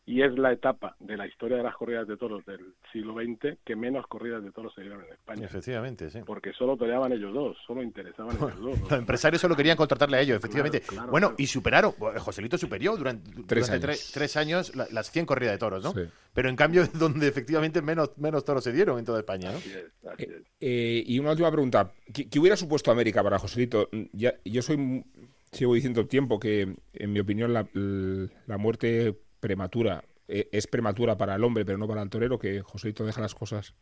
y 0.07 0.23
es 0.23 0.37
la 0.39 0.53
etapa 0.53 0.97
de 1.01 1.17
la 1.17 1.27
historia 1.27 1.57
de 1.57 1.63
las 1.63 1.75
corridas 1.77 2.07
de 2.07 2.17
toros 2.17 2.45
del 2.45 2.75
siglo 2.93 3.15
XX 3.15 3.59
que 3.65 3.75
menos 3.75 4.07
corridas 4.07 4.45
de 4.45 4.53
toros 4.53 4.75
se 4.75 4.83
dieron 4.83 5.03
en 5.03 5.13
España. 5.13 5.47
Efectivamente, 5.47 6.11
sí. 6.11 6.21
Porque 6.27 6.53
solo 6.53 6.77
toreaban 6.77 7.13
ellos 7.13 7.33
dos, 7.33 7.57
solo 7.67 7.83
interesaban 7.83 8.37
ellos 8.37 8.61
dos. 8.61 8.81
Los 8.91 8.93
empresarios 8.93 9.41
solo 9.41 9.57
querían 9.57 9.77
contratarle 9.77 10.19
a 10.19 10.21
ellos, 10.21 10.37
efectivamente. 10.37 10.83
bueno, 11.11 11.35
y 11.39 11.47
superaron, 11.47 11.93
Joselito 11.93 12.59
superó 12.59 12.97
durante, 12.97 13.31
tres, 13.47 13.71
años. 13.71 14.11
Tres, 14.13 14.37
años 14.37 14.75
las 14.75 15.11
100 15.11 15.27
corridas 15.27 15.55
de 15.55 15.59
toros, 15.59 15.83
¿no? 15.83 15.95
Pero 16.35 16.49
en 16.49 16.57
cambio, 16.57 16.87
donde 16.99 17.27
efectivamente 17.27 17.81
menos, 17.81 18.19
menos 18.19 18.45
toros 18.45 18.63
se 18.63 18.73
dieron 18.73 18.99
en 18.99 19.05
toda 19.05 19.21
España, 19.21 19.53
¿no? 19.53 19.59
Eh, 20.19 20.43
eh, 20.61 21.03
y 21.07 21.19
una 21.19 21.31
última 21.31 21.51
pregunta. 21.51 21.93
¿Qué, 22.13 22.39
hubiera 22.39 22.57
supuesto 22.57 22.91
América 22.91 23.23
para 23.23 23.39
Joselito? 23.39 23.89
Ya, 24.13 24.35
yo 24.45 24.61
soy 24.61 25.05
sigo 25.51 25.75
diciendo 25.75 26.07
tiempo 26.07 26.41
que, 26.41 26.75
en 26.93 27.13
mi 27.13 27.21
opinión, 27.21 27.53
la, 27.53 27.67
la 27.73 28.59
muerte 28.59 29.15
prematura. 29.45 30.03
Eh, 30.27 30.49
es 30.53 30.67
prematura 30.67 31.19
para 31.19 31.35
el 31.35 31.45
hombre, 31.45 31.67
pero 31.67 31.77
no 31.77 31.87
para 31.87 32.01
el 32.01 32.09
torero, 32.09 32.39
que 32.39 32.63
Joselito 32.63 33.05
deja 33.05 33.21
las 33.21 33.35
cosas 33.35 33.75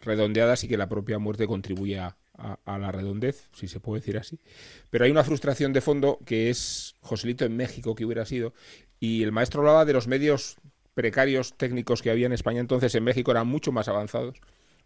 redondeadas 0.00 0.64
y 0.64 0.68
que 0.68 0.78
la 0.78 0.88
propia 0.88 1.18
muerte 1.18 1.46
contribuye 1.46 1.98
a, 1.98 2.16
la 2.64 2.90
redondez, 2.90 3.50
si 3.52 3.68
se 3.68 3.78
puede 3.78 4.00
decir 4.00 4.16
así. 4.16 4.40
Pero 4.88 5.04
hay 5.04 5.10
una 5.10 5.22
frustración 5.22 5.74
de 5.74 5.82
fondo 5.82 6.18
que 6.24 6.48
es 6.48 6.94
Joselito 7.02 7.44
en 7.44 7.54
México, 7.58 7.94
que 7.94 8.06
hubiera 8.06 8.24
sido, 8.24 8.54
y 8.98 9.22
el 9.22 9.32
maestro 9.32 9.60
hablaba 9.60 9.84
de 9.84 9.92
los 9.92 10.08
medios 10.08 10.56
precarios 10.94 11.52
técnicos 11.58 12.00
que 12.00 12.10
había 12.10 12.24
en 12.24 12.32
España 12.32 12.60
entonces, 12.60 12.94
en 12.94 13.04
México 13.04 13.30
eran 13.32 13.46
mucho 13.46 13.72
más 13.72 13.88
avanzados. 13.88 14.40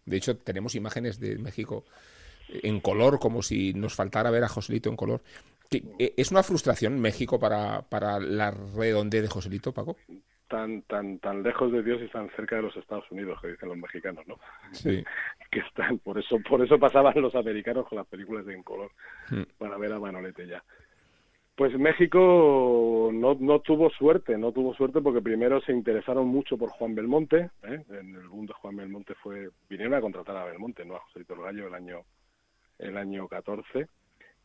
De 0.05 0.17
hecho, 0.17 0.35
tenemos 0.35 0.75
imágenes 0.75 1.21
de 1.21 1.37
México 1.37 1.85
en 2.49 2.81
color, 2.81 3.19
como 3.19 3.41
si 3.41 3.73
nos 3.73 3.95
faltara 3.95 4.29
ver 4.29 4.43
a 4.43 4.49
Joselito 4.49 4.89
en 4.89 4.97
color. 4.97 5.23
Eh, 5.99 6.13
¿Es 6.17 6.31
una 6.31 6.43
frustración 6.43 6.99
México 6.99 7.39
para, 7.39 7.81
para 7.83 8.19
la 8.19 8.51
redondez 8.51 9.21
de 9.21 9.27
Joselito, 9.27 9.73
Paco? 9.73 9.97
Tan, 10.47 10.83
tan, 10.83 11.19
tan 11.19 11.41
lejos 11.41 11.71
de 11.71 11.81
Dios 11.81 12.01
y 12.03 12.07
tan 12.09 12.29
cerca 12.35 12.57
de 12.57 12.63
los 12.63 12.77
Estados 12.77 13.09
Unidos, 13.11 13.39
que 13.41 13.49
dicen 13.49 13.69
los 13.69 13.77
mexicanos, 13.77 14.25
¿no? 14.27 14.37
Sí. 14.71 15.03
que 15.51 15.59
están, 15.59 15.97
por 15.99 16.19
eso, 16.19 16.37
por 16.47 16.63
eso 16.63 16.77
pasaban 16.77 17.19
los 17.21 17.35
americanos 17.35 17.87
con 17.87 17.97
las 17.97 18.07
películas 18.07 18.47
en 18.47 18.63
color, 18.63 18.91
hmm. 19.29 19.43
para 19.57 19.77
ver 19.77 19.93
a 19.93 19.99
Manolete 19.99 20.47
ya. 20.47 20.63
Pues 21.55 21.73
México 21.79 23.11
no, 23.13 23.37
no 23.39 23.61
tuvo 23.61 23.89
suerte, 23.89 24.37
no 24.37 24.51
tuvo 24.51 24.73
suerte 24.73 24.99
porque 25.01 25.21
primero 25.21 25.61
se 25.61 25.71
interesaron 25.71 26.27
mucho 26.27 26.57
por 26.57 26.69
Juan 26.69 26.93
Belmonte, 26.95 27.49
¿eh? 27.63 27.81
en 27.89 28.13
el 28.13 28.27
boom 28.27 28.45
de 28.45 28.53
Juan 28.53 28.75
Belmonte 28.75 29.15
fue, 29.15 29.49
vinieron 29.69 29.93
a 29.93 30.01
contratar 30.01 30.35
a 30.35 30.43
Belmonte, 30.43 30.83
no 30.83 30.97
a 30.97 30.99
Joselito 30.99 31.33
el 31.33 31.41
Gallo 31.43 31.67
el 31.67 31.73
año, 31.73 32.01
el 32.77 32.97
año 32.97 33.29
14, 33.29 33.87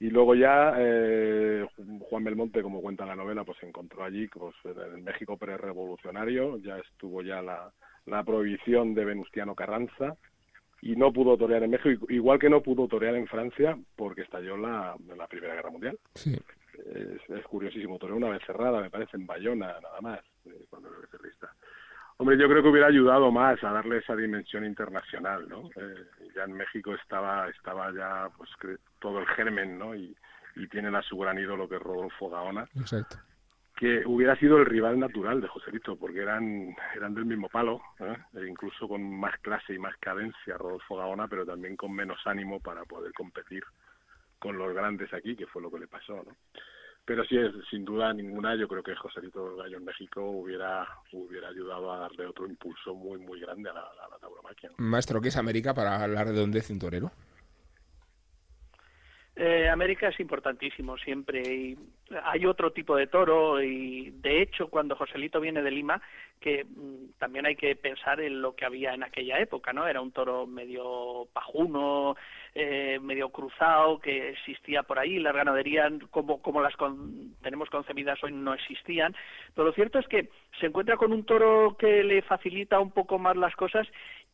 y 0.01 0.09
luego 0.09 0.35
ya 0.35 0.75
eh, 0.79 1.67
Juan 2.09 2.25
Belmonte, 2.25 2.63
como 2.63 2.81
cuenta 2.81 3.05
la 3.05 3.15
novela, 3.15 3.45
pues 3.45 3.59
se 3.59 3.67
encontró 3.67 4.03
allí, 4.03 4.27
pues 4.29 4.55
en 4.65 5.05
México 5.05 5.37
prerevolucionario, 5.37 6.57
ya 6.57 6.79
estuvo 6.79 7.23
ya 7.23 7.43
la, 7.43 7.71
la 8.07 8.25
prohibición 8.25 8.95
de 8.95 9.05
Venustiano 9.05 9.55
Carranza 9.55 10.17
y 10.81 10.97
no 10.97 11.13
pudo 11.13 11.37
torear 11.37 11.63
en 11.63 11.73
México, 11.73 12.07
igual 12.09 12.39
que 12.39 12.49
no 12.49 12.63
pudo 12.63 12.89
torear 12.89 13.15
en 13.15 13.27
Francia 13.27 13.79
porque 13.95 14.23
estalló 14.23 14.57
la, 14.57 14.97
la 15.17 15.27
Primera 15.27 15.55
Guerra 15.55 15.71
Mundial. 15.71 15.99
Es, 16.15 17.45
curiosísimo, 17.45 17.99
toreó 17.99 18.17
una 18.17 18.31
vez 18.31 18.43
cerrada, 18.47 18.81
me 18.81 18.89
parece, 18.89 19.19
en 19.19 19.27
Bayona, 19.27 19.79
nada 19.83 20.01
más, 20.01 20.21
eh, 20.47 20.65
cuando 20.71 20.89
era 20.89 21.01
becerrista. 21.01 21.55
Hombre, 22.21 22.37
yo 22.37 22.51
creo 22.51 22.63
que 22.63 22.69
hubiera 22.69 22.89
ayudado 22.89 23.33
más 23.33 23.65
a 23.65 23.73
darle 23.73 23.97
esa 23.97 24.15
dimensión 24.15 24.63
internacional, 24.67 25.49
¿no? 25.49 25.71
Eh, 25.75 26.05
ya 26.37 26.45
en 26.45 26.53
México 26.53 26.93
estaba 26.93 27.49
estaba 27.49 27.91
ya 27.95 28.29
pues 28.37 28.51
todo 28.99 29.21
el 29.21 29.27
germen, 29.29 29.79
¿no? 29.79 29.95
Y, 29.95 30.15
y 30.57 30.69
tienen 30.69 30.95
a 30.95 31.01
su 31.01 31.17
gran 31.17 31.39
ídolo 31.39 31.67
que 31.67 31.77
es 31.77 31.83
Rodolfo 31.83 32.29
Gaona. 32.29 32.69
Exacto. 32.79 33.17
Que 33.75 34.03
hubiera 34.05 34.37
sido 34.37 34.59
el 34.59 34.67
rival 34.67 34.99
natural 34.99 35.41
de 35.41 35.49
Joselito, 35.49 35.97
porque 35.97 36.21
eran, 36.21 36.77
eran 36.95 37.15
del 37.15 37.25
mismo 37.25 37.49
palo, 37.49 37.81
¿eh? 38.01 38.19
e 38.35 38.47
incluso 38.47 38.87
con 38.87 39.19
más 39.19 39.39
clase 39.41 39.73
y 39.73 39.79
más 39.79 39.97
cadencia 39.97 40.59
Rodolfo 40.59 40.99
Gaona, 40.99 41.27
pero 41.27 41.47
también 41.47 41.75
con 41.75 41.91
menos 41.91 42.19
ánimo 42.27 42.61
para 42.61 42.85
poder 42.85 43.15
competir 43.15 43.65
con 44.39 44.59
los 44.59 44.75
grandes 44.75 45.11
aquí, 45.15 45.35
que 45.37 45.47
fue 45.47 45.63
lo 45.63 45.71
que 45.71 45.79
le 45.79 45.89
pasó, 45.89 46.17
¿no? 46.17 46.37
Pero 47.11 47.25
sí, 47.25 47.37
sin 47.69 47.85
duda 47.85 48.13
ninguna, 48.13 48.55
yo 48.55 48.69
creo 48.69 48.85
que 48.85 48.95
Joselito 48.95 49.57
Gallo 49.57 49.79
en 49.79 49.85
México 49.85 50.23
hubiera, 50.23 50.87
hubiera 51.11 51.49
ayudado 51.49 51.93
a 51.93 51.99
darle 51.99 52.25
otro 52.25 52.47
impulso 52.47 52.95
muy, 52.95 53.19
muy 53.19 53.41
grande 53.41 53.69
a 53.69 53.73
la, 53.73 53.81
a 53.81 54.19
tauromaquia. 54.21 54.71
Maestro, 54.77 55.21
¿qué 55.21 55.27
es 55.27 55.37
América 55.37 55.75
para 55.75 56.07
la 56.07 56.23
redondez 56.23 56.71
en 56.71 56.79
torero? 56.79 57.11
Eh, 59.35 59.69
América 59.69 60.09
es 60.09 60.21
importantísimo 60.21 60.97
siempre 60.99 61.41
y 61.41 61.79
hay 62.25 62.47
otro 62.47 62.73
tipo 62.73 62.95
de 62.95 63.09
toro 63.09 63.61
y 63.61 64.11
de 64.11 64.43
hecho 64.43 64.69
cuando 64.69 64.95
Joselito 64.95 65.41
viene 65.41 65.63
de 65.63 65.71
Lima 65.71 66.01
que 66.39 66.65
mm, 66.65 67.19
también 67.19 67.47
hay 67.47 67.57
que 67.57 67.75
pensar 67.75 68.21
en 68.21 68.43
lo 68.43 68.55
que 68.55 68.67
había 68.67 68.95
en 68.95 69.03
aquella 69.03 69.41
época, 69.41 69.73
¿no? 69.73 69.89
Era 69.89 70.01
un 70.01 70.13
toro 70.13 70.47
medio 70.47 71.27
pajuno, 71.33 72.17
eh, 72.55 72.99
medio 73.01 73.29
cruzado 73.31 73.99
que 74.01 74.31
existía 74.31 74.83
por 74.83 74.99
ahí, 74.99 75.19
las 75.19 75.35
ganaderías 75.35 75.93
como, 76.11 76.43
como 76.43 76.61
las 76.61 76.75
tenemos 77.43 77.71
concebidas 77.71 78.23
hoy 78.25 78.33
no 78.33 78.55
existían, 78.55 79.15
pero 79.55 79.69
lo 79.69 79.73
cierto 79.73 79.99
es 79.99 80.09
que 80.09 80.31
se 80.59 80.67
encuentra 80.67 80.97
con 80.97 81.13
un 81.13 81.25
toro 81.25 81.77
que 81.79 82.03
le 82.03 82.23
facilita 82.23 82.81
un 82.81 82.91
poco 82.91 83.19
más 83.19 83.37
las 83.37 83.55
cosas 83.55 83.87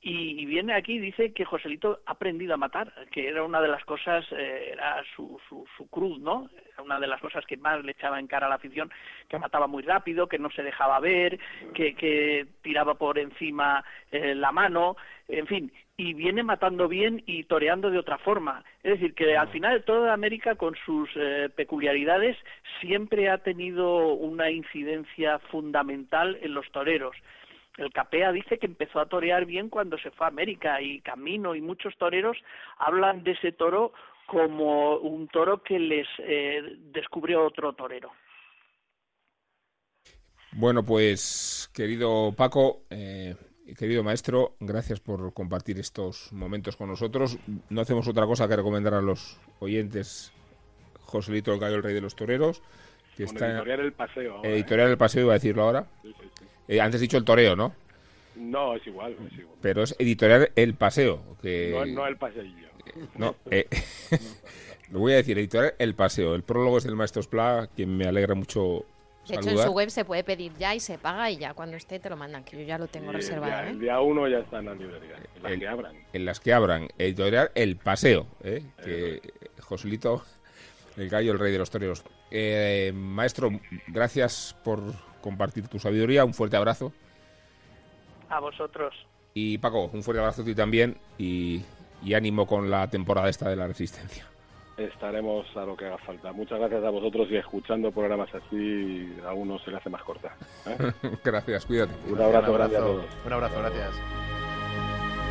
y, 0.02 0.46
viene 0.46 0.74
aquí 0.74 0.94
y 0.94 0.98
dice 1.00 1.32
que 1.32 1.44
Joselito 1.44 2.00
ha 2.06 2.12
aprendido 2.12 2.54
a 2.54 2.58
matar, 2.58 2.92
que 3.10 3.28
era 3.28 3.42
una 3.42 3.60
de 3.60 3.68
las 3.68 3.84
cosas, 3.84 4.24
eh, 4.30 4.70
era 4.72 5.02
su, 5.14 5.40
su, 5.48 5.66
su, 5.76 5.88
cruz, 5.88 6.20
¿no? 6.20 6.48
Una 6.82 7.00
de 7.00 7.06
las 7.06 7.20
cosas 7.20 7.44
que 7.46 7.56
más 7.56 7.82
le 7.84 7.92
echaba 7.92 8.20
en 8.20 8.26
cara 8.26 8.46
a 8.46 8.48
la 8.48 8.56
afición, 8.56 8.90
que 9.28 9.38
mataba 9.38 9.66
muy 9.66 9.82
rápido, 9.82 10.28
que 10.28 10.38
no 10.38 10.50
se 10.50 10.62
dejaba 10.62 11.00
ver, 11.00 11.40
que, 11.74 11.94
que 11.94 12.46
tiraba 12.62 12.94
por 12.94 13.18
encima 13.18 13.84
eh, 14.12 14.34
la 14.34 14.52
mano, 14.52 14.96
en 15.28 15.46
fin, 15.46 15.72
y 15.96 16.12
viene 16.12 16.42
matando 16.42 16.88
bien 16.88 17.22
y 17.26 17.44
toreando 17.44 17.90
de 17.90 17.98
otra 17.98 18.18
forma. 18.18 18.62
Es 18.82 19.00
decir, 19.00 19.14
que 19.14 19.36
al 19.36 19.48
final 19.48 19.82
toda 19.84 20.12
América, 20.12 20.54
con 20.54 20.76
sus 20.84 21.08
eh, 21.16 21.48
peculiaridades, 21.56 22.36
siempre 22.80 23.30
ha 23.30 23.38
tenido 23.38 24.12
una 24.12 24.50
incidencia 24.50 25.38
fundamental 25.50 26.38
en 26.42 26.54
los 26.54 26.70
toreros 26.70 27.16
el 27.76 27.92
Capea 27.92 28.32
dice 28.32 28.58
que 28.58 28.66
empezó 28.66 29.00
a 29.00 29.06
torear 29.06 29.44
bien 29.44 29.68
cuando 29.68 29.98
se 29.98 30.10
fue 30.10 30.26
a 30.26 30.28
América 30.28 30.80
y 30.80 31.00
Camino 31.00 31.54
y 31.54 31.60
muchos 31.60 31.96
toreros 31.98 32.36
hablan 32.78 33.22
de 33.22 33.32
ese 33.32 33.52
toro 33.52 33.92
como 34.26 34.96
un 34.98 35.28
toro 35.28 35.62
que 35.62 35.78
les 35.78 36.06
eh, 36.18 36.62
descubrió 36.92 37.44
otro 37.44 37.72
torero. 37.74 38.10
Bueno, 40.52 40.82
pues 40.84 41.70
querido 41.74 42.32
Paco, 42.36 42.82
eh, 42.90 43.36
querido 43.78 44.02
maestro, 44.02 44.56
gracias 44.58 45.00
por 45.00 45.32
compartir 45.34 45.78
estos 45.78 46.32
momentos 46.32 46.76
con 46.76 46.88
nosotros. 46.88 47.38
No 47.68 47.80
hacemos 47.82 48.08
otra 48.08 48.26
cosa 48.26 48.48
que 48.48 48.56
recomendar 48.56 48.94
a 48.94 49.02
los 49.02 49.38
oyentes 49.60 50.32
Joselito 51.02 51.52
el 51.52 51.60
Gallo, 51.60 51.76
el 51.76 51.82
Rey 51.82 51.94
de 51.94 52.00
los 52.00 52.16
Toreros. 52.16 52.62
Que 53.16 53.24
está 53.24 53.48
editorial 53.50 53.80
El 53.80 53.92
Paseo. 53.92 54.40
editorial 54.44 54.90
El 54.90 54.98
Paseo, 54.98 55.22
iba 55.22 55.32
a 55.32 55.34
decirlo 55.34 55.62
ahora. 55.62 55.86
Sí, 56.02 56.14
sí, 56.20 56.46
eh, 56.68 56.80
antes 56.80 57.00
dicho 57.00 57.16
el 57.16 57.24
toreo, 57.24 57.56
¿no? 57.56 57.74
No, 58.36 58.74
es 58.74 58.86
igual, 58.86 59.16
es 59.26 59.38
igual. 59.38 59.56
Pero 59.62 59.82
es 59.82 59.96
editorial 59.98 60.50
El 60.54 60.74
Paseo. 60.74 61.22
Que... 61.40 61.72
No, 61.72 61.86
no 61.86 62.06
El 62.06 62.16
Paseillo. 62.16 62.68
No, 63.16 63.36
eh, 63.50 63.66
lo 64.90 65.00
voy 65.00 65.14
a 65.14 65.16
decir, 65.16 65.38
editorial 65.38 65.74
El 65.78 65.94
Paseo. 65.94 66.34
El 66.34 66.42
prólogo 66.42 66.78
es 66.78 66.84
del 66.84 66.96
maestro 66.96 67.22
Spla, 67.22 67.68
quien 67.74 67.96
me 67.96 68.06
alegra 68.06 68.34
mucho 68.34 68.84
de 69.28 69.34
hecho, 69.34 69.50
en 69.50 69.58
su 69.58 69.72
web 69.72 69.90
se 69.90 70.04
puede 70.04 70.22
pedir 70.22 70.52
ya 70.56 70.74
y 70.74 70.80
se 70.80 70.98
paga 70.98 71.30
y 71.30 71.38
ya 71.38 71.52
cuando 71.54 71.76
esté 71.76 71.98
te 71.98 72.08
lo 72.08 72.16
mandan, 72.16 72.44
que 72.44 72.58
yo 72.58 72.62
ya 72.62 72.78
lo 72.78 72.86
tengo 72.86 73.10
reservado. 73.10 73.66
¿eh? 73.66 73.70
El 73.70 73.80
día 73.80 74.00
uno 74.00 74.28
ya 74.28 74.38
está 74.38 74.60
en 74.60 74.66
la 74.66 74.74
librería, 74.74 75.16
en 75.34 75.42
las 75.42 75.58
que 75.58 75.68
abran. 75.68 75.96
En 76.12 76.24
las 76.24 76.40
que 76.40 76.52
abran. 76.52 76.88
Editorial 76.98 77.50
El 77.54 77.76
Paseo, 77.76 78.26
¿eh? 78.44 78.62
que 78.84 79.20
Joselito, 79.60 80.22
el 80.96 81.08
gallo, 81.08 81.32
el 81.32 81.38
rey 81.38 81.50
de 81.50 81.58
los 81.58 81.70
toreros. 81.70 82.04
Eh, 82.30 82.92
maestro, 82.94 83.50
gracias 83.88 84.56
por 84.62 84.94
compartir 85.26 85.66
tu 85.66 85.80
sabiduría. 85.80 86.24
Un 86.24 86.32
fuerte 86.32 86.56
abrazo. 86.56 86.92
A 88.28 88.38
vosotros. 88.38 88.94
Y 89.34 89.58
Paco, 89.58 89.90
un 89.92 90.04
fuerte 90.04 90.20
abrazo 90.20 90.42
a 90.42 90.44
ti 90.44 90.54
también 90.54 90.96
y, 91.18 91.62
ánimo 92.14 92.46
con 92.46 92.70
la 92.70 92.88
temporada 92.88 93.28
esta 93.28 93.50
de 93.50 93.56
la 93.56 93.66
Resistencia. 93.66 94.24
Estaremos 94.76 95.44
a 95.56 95.64
lo 95.64 95.76
que 95.76 95.86
haga 95.86 95.98
falta. 95.98 96.32
Muchas 96.32 96.60
gracias 96.60 96.84
a 96.84 96.90
vosotros 96.90 97.26
y 97.30 97.36
escuchando 97.36 97.90
programas 97.90 98.28
así 98.34 99.12
a 99.26 99.32
uno 99.32 99.58
se 99.58 99.70
le 99.70 99.78
hace 99.78 99.90
más 99.90 100.02
corta. 100.04 100.36
¿eh? 100.66 100.92
gracias, 101.24 101.66
cuídate. 101.66 101.94
Un 102.08 102.20
abrazo, 102.20 102.52
un 102.52 102.60
abrazo, 102.62 102.76
a 102.76 102.80
todos. 102.80 103.06
Un 103.24 103.32
abrazo, 103.32 103.58
gracias. 103.58 103.90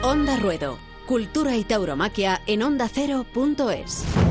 Onda 0.03 0.37
Ruedo, 0.37 0.77
Cultura 1.07 1.55
y 1.55 1.63
Tauromaquia 1.63 2.41
en 2.47 2.63
ondacero.es. 2.63 4.24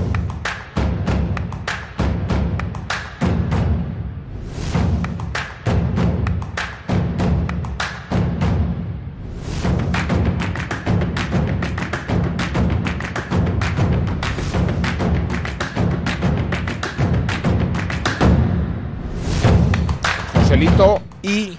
y 21.23 21.57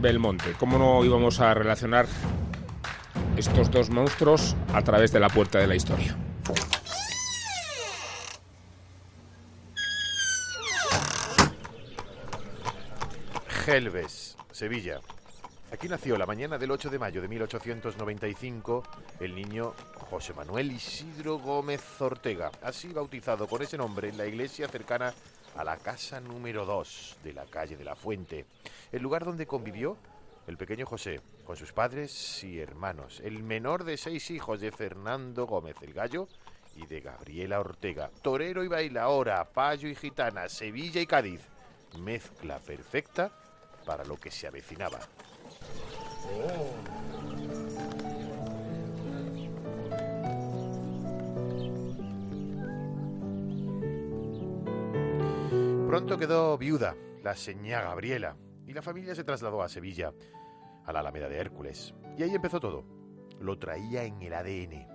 Belmonte. 0.00 0.54
¿Cómo 0.58 0.78
no 0.78 1.04
íbamos 1.04 1.38
a 1.40 1.52
relacionar 1.52 2.06
estos 3.36 3.70
dos 3.70 3.90
monstruos 3.90 4.56
a 4.72 4.80
través 4.80 5.12
de 5.12 5.20
la 5.20 5.28
puerta 5.28 5.58
de 5.58 5.66
la 5.66 5.74
historia? 5.74 6.16
Gelbes, 13.66 14.36
Sevilla. 14.50 15.00
Aquí 15.70 15.86
nació 15.88 16.16
la 16.16 16.24
mañana 16.24 16.56
del 16.56 16.70
8 16.70 16.88
de 16.88 16.98
mayo 16.98 17.20
de 17.20 17.28
1895 17.28 18.82
el 19.20 19.34
niño 19.34 19.74
José 20.08 20.32
Manuel 20.32 20.72
Isidro 20.72 21.38
Gómez 21.38 21.82
Ortega, 22.00 22.50
así 22.62 22.88
bautizado 22.88 23.46
con 23.46 23.60
ese 23.60 23.76
nombre 23.76 24.08
en 24.08 24.16
la 24.16 24.26
iglesia 24.26 24.68
cercana 24.68 25.12
a 25.56 25.64
la 25.64 25.76
casa 25.76 26.20
número 26.20 26.64
2 26.64 27.18
de 27.22 27.32
la 27.32 27.44
calle 27.46 27.76
de 27.76 27.84
la 27.84 27.96
Fuente, 27.96 28.46
el 28.92 29.02
lugar 29.02 29.24
donde 29.24 29.46
convivió 29.46 29.96
el 30.46 30.56
pequeño 30.56 30.86
José 30.86 31.20
con 31.44 31.56
sus 31.56 31.72
padres 31.72 32.42
y 32.44 32.58
hermanos, 32.58 33.20
el 33.24 33.42
menor 33.42 33.84
de 33.84 33.96
seis 33.96 34.30
hijos 34.30 34.60
de 34.60 34.72
Fernando 34.72 35.46
Gómez 35.46 35.76
el 35.82 35.94
Gallo 35.94 36.28
y 36.76 36.86
de 36.86 37.00
Gabriela 37.00 37.60
Ortega, 37.60 38.10
torero 38.22 38.64
y 38.64 38.68
bailaora, 38.68 39.44
payo 39.44 39.88
y 39.88 39.94
gitana, 39.94 40.48
Sevilla 40.48 41.00
y 41.00 41.06
Cádiz, 41.06 41.40
mezcla 41.98 42.58
perfecta 42.58 43.30
para 43.86 44.04
lo 44.04 44.16
que 44.16 44.30
se 44.30 44.46
avecinaba. 44.46 44.98
Pronto 55.94 56.18
quedó 56.18 56.58
viuda 56.58 56.96
la 57.22 57.36
señá 57.36 57.80
Gabriela 57.80 58.36
y 58.66 58.72
la 58.72 58.82
familia 58.82 59.14
se 59.14 59.22
trasladó 59.22 59.62
a 59.62 59.68
Sevilla, 59.68 60.12
a 60.84 60.92
la 60.92 60.98
Alameda 60.98 61.28
de 61.28 61.36
Hércules. 61.36 61.94
Y 62.18 62.24
ahí 62.24 62.34
empezó 62.34 62.58
todo. 62.58 62.84
Lo 63.38 63.60
traía 63.60 64.02
en 64.02 64.20
el 64.20 64.34
ADN 64.34 64.88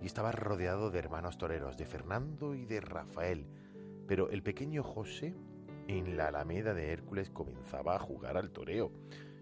y 0.00 0.06
estaba 0.06 0.32
rodeado 0.32 0.90
de 0.90 1.00
hermanos 1.00 1.36
toreros, 1.36 1.76
de 1.76 1.84
Fernando 1.84 2.54
y 2.54 2.64
de 2.64 2.80
Rafael. 2.80 3.46
Pero 4.06 4.30
el 4.30 4.42
pequeño 4.42 4.82
José 4.82 5.34
en 5.86 6.16
la 6.16 6.28
Alameda 6.28 6.72
de 6.72 6.92
Hércules 6.92 7.28
comenzaba 7.28 7.96
a 7.96 8.00
jugar 8.00 8.38
al 8.38 8.50
toreo 8.50 8.90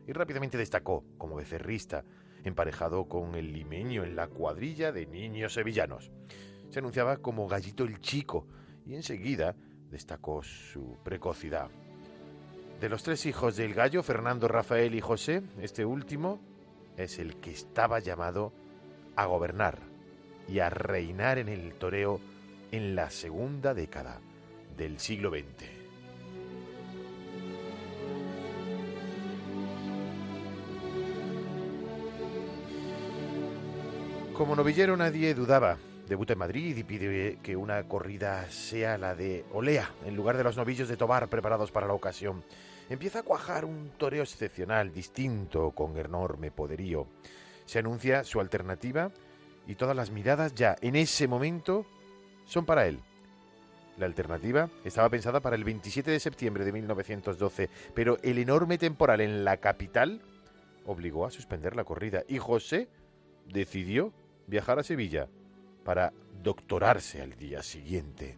y 0.08 0.12
rápidamente 0.12 0.58
destacó 0.58 1.04
como 1.18 1.36
becerrista, 1.36 2.02
emparejado 2.42 3.06
con 3.06 3.36
el 3.36 3.52
limeño 3.52 4.02
en 4.02 4.16
la 4.16 4.26
cuadrilla 4.26 4.90
de 4.90 5.06
niños 5.06 5.54
sevillanos. 5.54 6.10
Se 6.70 6.80
anunciaba 6.80 7.18
como 7.18 7.46
Gallito 7.46 7.84
el 7.84 8.00
Chico 8.00 8.48
y 8.84 8.96
enseguida 8.96 9.54
destacó 9.96 10.42
su 10.42 10.98
precocidad. 11.02 11.70
De 12.82 12.90
los 12.90 13.02
tres 13.02 13.24
hijos 13.24 13.56
del 13.56 13.72
gallo, 13.72 14.02
Fernando, 14.02 14.46
Rafael 14.46 14.94
y 14.94 15.00
José, 15.00 15.42
este 15.62 15.86
último 15.86 16.38
es 16.98 17.18
el 17.18 17.36
que 17.36 17.50
estaba 17.50 17.98
llamado 18.00 18.52
a 19.16 19.24
gobernar 19.24 19.78
y 20.48 20.58
a 20.58 20.68
reinar 20.68 21.38
en 21.38 21.48
el 21.48 21.72
toreo 21.76 22.20
en 22.72 22.94
la 22.94 23.08
segunda 23.08 23.72
década 23.72 24.20
del 24.76 24.98
siglo 24.98 25.30
XX. 25.30 25.64
Como 34.34 34.54
novillero 34.54 34.94
nadie 34.98 35.32
dudaba 35.32 35.78
Debuta 36.08 36.34
en 36.34 36.38
Madrid 36.38 36.76
y 36.76 36.84
pide 36.84 37.38
que 37.42 37.56
una 37.56 37.82
corrida 37.88 38.48
sea 38.48 38.96
la 38.96 39.16
de 39.16 39.44
Olea, 39.52 39.90
en 40.04 40.14
lugar 40.14 40.36
de 40.36 40.44
los 40.44 40.56
novillos 40.56 40.88
de 40.88 40.96
Tobar 40.96 41.28
preparados 41.28 41.72
para 41.72 41.88
la 41.88 41.94
ocasión. 41.94 42.44
Empieza 42.88 43.20
a 43.20 43.22
cuajar 43.24 43.64
un 43.64 43.90
toreo 43.98 44.22
excepcional, 44.22 44.92
distinto, 44.92 45.72
con 45.72 45.98
enorme 45.98 46.52
poderío. 46.52 47.08
Se 47.64 47.80
anuncia 47.80 48.22
su 48.22 48.38
alternativa 48.38 49.10
y 49.66 49.74
todas 49.74 49.96
las 49.96 50.12
miradas 50.12 50.54
ya 50.54 50.76
en 50.80 50.94
ese 50.94 51.26
momento 51.26 51.84
son 52.44 52.64
para 52.64 52.86
él. 52.86 53.00
La 53.98 54.06
alternativa 54.06 54.70
estaba 54.84 55.08
pensada 55.08 55.40
para 55.40 55.56
el 55.56 55.64
27 55.64 56.12
de 56.12 56.20
septiembre 56.20 56.64
de 56.64 56.70
1912, 56.70 57.68
pero 57.94 58.18
el 58.22 58.38
enorme 58.38 58.78
temporal 58.78 59.20
en 59.20 59.44
la 59.44 59.56
capital 59.56 60.20
obligó 60.84 61.26
a 61.26 61.32
suspender 61.32 61.74
la 61.74 61.82
corrida 61.82 62.22
y 62.28 62.38
José 62.38 62.88
decidió 63.48 64.12
viajar 64.46 64.78
a 64.78 64.84
Sevilla 64.84 65.28
para 65.86 66.12
doctorarse 66.42 67.22
al 67.22 67.36
día 67.36 67.62
siguiente. 67.62 68.36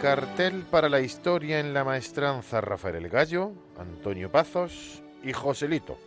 Cartel 0.00 0.62
para 0.70 0.88
la 0.88 1.00
historia 1.00 1.58
en 1.58 1.74
la 1.74 1.82
maestranza 1.82 2.60
Rafael 2.60 2.94
El 2.94 3.08
Gallo, 3.08 3.50
Antonio 3.76 4.30
Pazos 4.30 5.02
y 5.24 5.32
Joselito. 5.32 5.98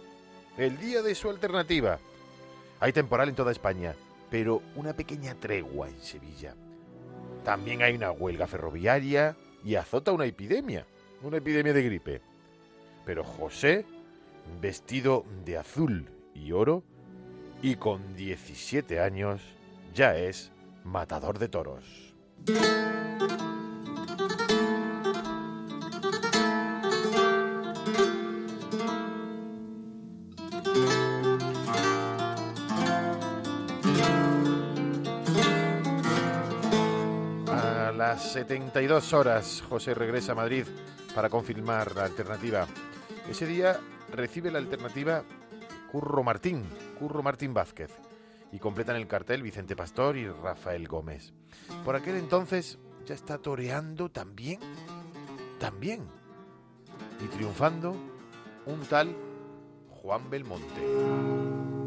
El 0.57 0.77
día 0.77 1.01
de 1.01 1.15
su 1.15 1.29
alternativa. 1.29 1.99
Hay 2.79 2.93
temporal 2.93 3.27
en 3.27 3.35
toda 3.35 3.51
España, 3.51 3.93
pero 4.31 4.61
una 4.77 4.93
pequeña 4.93 5.35
tregua 5.35 5.89
en 5.89 5.99
Sevilla. 5.99 6.55
También 7.43 7.81
hay 7.81 7.93
una 7.93 8.11
huelga 8.11 8.47
ferroviaria 8.47 9.35
y 9.65 9.75
azota 9.75 10.13
una 10.13 10.25
epidemia, 10.25 10.85
una 11.23 11.37
epidemia 11.37 11.73
de 11.73 11.83
gripe. 11.83 12.21
Pero 13.05 13.25
José, 13.25 13.85
vestido 14.61 15.25
de 15.45 15.57
azul 15.57 16.09
y 16.33 16.51
oro, 16.51 16.83
y 17.61 17.75
con 17.75 18.15
17 18.15 18.99
años, 18.99 19.41
ya 19.93 20.15
es 20.15 20.51
matador 20.83 21.39
de 21.39 21.49
toros. 21.49 22.15
A 37.47 37.91
las 37.91 38.31
72 38.31 39.13
horas, 39.13 39.63
José 39.67 39.93
regresa 39.93 40.31
a 40.31 40.35
Madrid 40.35 40.65
para 41.13 41.29
confirmar 41.29 41.95
la 41.95 42.05
alternativa. 42.05 42.67
Ese 43.29 43.45
día 43.45 43.79
recibe 44.11 44.51
la 44.51 44.59
alternativa 44.59 45.23
Curro 45.91 46.23
Martín, 46.23 46.63
Curro 46.99 47.23
Martín 47.23 47.53
Vázquez, 47.53 47.91
y 48.51 48.59
completan 48.59 48.95
el 48.95 49.07
cartel 49.07 49.43
Vicente 49.43 49.75
Pastor 49.75 50.17
y 50.17 50.27
Rafael 50.27 50.87
Gómez. 50.87 51.33
Por 51.85 51.95
aquel 51.95 52.15
entonces 52.15 52.79
ya 53.05 53.15
está 53.15 53.37
toreando 53.37 54.09
también, 54.09 54.59
también, 55.59 56.07
y 57.23 57.27
triunfando 57.27 57.95
un 58.65 58.81
tal 58.81 59.15
Juan 60.01 60.29
Belmonte 60.29 61.78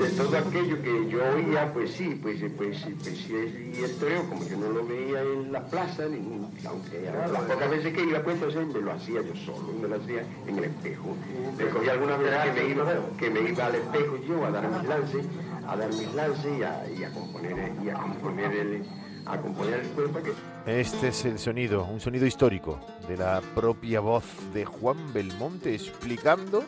de 0.00 0.08
todo 0.10 0.38
aquello 0.38 0.80
que 0.82 1.08
yo 1.10 1.18
oía, 1.34 1.70
pues 1.74 1.90
sí, 1.92 2.18
pues, 2.22 2.40
pues, 2.56 2.78
pues 3.02 3.18
sí, 3.18 3.72
y 3.74 3.84
el 3.84 3.94
toreo, 3.96 4.26
como 4.28 4.46
yo 4.48 4.56
no 4.56 4.70
lo 4.70 4.86
veía 4.86 5.20
en 5.20 5.52
la 5.52 5.62
plaza, 5.66 6.06
ni, 6.08 6.18
aunque 6.66 7.02
las 7.02 7.42
pocas 7.42 7.70
veces 7.70 7.92
que 7.92 8.04
iba, 8.04 8.22
pues 8.22 8.36
entonces 8.36 8.66
me 8.66 8.80
lo 8.80 8.92
hacía 8.92 9.20
yo 9.20 9.36
solo, 9.36 9.72
me 9.80 9.88
lo 9.88 9.96
hacía 9.96 10.24
en 10.46 10.58
el 10.58 10.64
espejo. 10.64 11.14
Me 11.58 11.66
cogía 11.66 11.92
algunas 11.92 12.18
veces 12.18 12.38
que 12.44 12.52
me 12.62 12.68
iba, 12.70 12.94
que 13.18 13.30
me 13.30 13.50
iba 13.50 13.66
al 13.66 13.74
espejo 13.74 14.16
yo 14.26 14.44
a 14.46 14.50
dar 14.50 14.70
mis 14.70 14.88
lances, 14.88 15.26
a 15.66 15.76
dar 15.76 15.88
mis 15.90 16.14
lances 16.14 16.58
y 16.58 16.62
a, 16.62 16.90
y 16.90 17.04
a 17.04 17.12
componer, 17.12 17.72
y 17.84 17.88
a 17.90 17.94
componer 17.94 18.52
el 18.52 18.84
a 19.26 19.36
componer 19.38 19.80
el 19.80 19.88
cuerpo 19.88 20.18
que... 20.22 20.32
Este 20.80 21.08
es 21.08 21.24
el 21.26 21.38
sonido, 21.38 21.84
un 21.84 22.00
sonido 22.00 22.24
histórico 22.24 22.80
de 23.06 23.18
la 23.18 23.42
propia 23.54 24.00
voz 24.00 24.24
de 24.54 24.64
Juan 24.64 25.12
Belmonte 25.12 25.74
explicando 25.74 26.64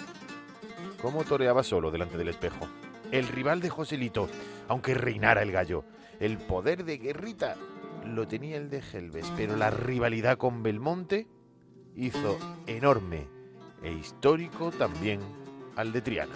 cómo 1.01 1.25
toreaba 1.25 1.63
solo 1.63 1.91
delante 1.91 2.19
del 2.19 2.29
espejo 2.29 2.69
el 3.13 3.29
rival 3.29 3.61
de 3.61 3.69
Joselito, 3.69 4.29
aunque 4.69 4.95
reinara 4.95 5.43
el 5.43 5.53
gallo. 5.53 5.85
El 6.19 6.39
poder 6.39 6.85
de 6.85 6.99
Guerrita 6.99 7.57
lo 8.07 8.27
tenía 8.27 8.57
el 8.57 8.71
de 8.71 8.83
Gelbes, 8.83 9.31
pero 9.37 9.55
la 9.57 9.71
rivalidad 9.71 10.39
con 10.39 10.63
Belmonte 10.63 11.29
hizo 11.95 12.39
enorme 12.67 13.29
e 13.83 13.93
histórico 13.93 14.71
también 14.71 15.21
al 15.77 15.93
de 15.93 16.01
Triana. 16.01 16.35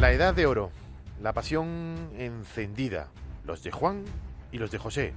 La 0.00 0.10
edad 0.12 0.34
de 0.34 0.46
oro, 0.46 0.70
la 1.20 1.32
pasión 1.32 2.10
encendida, 2.16 3.10
los 3.44 3.62
de 3.62 3.70
Juan 3.70 4.04
y 4.52 4.58
los 4.58 4.70
de 4.70 4.78
José, 4.78 5.14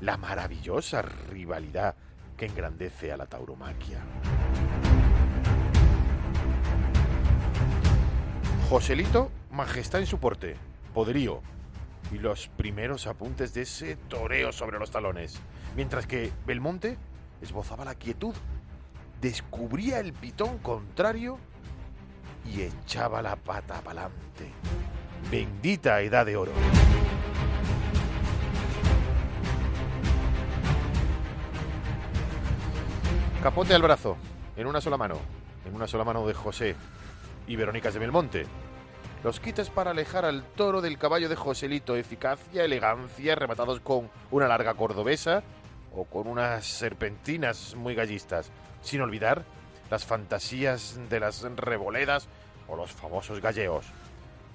la 0.00 0.16
maravillosa 0.16 1.02
rivalidad 1.02 1.96
que 2.36 2.46
engrandece 2.46 3.12
a 3.12 3.16
la 3.16 3.26
tauromaquia. 3.26 3.98
Joselito, 8.68 9.30
majestad 9.52 10.00
en 10.00 10.06
su 10.06 10.18
porte, 10.18 10.56
poderío 10.92 11.40
y 12.10 12.18
los 12.18 12.48
primeros 12.48 13.06
apuntes 13.06 13.54
de 13.54 13.62
ese 13.62 13.94
toreo 13.94 14.50
sobre 14.50 14.80
los 14.80 14.90
talones, 14.90 15.40
mientras 15.76 16.08
que 16.08 16.32
Belmonte 16.44 16.98
esbozaba 17.40 17.84
la 17.84 17.94
quietud, 17.94 18.34
descubría 19.20 20.00
el 20.00 20.12
pitón 20.12 20.58
contrario 20.58 21.38
y 22.44 22.62
echaba 22.62 23.22
la 23.22 23.36
pata 23.36 23.80
pa'lante. 23.82 24.50
Bendita 25.30 26.00
edad 26.00 26.26
de 26.26 26.36
oro. 26.36 26.50
Capote 33.44 33.74
al 33.74 33.82
brazo, 33.82 34.16
en 34.56 34.66
una 34.66 34.80
sola 34.80 34.96
mano, 34.96 35.18
en 35.64 35.72
una 35.72 35.86
sola 35.86 36.02
mano 36.02 36.26
de 36.26 36.34
José 36.34 36.74
y 37.46 37.56
Verónicas 37.56 37.94
de 37.94 38.00
Belmonte. 38.00 38.46
Los 39.24 39.40
quites 39.40 39.70
para 39.70 39.90
alejar 39.90 40.24
al 40.24 40.44
toro 40.44 40.80
del 40.80 40.98
caballo 40.98 41.28
de 41.28 41.36
Joselito, 41.36 41.96
eficacia, 41.96 42.64
elegancia, 42.64 43.34
rematados 43.34 43.80
con 43.80 44.10
una 44.30 44.46
larga 44.46 44.74
cordobesa 44.74 45.42
o 45.94 46.04
con 46.04 46.28
unas 46.28 46.66
serpentinas 46.66 47.74
muy 47.74 47.94
gallistas, 47.94 48.50
sin 48.82 49.00
olvidar 49.00 49.44
las 49.90 50.04
fantasías 50.04 50.98
de 51.08 51.20
las 51.20 51.42
reboledas 51.42 52.28
o 52.68 52.76
los 52.76 52.92
famosos 52.92 53.40
galleos. 53.40 53.86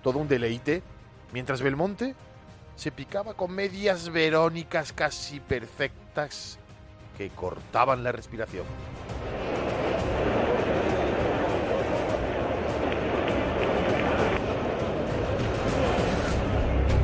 Todo 0.04 0.20
un 0.20 0.28
deleite, 0.28 0.84
mientras 1.34 1.62
Belmonte 1.62 2.16
se 2.76 2.92
picaba 2.92 3.34
con 3.34 3.52
medias 3.52 4.10
verónicas 4.10 4.94
casi 4.94 5.40
perfectas 5.40 6.60
que 7.18 7.30
cortaban 7.30 8.04
la 8.04 8.12
respiración. 8.12 8.66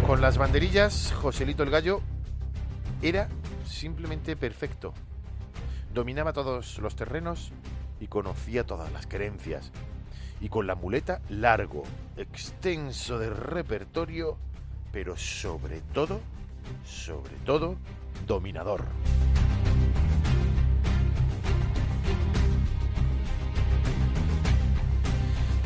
Con 0.07 0.21
las 0.21 0.37
banderillas, 0.37 1.11
Joselito 1.21 1.63
el 1.63 1.69
Gallo 1.69 1.99
era 3.01 3.27
simplemente 3.65 4.37
perfecto. 4.37 4.93
Dominaba 5.93 6.31
todos 6.31 6.77
los 6.77 6.95
terrenos 6.95 7.51
y 7.99 8.07
conocía 8.07 8.65
todas 8.65 8.89
las 8.93 9.05
creencias. 9.05 9.73
Y 10.39 10.47
con 10.47 10.65
la 10.65 10.75
muleta 10.75 11.19
largo, 11.27 11.83
extenso 12.15 13.19
de 13.19 13.31
repertorio, 13.31 14.37
pero 14.93 15.17
sobre 15.17 15.81
todo, 15.93 16.21
sobre 16.85 17.35
todo, 17.45 17.75
dominador. 18.25 18.85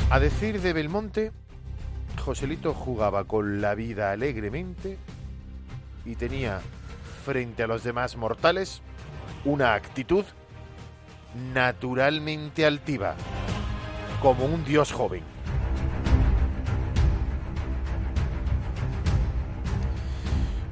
A 0.09 0.19
decir 0.19 0.59
de 0.61 0.73
Belmonte, 0.73 1.31
Joselito 2.21 2.73
jugaba 2.75 3.23
con 3.23 3.61
la 3.61 3.73
vida 3.73 4.11
alegremente 4.11 4.97
y 6.05 6.15
tenía 6.15 6.61
frente 7.25 7.63
a 7.63 7.67
los 7.67 7.83
demás 7.83 8.15
mortales 8.15 8.81
una 9.43 9.73
actitud 9.73 10.23
naturalmente 11.53 12.65
altiva, 12.65 13.15
como 14.21 14.45
un 14.45 14.63
dios 14.63 14.91
joven. 14.91 15.23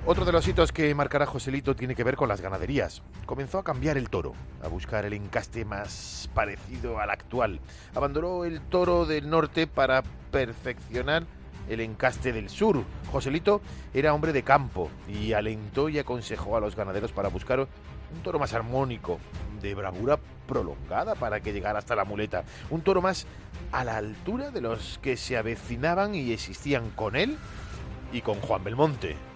Otro 0.05 0.25
de 0.25 0.31
los 0.31 0.47
hitos 0.47 0.71
que 0.71 0.93
marcará 0.95 1.25
Joselito 1.25 1.75
tiene 1.75 1.93
que 1.93 2.03
ver 2.03 2.15
con 2.15 2.29
las 2.29 2.41
ganaderías. 2.41 3.03
Comenzó 3.25 3.59
a 3.59 3.63
cambiar 3.63 3.95
el 3.95 4.09
toro, 4.09 4.33
a 4.63 4.67
buscar 4.67 5.05
el 5.05 5.13
encaste 5.13 5.65
más 5.65 6.29
parecido 6.33 6.99
al 6.99 7.11
actual. 7.11 7.59
Abandonó 7.93 8.43
el 8.43 8.59
toro 8.61 9.05
del 9.05 9.29
norte 9.29 9.67
para 9.67 10.01
perfeccionar 10.31 11.27
el 11.69 11.79
encaste 11.79 12.33
del 12.33 12.49
sur. 12.49 12.83
Joselito 13.11 13.61
era 13.93 14.13
hombre 14.13 14.33
de 14.33 14.43
campo 14.43 14.89
y 15.07 15.33
alentó 15.33 15.89
y 15.89 15.99
aconsejó 15.99 16.57
a 16.57 16.59
los 16.59 16.75
ganaderos 16.75 17.11
para 17.11 17.29
buscar 17.29 17.59
un 17.59 18.23
toro 18.23 18.39
más 18.39 18.53
armónico, 18.53 19.19
de 19.61 19.75
bravura 19.75 20.19
prolongada 20.47 21.15
para 21.15 21.41
que 21.41 21.53
llegara 21.53 21.79
hasta 21.79 21.95
la 21.95 22.05
muleta. 22.05 22.43
Un 22.69 22.81
toro 22.81 23.01
más 23.01 23.27
a 23.71 23.83
la 23.83 23.97
altura 23.97 24.51
de 24.51 24.61
los 24.61 24.99
que 25.01 25.17
se 25.17 25.37
avecinaban 25.37 26.15
y 26.15 26.31
existían 26.31 26.89
con 26.91 27.15
él 27.15 27.37
y 28.11 28.21
con 28.21 28.39
Juan 28.41 28.63
Belmonte. 28.63 29.28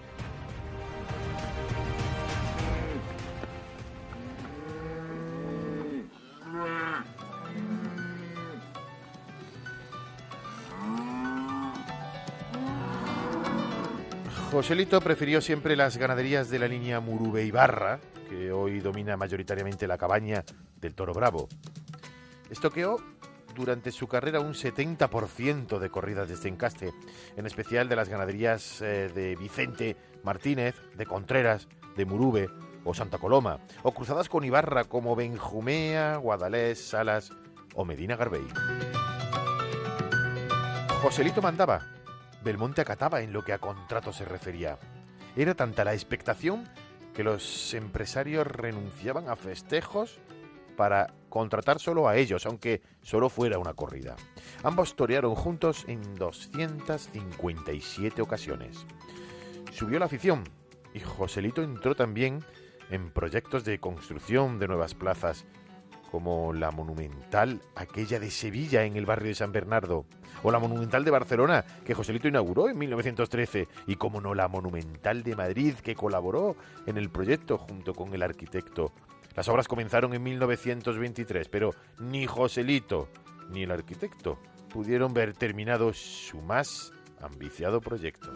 Joselito 14.54 15.00
prefirió 15.00 15.40
siempre 15.40 15.74
las 15.74 15.96
ganaderías 15.96 16.48
de 16.48 16.60
la 16.60 16.68
línea 16.68 17.00
Murube 17.00 17.50
Barra, 17.50 17.98
que 18.30 18.52
hoy 18.52 18.78
domina 18.78 19.16
mayoritariamente 19.16 19.88
la 19.88 19.98
cabaña 19.98 20.44
del 20.80 20.94
Toro 20.94 21.12
Bravo. 21.12 21.48
Estoqueó 22.50 22.98
durante 23.56 23.90
su 23.90 24.06
carrera 24.06 24.38
un 24.38 24.52
70% 24.54 25.80
de 25.80 25.90
corridas 25.90 26.28
de 26.28 26.34
este 26.34 26.46
encaste, 26.46 26.92
en 27.36 27.46
especial 27.46 27.88
de 27.88 27.96
las 27.96 28.08
ganaderías 28.08 28.80
eh, 28.80 29.10
de 29.12 29.34
Vicente 29.34 29.96
Martínez, 30.22 30.76
de 30.96 31.04
Contreras, 31.04 31.66
de 31.96 32.04
Murube 32.04 32.48
o 32.84 32.94
Santa 32.94 33.18
Coloma, 33.18 33.58
o 33.82 33.92
cruzadas 33.92 34.28
con 34.28 34.44
Ibarra 34.44 34.84
como 34.84 35.16
Benjumea, 35.16 36.18
Guadalés, 36.18 36.78
Salas 36.78 37.32
o 37.74 37.84
Medina 37.84 38.14
Garbey. 38.14 38.46
Joselito 41.02 41.42
mandaba, 41.42 42.03
Belmonte 42.44 42.82
acataba 42.82 43.22
en 43.22 43.32
lo 43.32 43.42
que 43.42 43.54
a 43.54 43.58
contrato 43.58 44.12
se 44.12 44.26
refería. 44.26 44.78
Era 45.34 45.54
tanta 45.54 45.82
la 45.82 45.94
expectación 45.94 46.68
que 47.14 47.24
los 47.24 47.72
empresarios 47.74 48.46
renunciaban 48.46 49.28
a 49.28 49.36
festejos 49.36 50.20
para 50.76 51.14
contratar 51.28 51.78
solo 51.78 52.06
a 52.06 52.16
ellos, 52.16 52.46
aunque 52.46 52.82
solo 53.02 53.30
fuera 53.30 53.58
una 53.58 53.74
corrida. 53.74 54.14
Ambos 54.62 54.94
torearon 54.94 55.34
juntos 55.34 55.84
en 55.88 56.16
257 56.16 58.20
ocasiones. 58.20 58.84
Subió 59.72 59.98
la 59.98 60.06
afición 60.06 60.44
y 60.92 61.00
Joselito 61.00 61.62
entró 61.62 61.94
también 61.94 62.44
en 62.90 63.10
proyectos 63.10 63.64
de 63.64 63.80
construcción 63.80 64.58
de 64.58 64.68
nuevas 64.68 64.94
plazas 64.94 65.46
como 66.14 66.52
la 66.52 66.70
monumental, 66.70 67.60
aquella 67.74 68.20
de 68.20 68.30
Sevilla 68.30 68.84
en 68.84 68.96
el 68.96 69.04
barrio 69.04 69.30
de 69.30 69.34
San 69.34 69.50
Bernardo, 69.50 70.06
o 70.44 70.52
la 70.52 70.60
monumental 70.60 71.04
de 71.04 71.10
Barcelona, 71.10 71.64
que 71.84 71.92
Joselito 71.92 72.28
inauguró 72.28 72.68
en 72.68 72.78
1913, 72.78 73.66
y 73.88 73.96
como 73.96 74.20
no 74.20 74.32
la 74.32 74.46
monumental 74.46 75.24
de 75.24 75.34
Madrid, 75.34 75.74
que 75.74 75.96
colaboró 75.96 76.54
en 76.86 76.98
el 76.98 77.10
proyecto 77.10 77.58
junto 77.58 77.94
con 77.94 78.14
el 78.14 78.22
arquitecto. 78.22 78.92
Las 79.34 79.48
obras 79.48 79.66
comenzaron 79.66 80.14
en 80.14 80.22
1923, 80.22 81.48
pero 81.48 81.70
ni 81.98 82.26
Joselito 82.26 83.08
ni 83.50 83.64
el 83.64 83.72
arquitecto 83.72 84.38
pudieron 84.72 85.14
ver 85.14 85.32
terminado 85.32 85.92
su 85.92 86.40
más 86.40 86.92
ambiciado 87.20 87.80
proyecto. 87.80 88.32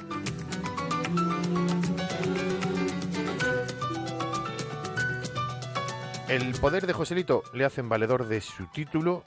El 6.28 6.52
poder 6.60 6.86
de 6.86 6.92
Joselito 6.92 7.42
le 7.54 7.64
hacen 7.64 7.88
valedor 7.88 8.28
de 8.28 8.42
su 8.42 8.66
título 8.66 9.24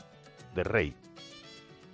de 0.53 0.63
rey. 0.63 0.93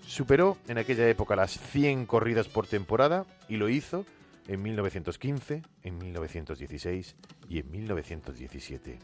Superó 0.05 0.57
en 0.67 0.77
aquella 0.77 1.07
época 1.07 1.37
las 1.37 1.57
100 1.57 2.05
corridas 2.05 2.49
por 2.49 2.67
temporada 2.67 3.25
y 3.47 3.55
lo 3.55 3.69
hizo 3.69 4.05
en 4.49 4.61
1915, 4.61 5.61
en 5.83 5.97
1916 5.97 7.15
y 7.47 7.59
en 7.59 7.71
1917. 7.71 8.99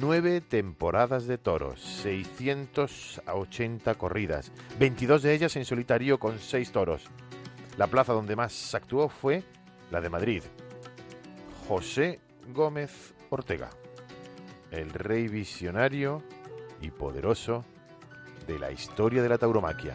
Nueve 0.00 0.40
temporadas 0.40 1.28
de 1.28 1.38
toros, 1.38 1.80
680 2.02 3.94
corridas, 3.94 4.50
22 4.80 5.22
de 5.22 5.34
ellas 5.34 5.54
en 5.54 5.64
solitario 5.64 6.18
con 6.18 6.40
6 6.40 6.72
toros. 6.72 7.04
La 7.78 7.86
plaza 7.86 8.12
donde 8.12 8.34
más 8.34 8.74
actuó 8.74 9.08
fue 9.08 9.44
la 9.92 10.00
de 10.00 10.10
Madrid. 10.10 10.42
José 11.68 12.18
Gómez 12.52 13.14
Ortega 13.30 13.70
el 14.70 14.90
rey 14.90 15.28
visionario 15.28 16.22
y 16.80 16.90
poderoso 16.90 17.64
de 18.46 18.58
la 18.58 18.70
historia 18.70 19.22
de 19.22 19.28
la 19.28 19.38
tauromaquia. 19.38 19.94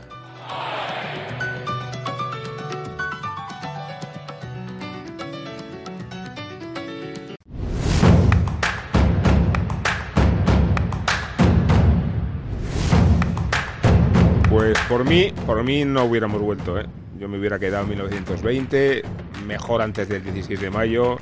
Pues 14.49 14.79
por 14.87 15.03
mí, 15.03 15.33
por 15.45 15.63
mí 15.63 15.83
no 15.83 16.05
hubiéramos 16.05 16.41
vuelto, 16.41 16.79
¿eh? 16.79 16.85
Yo 17.19 17.27
me 17.27 17.37
hubiera 17.37 17.59
quedado 17.59 17.83
en 17.83 17.89
1920, 17.89 19.03
mejor 19.45 19.81
antes 19.81 20.07
del 20.07 20.23
16 20.23 20.59
de 20.59 20.69
mayo, 20.69 21.17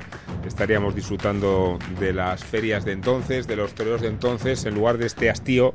estaríamos 0.46 0.94
disfrutando 0.94 1.78
de 1.98 2.12
las 2.12 2.44
ferias 2.44 2.84
de 2.84 2.92
entonces, 2.92 3.46
de 3.46 3.56
los 3.56 3.74
toreros 3.74 4.00
de 4.00 4.08
entonces, 4.08 4.64
en 4.64 4.74
lugar 4.74 4.98
de 4.98 5.06
este 5.06 5.30
hastío 5.30 5.74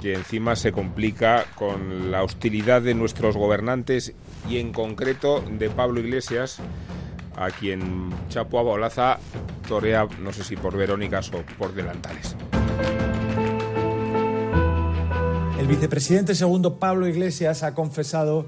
que 0.00 0.14
encima 0.14 0.54
se 0.56 0.72
complica 0.72 1.44
con 1.56 2.10
la 2.10 2.22
hostilidad 2.22 2.82
de 2.82 2.94
nuestros 2.94 3.36
gobernantes 3.36 4.14
y 4.48 4.58
en 4.58 4.72
concreto 4.72 5.40
de 5.40 5.70
Pablo 5.70 6.00
Iglesias, 6.00 6.60
a 7.36 7.50
quien 7.50 8.10
Chapo 8.28 8.58
Abolaza 8.58 9.18
torea, 9.66 10.06
no 10.20 10.32
sé 10.32 10.44
si 10.44 10.56
por 10.56 10.76
Verónicas 10.76 11.30
o 11.32 11.42
por 11.58 11.74
delantales. 11.74 12.36
El 15.58 15.66
vicepresidente 15.66 16.34
segundo 16.34 16.78
Pablo 16.78 17.08
Iglesias 17.08 17.62
ha 17.62 17.74
confesado 17.74 18.46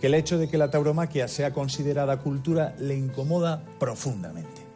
que 0.00 0.06
el 0.06 0.14
hecho 0.14 0.38
de 0.38 0.48
que 0.48 0.58
la 0.58 0.70
tauromaquia 0.70 1.28
sea 1.28 1.52
considerada 1.52 2.20
cultura 2.20 2.74
le 2.78 2.96
incomoda 2.96 3.62
profundamente. 3.78 4.66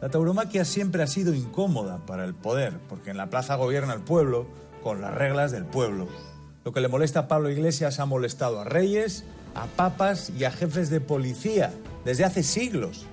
La 0.00 0.10
tauromaquia 0.10 0.64
siempre 0.64 1.02
ha 1.02 1.06
sido 1.06 1.34
incómoda 1.34 1.98
para 2.06 2.24
el 2.24 2.34
poder, 2.34 2.78
porque 2.88 3.10
en 3.10 3.16
la 3.16 3.30
plaza 3.30 3.56
gobierna 3.56 3.94
el 3.94 4.00
pueblo 4.00 4.46
con 4.82 5.00
las 5.00 5.14
reglas 5.14 5.50
del 5.50 5.64
pueblo. 5.64 6.06
Lo 6.64 6.72
que 6.72 6.80
le 6.80 6.88
molesta 6.88 7.20
a 7.20 7.28
Pablo 7.28 7.50
Iglesias 7.50 7.98
ha 7.98 8.04
molestado 8.04 8.60
a 8.60 8.64
reyes, 8.64 9.24
a 9.54 9.66
papas 9.66 10.30
y 10.30 10.44
a 10.44 10.50
jefes 10.50 10.90
de 10.90 11.00
policía 11.00 11.72
desde 12.04 12.24
hace 12.24 12.42
siglos. 12.42 13.06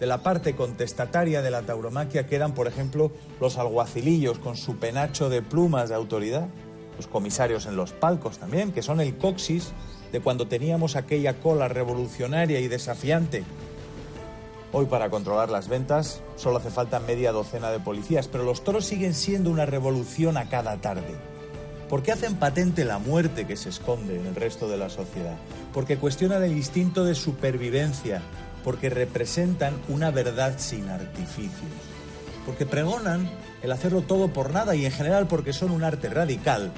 De 0.00 0.06
la 0.06 0.22
parte 0.22 0.56
contestataria 0.56 1.42
de 1.42 1.50
la 1.50 1.62
tauromaquia 1.62 2.26
quedan, 2.26 2.54
por 2.54 2.66
ejemplo, 2.66 3.12
los 3.40 3.58
alguacilillos 3.58 4.38
con 4.38 4.56
su 4.56 4.78
penacho 4.78 5.28
de 5.28 5.42
plumas 5.42 5.90
de 5.90 5.94
autoridad, 5.94 6.48
los 6.96 7.06
comisarios 7.06 7.66
en 7.66 7.76
los 7.76 7.92
palcos 7.92 8.38
también, 8.38 8.72
que 8.72 8.82
son 8.82 9.00
el 9.00 9.16
coxis 9.16 9.72
de 10.12 10.20
cuando 10.20 10.46
teníamos 10.46 10.96
aquella 10.96 11.34
cola 11.40 11.68
revolucionaria 11.68 12.60
y 12.60 12.68
desafiante. 12.68 13.44
Hoy 14.72 14.86
para 14.86 15.10
controlar 15.10 15.48
las 15.48 15.68
ventas 15.68 16.20
solo 16.36 16.58
hace 16.58 16.70
falta 16.70 17.00
media 17.00 17.32
docena 17.32 17.70
de 17.70 17.80
policías, 17.80 18.28
pero 18.28 18.44
los 18.44 18.64
toros 18.64 18.84
siguen 18.84 19.14
siendo 19.14 19.50
una 19.50 19.64
revolución 19.64 20.36
a 20.36 20.48
cada 20.48 20.80
tarde. 20.80 21.14
Porque 21.88 22.12
hacen 22.12 22.34
patente 22.34 22.84
la 22.84 22.98
muerte 22.98 23.46
que 23.46 23.56
se 23.56 23.68
esconde 23.68 24.18
en 24.18 24.26
el 24.26 24.34
resto 24.34 24.68
de 24.68 24.76
la 24.76 24.90
sociedad. 24.90 25.36
Porque 25.72 25.98
cuestionan 25.98 26.42
el 26.42 26.52
instinto 26.52 27.04
de 27.04 27.14
supervivencia. 27.14 28.22
Porque 28.64 28.90
representan 28.90 29.74
una 29.88 30.10
verdad 30.10 30.54
sin 30.58 30.88
artificios. 30.88 31.70
Porque 32.44 32.66
pregonan 32.66 33.30
el 33.62 33.70
hacerlo 33.70 34.02
todo 34.02 34.28
por 34.28 34.50
nada 34.50 34.74
y 34.74 34.84
en 34.84 34.92
general 34.92 35.26
porque 35.28 35.52
son 35.52 35.70
un 35.70 35.84
arte 35.84 36.08
radical 36.08 36.72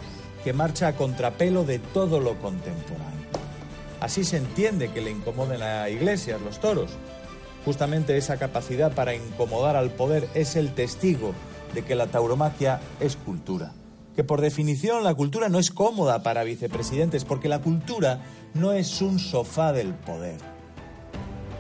que 0.45 0.53
marcha 0.53 0.89
a 0.89 0.97
contrapelo 0.97 1.65
de 1.65 1.79
todo 1.79 2.21
lo 2.21 2.39
contemporáneo. 2.39 3.18
Así 4.01 4.25
se 4.25 4.37
entiende 4.37 4.91
que 4.91 5.01
le 5.01 5.11
incomoden 5.11 5.63
a 5.63 5.89
Iglesias 5.89 6.41
los 6.41 6.61
toros. 6.61 6.91
Justamente 7.65 8.17
esa 8.17 8.39
capacidad 8.39 8.93
para 8.93 9.15
incomodar 9.15 9.77
al 9.77 9.91
poder 9.91 10.29
es 10.35 10.57
el 10.57 10.75
testigo 10.75 11.33
de 11.75 11.83
que 11.83 11.95
la 11.95 12.07
tauromaquia 12.07 12.81
es 13.01 13.17
cultura. 13.17 13.73
Que 14.15 14.25
por 14.25 14.41
definición 14.41 15.05
la 15.05 15.15
cultura 15.15 15.49
no 15.49 15.59
es 15.59 15.71
cómoda 15.71 16.23
para 16.23 16.45
vicepresidentes 16.45 17.25
porque 17.25 17.49
la 17.49 17.61
cultura 17.61 18.21
no 18.55 18.73
es 18.73 19.03
un 19.03 19.19
sofá 19.19 19.73
del 19.73 19.95
poder. 19.95 20.39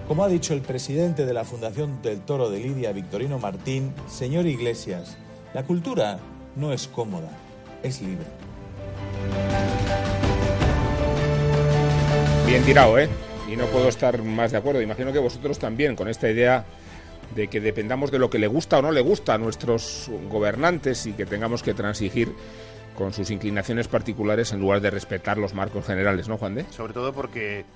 Como 0.06 0.24
ha 0.24 0.28
dicho 0.28 0.54
el 0.54 0.62
presidente 0.62 1.26
de 1.26 1.34
la 1.34 1.44
Fundación 1.44 2.00
del 2.00 2.20
Toro 2.22 2.48
de 2.48 2.60
Lidia, 2.60 2.92
Victorino 2.92 3.38
Martín, 3.38 3.92
señor 4.08 4.46
Iglesias, 4.46 5.18
la 5.52 5.64
cultura 5.64 6.18
no 6.56 6.72
es 6.72 6.88
cómoda, 6.88 7.30
es 7.82 8.00
libre. 8.00 8.24
Bien 12.48 12.64
tirado, 12.64 12.98
¿eh? 12.98 13.10
Y 13.46 13.56
no 13.56 13.66
puedo 13.66 13.90
estar 13.90 14.22
más 14.22 14.52
de 14.52 14.56
acuerdo. 14.56 14.80
Imagino 14.80 15.12
que 15.12 15.18
vosotros 15.18 15.58
también, 15.58 15.94
con 15.94 16.08
esta 16.08 16.30
idea 16.30 16.64
de 17.34 17.48
que 17.48 17.60
dependamos 17.60 18.10
de 18.10 18.18
lo 18.18 18.30
que 18.30 18.38
le 18.38 18.46
gusta 18.46 18.78
o 18.78 18.82
no 18.82 18.90
le 18.90 19.02
gusta 19.02 19.34
a 19.34 19.38
nuestros 19.38 20.10
gobernantes 20.30 21.04
y 21.04 21.12
que 21.12 21.26
tengamos 21.26 21.62
que 21.62 21.74
transigir 21.74 22.34
con 22.96 23.12
sus 23.12 23.30
inclinaciones 23.30 23.86
particulares 23.86 24.52
en 24.52 24.60
lugar 24.60 24.80
de 24.80 24.88
respetar 24.88 25.36
los 25.36 25.52
marcos 25.52 25.84
generales, 25.84 26.26
¿no, 26.26 26.38
Juan 26.38 26.54
de? 26.54 26.64
Sobre 26.72 26.94
todo 26.94 27.12
porque 27.12 27.66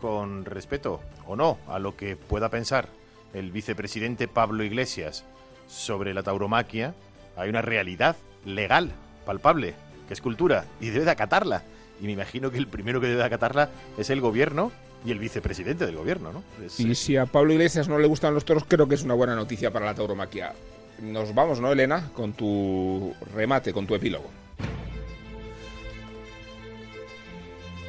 con 0.00 0.44
respeto 0.44 1.00
o 1.24 1.36
no 1.36 1.58
a 1.68 1.78
lo 1.78 1.96
que 1.96 2.16
pueda 2.16 2.48
pensar 2.48 2.88
el 3.32 3.52
vicepresidente 3.52 4.26
Pablo 4.26 4.64
Iglesias 4.64 5.24
sobre 5.68 6.14
la 6.14 6.24
tauromaquia, 6.24 6.94
hay 7.36 7.48
una 7.48 7.62
realidad 7.62 8.16
legal, 8.44 8.90
palpable, 9.24 9.74
que 10.08 10.14
es 10.14 10.20
cultura, 10.20 10.64
y 10.80 10.90
debe 10.90 11.04
de 11.04 11.12
acatarla. 11.12 11.62
Y 12.00 12.06
me 12.06 12.12
imagino 12.12 12.50
que 12.50 12.58
el 12.58 12.66
primero 12.66 13.00
que 13.00 13.06
debe 13.06 13.18
de 13.18 13.26
acatarla 13.26 13.70
es 13.96 14.10
el 14.10 14.20
gobierno 14.20 14.72
y 15.04 15.12
el 15.12 15.18
vicepresidente 15.18 15.86
del 15.86 15.96
gobierno, 15.96 16.32
¿no? 16.32 16.42
y 16.78 16.94
si 16.94 17.16
a 17.16 17.26
Pablo 17.26 17.52
Iglesias 17.52 17.88
no 17.88 17.98
le 17.98 18.08
gustan 18.08 18.34
los 18.34 18.44
toros, 18.44 18.64
creo 18.66 18.88
que 18.88 18.96
es 18.96 19.02
una 19.02 19.14
buena 19.14 19.36
noticia 19.36 19.70
para 19.70 19.86
la 19.86 19.94
tauromaquia. 19.94 20.52
Nos 21.00 21.34
vamos, 21.34 21.60
¿no, 21.60 21.70
Elena? 21.70 22.10
Con 22.14 22.32
tu 22.32 23.14
remate, 23.34 23.72
con 23.72 23.86
tu 23.86 23.94
epílogo. 23.94 24.30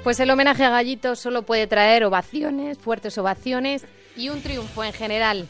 Pues 0.03 0.19
el 0.19 0.29
homenaje 0.29 0.63
a 0.63 0.69
Gallito 0.69 1.15
solo 1.15 1.41
puede 1.41 1.67
traer 1.67 2.03
ovaciones, 2.03 2.77
fuertes 2.77 3.17
ovaciones 3.17 3.85
y 4.15 4.29
un 4.29 4.41
triunfo 4.41 4.83
en 4.83 4.93
general. 4.93 5.47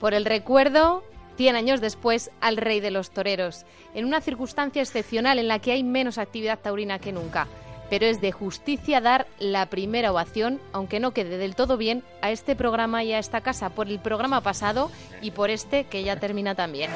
Por 0.00 0.14
el 0.14 0.24
recuerdo, 0.24 1.02
100 1.36 1.56
años 1.56 1.80
después, 1.80 2.30
al 2.40 2.56
rey 2.56 2.80
de 2.80 2.90
los 2.90 3.10
toreros, 3.10 3.64
en 3.94 4.04
una 4.04 4.20
circunstancia 4.20 4.82
excepcional 4.82 5.38
en 5.38 5.48
la 5.48 5.58
que 5.58 5.72
hay 5.72 5.82
menos 5.82 6.18
actividad 6.18 6.58
taurina 6.58 6.98
que 6.98 7.12
nunca. 7.12 7.48
Pero 7.90 8.06
es 8.06 8.20
de 8.20 8.32
justicia 8.32 9.00
dar 9.00 9.26
la 9.38 9.66
primera 9.66 10.12
ovación, 10.12 10.60
aunque 10.72 11.00
no 11.00 11.10
quede 11.10 11.36
del 11.36 11.56
todo 11.56 11.76
bien, 11.76 12.02
a 12.22 12.30
este 12.30 12.56
programa 12.56 13.04
y 13.04 13.12
a 13.12 13.18
esta 13.18 13.40
casa 13.40 13.70
por 13.70 13.88
el 13.88 13.98
programa 13.98 14.40
pasado 14.40 14.90
y 15.20 15.32
por 15.32 15.50
este 15.50 15.84
que 15.84 16.04
ya 16.04 16.16
termina 16.16 16.54
también. 16.54 16.90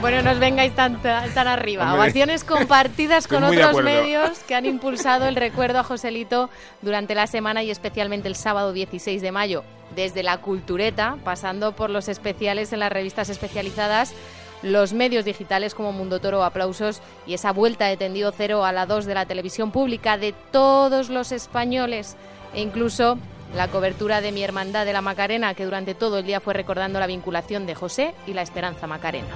Bueno, 0.00 0.22
no 0.22 0.30
os 0.30 0.38
vengáis 0.38 0.74
tan, 0.76 1.02
tan 1.02 1.48
arriba. 1.48 1.92
Ovaciones 1.92 2.44
compartidas 2.44 3.26
con 3.26 3.42
otros 3.42 3.82
medios 3.82 4.38
que 4.40 4.54
han 4.54 4.64
impulsado 4.64 5.26
el 5.26 5.34
recuerdo 5.34 5.80
a 5.80 5.84
Joselito 5.84 6.50
durante 6.82 7.16
la 7.16 7.26
semana 7.26 7.64
y 7.64 7.70
especialmente 7.72 8.28
el 8.28 8.36
sábado 8.36 8.72
16 8.72 9.20
de 9.20 9.32
mayo. 9.32 9.64
Desde 9.96 10.22
la 10.22 10.38
cultureta, 10.38 11.16
pasando 11.24 11.72
por 11.72 11.90
los 11.90 12.08
especiales 12.08 12.72
en 12.72 12.78
las 12.78 12.92
revistas 12.92 13.28
especializadas, 13.28 14.14
los 14.62 14.92
medios 14.92 15.24
digitales 15.24 15.74
como 15.74 15.92
Mundo 15.92 16.20
Toro, 16.20 16.44
aplausos 16.44 17.00
y 17.26 17.34
esa 17.34 17.52
vuelta 17.52 17.86
de 17.86 17.96
tendido 17.96 18.32
cero 18.32 18.64
a 18.64 18.72
la 18.72 18.86
2 18.86 19.06
de 19.06 19.14
la 19.14 19.26
televisión 19.26 19.70
pública 19.70 20.18
de 20.18 20.32
todos 20.50 21.08
los 21.08 21.32
españoles 21.32 22.16
e 22.54 22.60
incluso 22.60 23.18
la 23.54 23.68
cobertura 23.68 24.20
de 24.20 24.32
mi 24.32 24.42
hermandad 24.42 24.84
de 24.84 24.92
la 24.92 25.00
Macarena, 25.00 25.54
que 25.54 25.64
durante 25.64 25.94
todo 25.94 26.18
el 26.18 26.26
día 26.26 26.40
fue 26.40 26.54
recordando 26.54 27.00
la 27.00 27.06
vinculación 27.06 27.66
de 27.66 27.74
José 27.74 28.14
y 28.26 28.34
la 28.34 28.42
Esperanza 28.42 28.86
Macarena. 28.86 29.28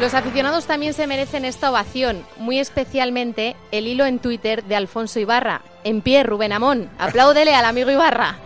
Los 0.00 0.14
aficionados 0.14 0.66
también 0.66 0.94
se 0.94 1.08
merecen 1.08 1.44
esta 1.44 1.70
ovación, 1.70 2.24
muy 2.36 2.60
especialmente 2.60 3.56
el 3.72 3.88
hilo 3.88 4.06
en 4.06 4.20
Twitter 4.20 4.62
de 4.62 4.76
Alfonso 4.76 5.18
Ibarra. 5.18 5.62
En 5.82 6.02
pie, 6.02 6.22
Rubén 6.22 6.52
Amón, 6.52 6.88
apláudele 6.98 7.52
al 7.54 7.64
amigo 7.64 7.90
Ibarra. 7.90 8.36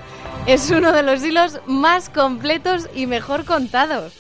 Es 0.47 0.73
uno 0.73 0.91
de 0.91 1.05
los 1.05 1.23
hilos 1.23 1.61
más 1.67 2.09
completos 2.09 2.89
y 2.95 3.07
mejor 3.07 3.45
contados. 3.45 4.13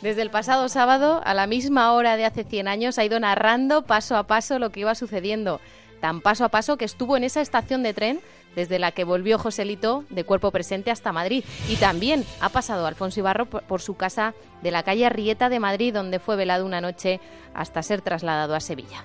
Desde 0.00 0.22
el 0.22 0.30
pasado 0.30 0.70
sábado, 0.70 1.20
a 1.22 1.34
la 1.34 1.46
misma 1.46 1.92
hora 1.92 2.16
de 2.16 2.24
hace 2.24 2.44
100 2.44 2.66
años, 2.66 2.98
ha 2.98 3.04
ido 3.04 3.20
narrando 3.20 3.82
paso 3.82 4.16
a 4.16 4.26
paso 4.26 4.58
lo 4.58 4.70
que 4.70 4.80
iba 4.80 4.94
sucediendo. 4.94 5.60
Tan 6.00 6.22
paso 6.22 6.46
a 6.46 6.48
paso 6.48 6.78
que 6.78 6.86
estuvo 6.86 7.16
en 7.18 7.24
esa 7.24 7.42
estación 7.42 7.82
de 7.82 7.92
tren 7.92 8.20
desde 8.54 8.78
la 8.78 8.90
que 8.92 9.04
volvió 9.04 9.38
Joselito 9.38 10.04
de 10.08 10.24
cuerpo 10.24 10.50
presente 10.50 10.90
hasta 10.90 11.12
Madrid. 11.12 11.44
Y 11.68 11.76
también 11.76 12.24
ha 12.40 12.48
pasado 12.48 12.86
Alfonso 12.86 13.20
Ibarro 13.20 13.44
por, 13.44 13.82
su 13.82 13.96
casa 13.96 14.32
de 14.62 14.70
la 14.70 14.82
calle 14.82 15.04
Arrieta 15.04 15.50
de 15.50 15.60
Madrid, 15.60 15.92
donde 15.92 16.20
fue 16.20 16.36
velado 16.36 16.64
una 16.64 16.80
noche 16.80 17.20
hasta 17.52 17.82
ser 17.82 18.00
trasladado 18.00 18.54
a 18.54 18.60
Sevilla. 18.60 19.04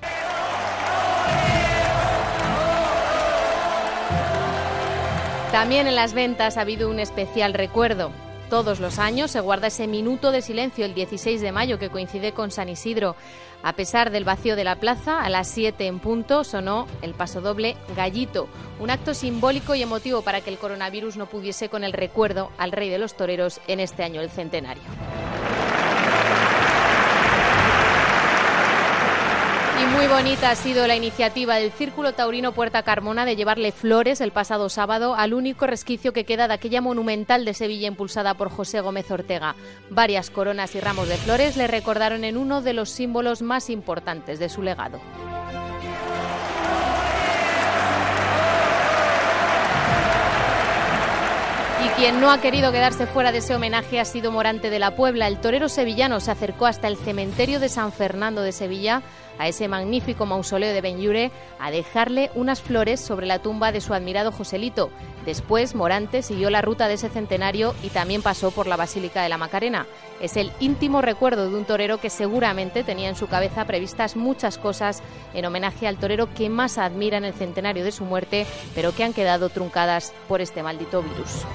También 5.52 5.86
en 5.86 5.96
las 5.96 6.14
ventas 6.14 6.56
ha 6.56 6.62
habido 6.62 6.90
un 6.90 7.02
especial 7.02 7.54
recuerdo. 7.54 8.14
Todos 8.50 8.80
los 8.80 9.00
años 9.00 9.32
se 9.32 9.42
guarda 9.42 9.68
ese 9.68 9.86
minuto 9.86 10.32
de 10.32 10.42
silencio 10.42 10.86
el 10.86 10.94
16 10.94 11.42
de 11.42 11.52
mayo 11.52 11.78
que 11.78 11.90
coincide 11.90 12.32
con 12.32 12.52
San 12.52 12.70
Isidro. 12.70 13.18
A 13.62 13.74
pesar 13.74 14.12
del 14.12 14.24
vacío 14.24 14.56
de 14.56 14.64
la 14.64 14.78
plaza, 14.78 15.22
a 15.22 15.30
las 15.30 15.50
7 15.50 15.88
en 15.88 16.00
punto 16.00 16.46
sonó 16.46 16.88
el 17.02 17.14
pasodoble 17.14 17.76
Gallito, 17.98 18.48
un 18.80 18.92
acto 18.92 19.14
simbólico 19.14 19.76
y 19.76 19.82
emotivo 19.84 20.22
para 20.22 20.40
que 20.40 20.50
el 20.52 20.58
coronavirus 20.58 21.18
no 21.18 21.26
pudiese 21.26 21.68
con 21.68 21.84
el 21.84 21.92
recuerdo 21.92 22.50
al 22.58 22.72
rey 22.72 22.90
de 22.90 22.98
los 22.98 23.16
toreros 23.16 23.60
en 23.68 23.82
este 23.82 24.04
año 24.04 24.22
el 24.22 24.30
centenario. 24.30 24.84
Muy 29.92 30.08
bonita 30.08 30.52
ha 30.52 30.56
sido 30.56 30.88
la 30.88 30.96
iniciativa 30.96 31.56
del 31.56 31.72
Círculo 31.72 32.14
Taurino 32.14 32.54
Puerta 32.54 32.84
Carmona 32.84 33.26
de 33.26 33.36
llevarle 33.36 33.72
flores 33.72 34.22
el 34.22 34.32
pasado 34.32 34.70
sábado 34.70 35.16
al 35.16 35.34
único 35.34 35.68
resquicio 35.68 36.14
que 36.14 36.24
queda 36.24 36.48
de 36.48 36.54
aquella 36.54 36.82
monumental 36.82 37.46
de 37.46 37.54
Sevilla 37.54 37.88
impulsada 37.88 38.36
por 38.36 38.50
José 38.50 38.82
Gómez 38.82 39.10
Ortega. 39.12 39.56
Varias 39.90 40.30
coronas 40.30 40.76
y 40.76 40.80
ramos 40.80 41.10
de 41.10 41.18
flores 41.18 41.58
le 41.58 41.68
recordaron 41.68 42.24
en 42.24 42.38
uno 42.38 42.62
de 42.62 42.74
los 42.74 42.90
símbolos 42.90 43.42
más 43.42 43.70
importantes 43.70 44.40
de 44.40 44.50
su 44.50 44.62
legado. 44.62 45.00
Y 51.84 51.90
quien 52.00 52.22
no 52.22 52.30
ha 52.30 52.40
querido 52.40 52.72
quedarse 52.72 53.08
fuera 53.08 53.32
de 53.32 53.40
ese 53.40 53.56
homenaje 53.56 54.00
ha 54.00 54.06
sido 54.06 54.32
Morante 54.32 54.70
de 54.70 54.78
la 54.78 54.96
Puebla. 54.96 55.28
El 55.28 55.42
torero 55.42 55.68
sevillano 55.68 56.20
se 56.20 56.30
acercó 56.30 56.68
hasta 56.68 56.88
el 56.88 56.96
cementerio 56.96 57.60
de 57.60 57.70
San 57.70 57.92
Fernando 57.92 58.44
de 58.44 58.52
Sevilla 58.52 59.02
a 59.42 59.48
ese 59.48 59.68
magnífico 59.68 60.28
mausoleo 60.28 60.72
de 60.72 60.82
Benyure 60.82 61.32
a 61.60 61.72
dejarle 61.72 62.30
unas 62.36 62.62
flores 62.62 63.00
sobre 63.00 63.26
la 63.26 63.40
tumba 63.40 63.72
de 63.72 63.82
su 63.82 63.96
admirado 63.96 64.32
Joselito. 64.32 64.92
Después, 65.26 65.74
Morante 65.74 66.22
siguió 66.22 66.52
la 66.52 66.62
ruta 66.62 66.88
de 66.88 66.94
ese 66.94 67.10
centenario 67.10 67.74
y 67.82 67.90
también 67.90 68.22
pasó 68.22 68.52
por 68.52 68.68
la 68.68 68.78
Basílica 68.78 69.24
de 69.24 69.30
la 69.30 69.40
Macarena. 69.40 69.88
Es 70.22 70.38
el 70.38 70.52
íntimo 70.60 71.02
recuerdo 71.02 71.50
de 71.50 71.58
un 71.58 71.66
torero 71.66 72.00
que 72.00 72.12
seguramente 72.12 72.84
tenía 72.84 73.10
en 73.10 73.16
su 73.16 73.26
cabeza 73.26 73.66
previstas 73.66 74.16
muchas 74.16 74.60
cosas 74.60 75.02
en 75.34 75.44
homenaje 75.46 75.88
al 75.88 75.98
torero 75.98 76.32
que 76.36 76.48
más 76.48 76.78
admira 76.78 77.18
en 77.18 77.26
el 77.26 77.34
centenario 77.34 77.84
de 77.84 77.92
su 77.92 78.06
muerte, 78.06 78.46
pero 78.76 78.94
que 78.94 79.04
han 79.04 79.14
quedado 79.14 79.50
truncadas 79.50 80.14
por 80.28 80.42
este 80.42 80.62
maldito 80.62 81.02
virus. 81.02 81.46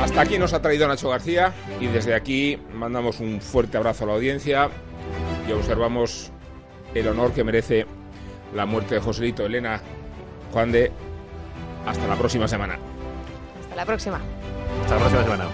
Hasta 0.00 0.20
aquí 0.20 0.38
nos 0.38 0.52
ha 0.52 0.62
traído 0.62 0.86
Nacho 0.88 1.08
García 1.08 1.52
y 1.80 1.86
desde 1.86 2.14
aquí 2.14 2.58
mandamos 2.74 3.20
un 3.20 3.40
fuerte 3.40 3.76
abrazo 3.76 4.04
a 4.04 4.06
la 4.08 4.12
audiencia 4.14 4.70
y 5.48 5.52
observamos 5.52 6.30
el 6.94 7.08
honor 7.08 7.32
que 7.32 7.44
merece 7.44 7.86
la 8.54 8.66
muerte 8.66 8.96
de 8.96 9.00
Joselito 9.00 9.44
Elena 9.44 9.80
Juan 10.52 10.72
de. 10.72 10.90
Hasta 11.86 12.06
la 12.06 12.16
próxima 12.16 12.48
semana. 12.48 12.78
Hasta 13.60 13.76
la 13.76 13.86
próxima. 13.86 14.20
Hasta 14.82 14.94
la 14.94 15.00
próxima 15.00 15.22
semana. 15.22 15.44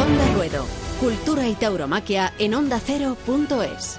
Onda 0.00 0.34
Ruedo. 0.34 0.66
Cultura 1.00 1.48
y 1.48 1.54
tauromaquia 1.54 2.32
en 2.38 2.54
onda 2.54 2.76
ondacero.es. 2.76 3.98